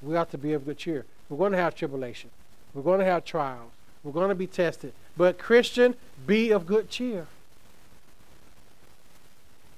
We 0.00 0.16
ought 0.16 0.30
to 0.30 0.38
be 0.38 0.52
of 0.52 0.64
good 0.64 0.78
cheer. 0.78 1.04
We're 1.28 1.38
going 1.38 1.52
to 1.52 1.58
have 1.58 1.74
tribulation. 1.74 2.30
We're 2.72 2.82
going 2.82 3.00
to 3.00 3.04
have 3.04 3.24
trials. 3.24 3.72
We're 4.02 4.12
going 4.12 4.28
to 4.28 4.34
be 4.34 4.46
tested. 4.46 4.92
But, 5.16 5.38
Christian, 5.38 5.94
be 6.26 6.50
of 6.50 6.66
good 6.66 6.88
cheer. 6.88 7.26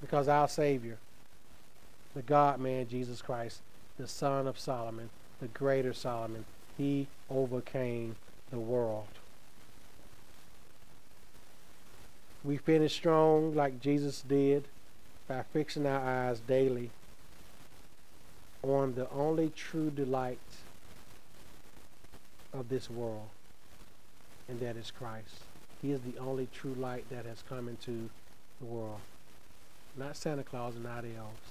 Because 0.01 0.27
our 0.27 0.47
Savior, 0.47 0.97
the 2.15 2.21
God 2.21 2.59
man, 2.59 2.87
Jesus 2.87 3.21
Christ, 3.21 3.61
the 3.97 4.07
Son 4.07 4.47
of 4.47 4.59
Solomon, 4.59 5.09
the 5.41 5.47
greater 5.47 5.93
Solomon, 5.93 6.45
he 6.77 7.07
overcame 7.29 8.15
the 8.51 8.59
world. 8.59 9.07
We 12.43 12.57
finish 12.57 12.93
strong 12.93 13.55
like 13.55 13.81
Jesus 13.81 14.21
did 14.21 14.65
by 15.27 15.43
fixing 15.51 15.85
our 15.85 15.99
eyes 15.99 16.39
daily 16.39 16.91
on 18.63 18.95
the 18.95 19.09
only 19.11 19.51
true 19.55 19.89
delight 19.89 20.39
of 22.53 22.69
this 22.69 22.89
world, 22.89 23.29
and 24.47 24.59
that 24.59 24.77
is 24.77 24.91
Christ. 24.91 25.43
He 25.81 25.91
is 25.91 25.99
the 26.01 26.17
only 26.19 26.47
true 26.53 26.73
light 26.73 27.09
that 27.09 27.25
has 27.25 27.43
come 27.49 27.67
into 27.67 28.09
the 28.59 28.65
world. 28.65 29.01
Not 29.97 30.15
Santa 30.15 30.43
Claus 30.43 30.75
and 30.75 30.83
not 30.83 31.03
elves, 31.03 31.49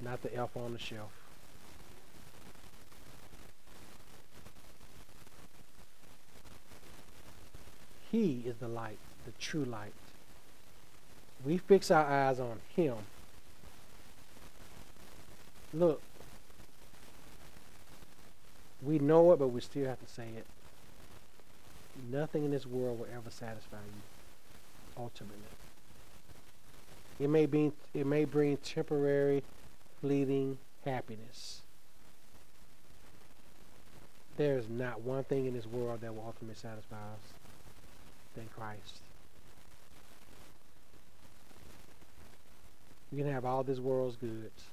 not 0.00 0.20
the 0.22 0.34
elf 0.34 0.56
on 0.56 0.72
the 0.72 0.80
shelf. 0.80 1.12
He 8.10 8.42
is 8.44 8.56
the 8.56 8.66
light, 8.66 8.98
the 9.24 9.32
true 9.38 9.64
light. 9.64 9.94
We 11.46 11.56
fix 11.56 11.90
our 11.92 12.04
eyes 12.04 12.40
on 12.40 12.58
Him. 12.74 12.96
Look, 15.72 16.02
we 18.84 18.98
know 18.98 19.32
it, 19.32 19.38
but 19.38 19.48
we 19.48 19.60
still 19.60 19.86
have 19.86 20.00
to 20.04 20.12
say 20.12 20.26
it. 20.36 20.46
Nothing 22.10 22.44
in 22.44 22.50
this 22.50 22.66
world 22.66 22.98
will 22.98 23.06
ever 23.14 23.30
satisfy 23.30 23.76
you, 23.76 24.02
ultimately. 25.02 25.38
It 27.22 27.30
may 27.30 27.46
be 27.46 27.70
it 27.94 28.04
may 28.04 28.24
bring 28.24 28.56
temporary, 28.56 29.44
fleeting 30.00 30.58
happiness. 30.84 31.60
There 34.36 34.58
is 34.58 34.68
not 34.68 35.02
one 35.02 35.22
thing 35.22 35.46
in 35.46 35.54
this 35.54 35.66
world 35.66 36.00
that 36.00 36.12
will 36.12 36.24
ultimately 36.26 36.56
satisfy 36.56 36.96
us 36.96 37.20
than 38.34 38.48
Christ. 38.56 39.02
You 43.12 43.18
can 43.22 43.32
have 43.32 43.44
all 43.44 43.62
this 43.62 43.78
world's 43.78 44.16
goods 44.16 44.64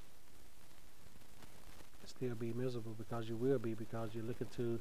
and 2.01 2.09
still 2.09 2.33
be 2.33 2.51
miserable 2.53 2.95
because 2.97 3.29
you 3.29 3.35
will 3.35 3.59
be 3.59 3.75
because 3.75 4.09
you're 4.15 4.23
looking 4.23 4.47
to 4.55 4.79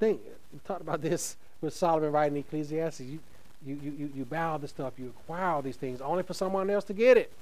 think. 0.00 0.20
We 0.52 0.58
talked 0.64 0.80
about 0.80 1.00
this 1.00 1.36
with 1.60 1.74
Solomon 1.74 2.10
writing 2.10 2.38
Ecclesiastes. 2.38 3.02
You, 3.02 3.20
you, 3.66 3.78
you, 3.82 4.10
you 4.14 4.24
buy 4.24 4.58
this 4.58 4.70
stuff, 4.70 4.92
you 4.98 5.06
acquire 5.06 5.46
all 5.46 5.62
these 5.62 5.76
things 5.76 6.00
only 6.00 6.22
for 6.22 6.34
someone 6.34 6.68
else 6.68 6.84
to 6.84 6.92
get 6.92 7.16
it. 7.16 7.32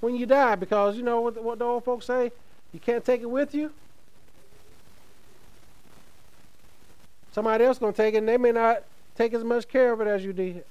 When 0.00 0.16
you 0.16 0.24
die, 0.24 0.54
because 0.54 0.96
you 0.96 1.02
know 1.02 1.20
what 1.20 1.34
the, 1.34 1.42
what 1.42 1.58
the 1.58 1.64
old 1.64 1.84
folks 1.84 2.06
say, 2.06 2.32
you 2.72 2.80
can't 2.80 3.04
take 3.04 3.20
it 3.20 3.30
with 3.30 3.54
you. 3.54 3.72
Somebody 7.32 7.64
else 7.64 7.78
gonna 7.78 7.92
take 7.92 8.14
it, 8.14 8.18
and 8.18 8.28
they 8.28 8.38
may 8.38 8.52
not 8.52 8.82
take 9.16 9.34
as 9.34 9.44
much 9.44 9.68
care 9.68 9.92
of 9.92 10.00
it 10.00 10.06
as 10.06 10.24
you 10.24 10.32
did. 10.32 10.64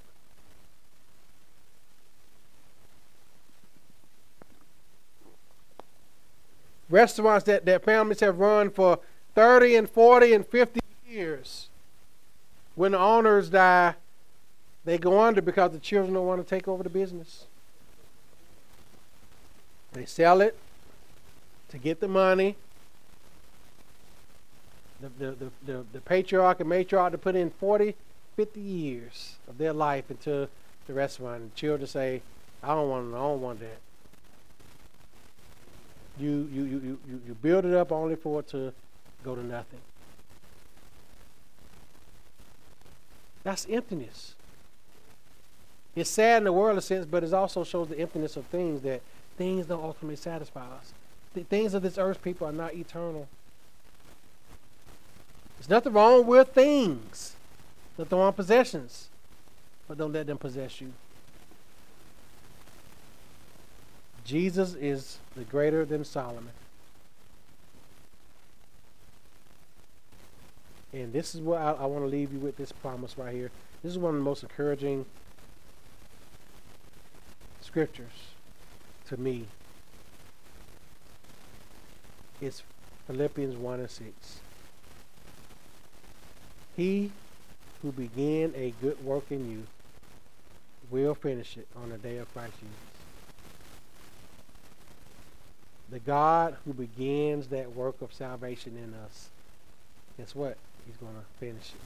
Restaurants 6.88 7.44
that, 7.46 7.64
that 7.66 7.84
families 7.84 8.20
have 8.20 8.38
run 8.38 8.70
for 8.70 8.98
30 9.34 9.76
and 9.76 9.90
40 9.90 10.34
and 10.34 10.46
50 10.46 10.80
years. 11.08 11.68
When 12.76 12.92
the 12.92 12.98
owners 12.98 13.48
die, 13.48 13.94
they 14.84 14.98
go 14.98 15.20
under 15.20 15.42
because 15.42 15.72
the 15.72 15.80
children 15.80 16.14
don't 16.14 16.26
want 16.26 16.46
to 16.46 16.48
take 16.48 16.68
over 16.68 16.82
the 16.82 16.90
business. 16.90 17.46
They 19.92 20.04
sell 20.04 20.42
it 20.42 20.56
to 21.70 21.78
get 21.78 22.00
the 22.00 22.08
money. 22.08 22.54
The, 25.00 25.08
the, 25.08 25.30
the, 25.32 25.50
the, 25.64 25.84
the 25.94 26.00
patriarch 26.00 26.60
and 26.60 26.70
matriarch 26.70 27.10
to 27.12 27.18
put 27.18 27.34
in 27.34 27.50
40, 27.50 27.94
50 28.36 28.60
years 28.60 29.36
of 29.48 29.58
their 29.58 29.72
life 29.72 30.10
into 30.10 30.48
the 30.86 30.92
restaurant. 30.92 31.42
And 31.42 31.52
the 31.52 31.56
children 31.56 31.86
say, 31.86 32.22
I 32.62 32.68
don't 32.68 32.88
want 32.88 33.14
I 33.14 33.18
don't 33.18 33.40
want 33.40 33.60
that. 33.60 33.78
You, 36.18 36.48
you, 36.52 36.64
you, 36.64 36.98
you, 37.08 37.20
you 37.26 37.34
build 37.42 37.64
it 37.64 37.74
up 37.74 37.92
only 37.92 38.16
for 38.16 38.40
it 38.40 38.48
to 38.48 38.72
go 39.22 39.34
to 39.34 39.44
nothing. 39.44 39.80
That's 43.46 43.64
emptiness. 43.70 44.34
It's 45.94 46.10
sad 46.10 46.38
in 46.38 46.44
the 46.46 46.52
world, 46.52 46.74
in 46.74 46.82
sense, 46.82 47.06
but 47.06 47.22
it 47.22 47.32
also 47.32 47.62
shows 47.62 47.86
the 47.86 47.96
emptiness 47.96 48.36
of 48.36 48.44
things 48.46 48.82
that 48.82 49.02
things 49.38 49.66
don't 49.66 49.84
ultimately 49.84 50.16
satisfy 50.16 50.66
us. 50.66 50.92
The 51.32 51.44
things 51.44 51.72
of 51.72 51.84
this 51.84 51.96
earth, 51.96 52.20
people, 52.24 52.48
are 52.48 52.52
not 52.52 52.74
eternal. 52.74 53.28
There's 55.56 55.70
nothing 55.70 55.92
wrong 55.92 56.26
with 56.26 56.48
things, 56.54 57.36
nothing 57.96 58.18
wrong 58.18 58.26
with 58.26 58.36
possessions, 58.36 59.10
but 59.86 59.96
don't 59.96 60.12
let 60.12 60.26
them 60.26 60.38
possess 60.38 60.80
you. 60.80 60.92
Jesus 64.24 64.74
is 64.74 65.18
the 65.36 65.44
greater 65.44 65.84
than 65.84 66.04
Solomon. 66.04 66.50
And 70.92 71.12
this 71.12 71.34
is 71.34 71.40
what 71.40 71.60
I, 71.60 71.72
I 71.72 71.86
want 71.86 72.04
to 72.04 72.08
leave 72.08 72.32
you 72.32 72.38
with 72.38 72.56
this 72.56 72.72
promise 72.72 73.18
right 73.18 73.34
here. 73.34 73.50
This 73.82 73.92
is 73.92 73.98
one 73.98 74.14
of 74.14 74.16
the 74.16 74.24
most 74.24 74.42
encouraging 74.42 75.04
scriptures 77.60 78.30
to 79.08 79.16
me. 79.16 79.46
It's 82.40 82.62
Philippians 83.06 83.56
1 83.56 83.80
and 83.80 83.90
6. 83.90 84.40
He 86.76 87.12
who 87.82 87.92
began 87.92 88.52
a 88.56 88.74
good 88.80 89.02
work 89.04 89.24
in 89.30 89.50
you 89.50 89.66
will 90.90 91.14
finish 91.14 91.56
it 91.56 91.66
on 91.76 91.90
the 91.90 91.98
day 91.98 92.18
of 92.18 92.32
Christ 92.32 92.54
Jesus. 92.60 92.76
The 95.90 95.98
God 96.00 96.56
who 96.64 96.72
begins 96.72 97.48
that 97.48 97.74
work 97.74 98.02
of 98.02 98.12
salvation 98.12 98.76
in 98.76 98.94
us, 98.94 99.28
guess 100.18 100.34
what? 100.34 100.56
He's 100.86 100.96
going 100.96 101.14
to 101.14 101.24
finish 101.38 101.72
it. 101.72 101.80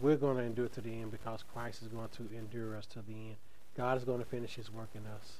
We're 0.00 0.16
going 0.16 0.38
to 0.38 0.42
endure 0.42 0.68
to 0.68 0.80
the 0.80 0.90
end 0.90 1.12
because 1.12 1.44
Christ 1.52 1.82
is 1.82 1.88
going 1.88 2.08
to 2.16 2.28
endure 2.36 2.76
us 2.76 2.86
to 2.86 3.00
the 3.00 3.12
end. 3.12 3.36
God 3.76 3.98
is 3.98 4.04
going 4.04 4.18
to 4.18 4.24
finish 4.24 4.54
his 4.54 4.72
work 4.72 4.88
in 4.94 5.02
us. 5.02 5.34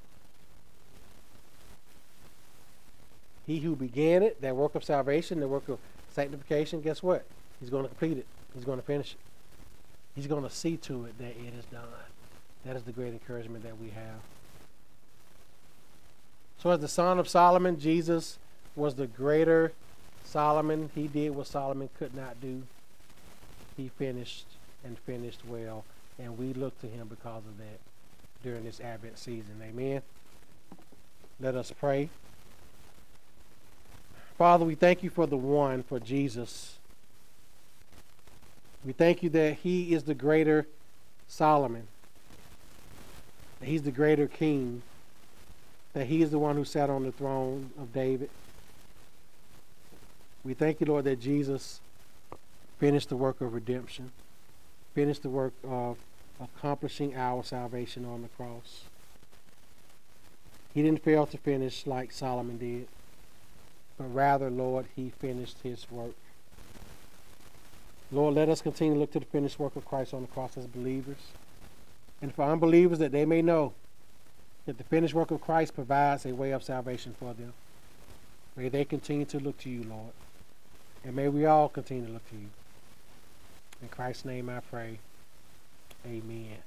He 3.46 3.60
who 3.60 3.76
began 3.76 4.22
it, 4.22 4.40
that 4.40 4.56
work 4.56 4.74
of 4.74 4.84
salvation, 4.84 5.40
the 5.40 5.48
work 5.48 5.68
of 5.68 5.78
sanctification, 6.10 6.80
guess 6.80 7.02
what? 7.02 7.24
He's 7.60 7.70
going 7.70 7.84
to 7.84 7.88
complete 7.88 8.18
it. 8.18 8.26
He's 8.54 8.64
going 8.64 8.78
to 8.78 8.84
finish 8.84 9.12
it. 9.12 9.18
He's 10.14 10.26
going 10.26 10.44
to 10.44 10.50
see 10.50 10.76
to 10.78 11.06
it 11.06 11.18
that 11.18 11.30
it 11.30 11.54
is 11.58 11.64
done. 11.66 11.82
That 12.64 12.76
is 12.76 12.84
the 12.84 12.92
great 12.92 13.12
encouragement 13.12 13.64
that 13.64 13.78
we 13.78 13.90
have. 13.90 14.20
So, 16.58 16.70
as 16.70 16.80
the 16.80 16.88
son 16.88 17.18
of 17.18 17.28
Solomon, 17.28 17.78
Jesus 17.78 18.38
was 18.76 18.94
the 18.94 19.06
greater 19.06 19.72
Solomon. 20.24 20.90
He 20.94 21.06
did 21.06 21.34
what 21.34 21.46
Solomon 21.46 21.88
could 21.98 22.14
not 22.14 22.40
do. 22.40 22.62
He 23.76 23.88
finished 23.88 24.46
and 24.84 24.98
finished 25.00 25.40
well. 25.46 25.84
And 26.18 26.38
we 26.38 26.52
look 26.52 26.80
to 26.80 26.86
him 26.86 27.08
because 27.08 27.42
of 27.44 27.58
that 27.58 27.80
during 28.42 28.64
this 28.64 28.80
Advent 28.80 29.18
season. 29.18 29.60
Amen. 29.62 30.02
Let 31.40 31.56
us 31.56 31.72
pray. 31.72 32.08
Father, 34.38 34.64
we 34.64 34.74
thank 34.74 35.02
you 35.02 35.10
for 35.10 35.26
the 35.26 35.36
one, 35.36 35.82
for 35.82 36.00
Jesus. 36.00 36.76
We 38.84 38.92
thank 38.92 39.22
you 39.22 39.30
that 39.30 39.54
he 39.54 39.94
is 39.94 40.04
the 40.04 40.14
greater 40.14 40.66
Solomon. 41.28 41.86
That 43.60 43.66
he's 43.66 43.82
the 43.82 43.90
greater 43.90 44.26
king. 44.26 44.82
That 45.92 46.06
he 46.06 46.22
is 46.22 46.30
the 46.30 46.38
one 46.38 46.56
who 46.56 46.64
sat 46.64 46.90
on 46.90 47.04
the 47.04 47.12
throne 47.12 47.70
of 47.78 47.92
David. 47.92 48.28
We 50.44 50.52
thank 50.52 50.80
you, 50.80 50.86
Lord, 50.86 51.04
that 51.04 51.20
Jesus 51.20 51.80
finished 52.78 53.08
the 53.08 53.16
work 53.16 53.40
of 53.40 53.54
redemption, 53.54 54.12
finished 54.94 55.22
the 55.22 55.30
work 55.30 55.54
of 55.66 55.96
accomplishing 56.40 57.16
our 57.16 57.42
salvation 57.42 58.04
on 58.04 58.22
the 58.22 58.28
cross. 58.28 58.84
He 60.74 60.82
didn't 60.82 61.02
fail 61.02 61.24
to 61.26 61.38
finish 61.38 61.86
like 61.86 62.12
Solomon 62.12 62.58
did, 62.58 62.88
but 63.96 64.12
rather, 64.12 64.50
Lord, 64.50 64.86
he 64.94 65.10
finished 65.18 65.58
his 65.62 65.90
work. 65.90 66.14
Lord, 68.12 68.34
let 68.34 68.48
us 68.48 68.60
continue 68.60 68.94
to 68.94 69.00
look 69.00 69.12
to 69.12 69.20
the 69.20 69.26
finished 69.26 69.58
work 69.58 69.76
of 69.76 69.86
Christ 69.86 70.12
on 70.12 70.22
the 70.22 70.28
cross 70.28 70.58
as 70.58 70.66
believers. 70.66 71.16
And 72.20 72.34
for 72.34 72.44
unbelievers, 72.44 72.98
that 72.98 73.12
they 73.12 73.24
may 73.24 73.40
know 73.40 73.72
that 74.66 74.78
the 74.78 74.84
finished 74.84 75.14
work 75.14 75.30
of 75.30 75.40
Christ 75.40 75.74
provides 75.74 76.26
a 76.26 76.34
way 76.34 76.50
of 76.50 76.62
salvation 76.62 77.14
for 77.18 77.32
them. 77.32 77.52
May 78.56 78.68
they 78.68 78.84
continue 78.84 79.24
to 79.26 79.38
look 79.38 79.58
to 79.58 79.70
you, 79.70 79.84
Lord. 79.84 80.12
And 81.04 81.14
may 81.14 81.28
we 81.28 81.44
all 81.44 81.68
continue 81.68 82.06
to 82.06 82.12
look 82.12 82.28
to 82.30 82.36
you. 82.36 82.48
In 83.82 83.88
Christ's 83.88 84.24
name 84.24 84.48
I 84.48 84.60
pray. 84.60 84.98
Amen. 86.06 86.58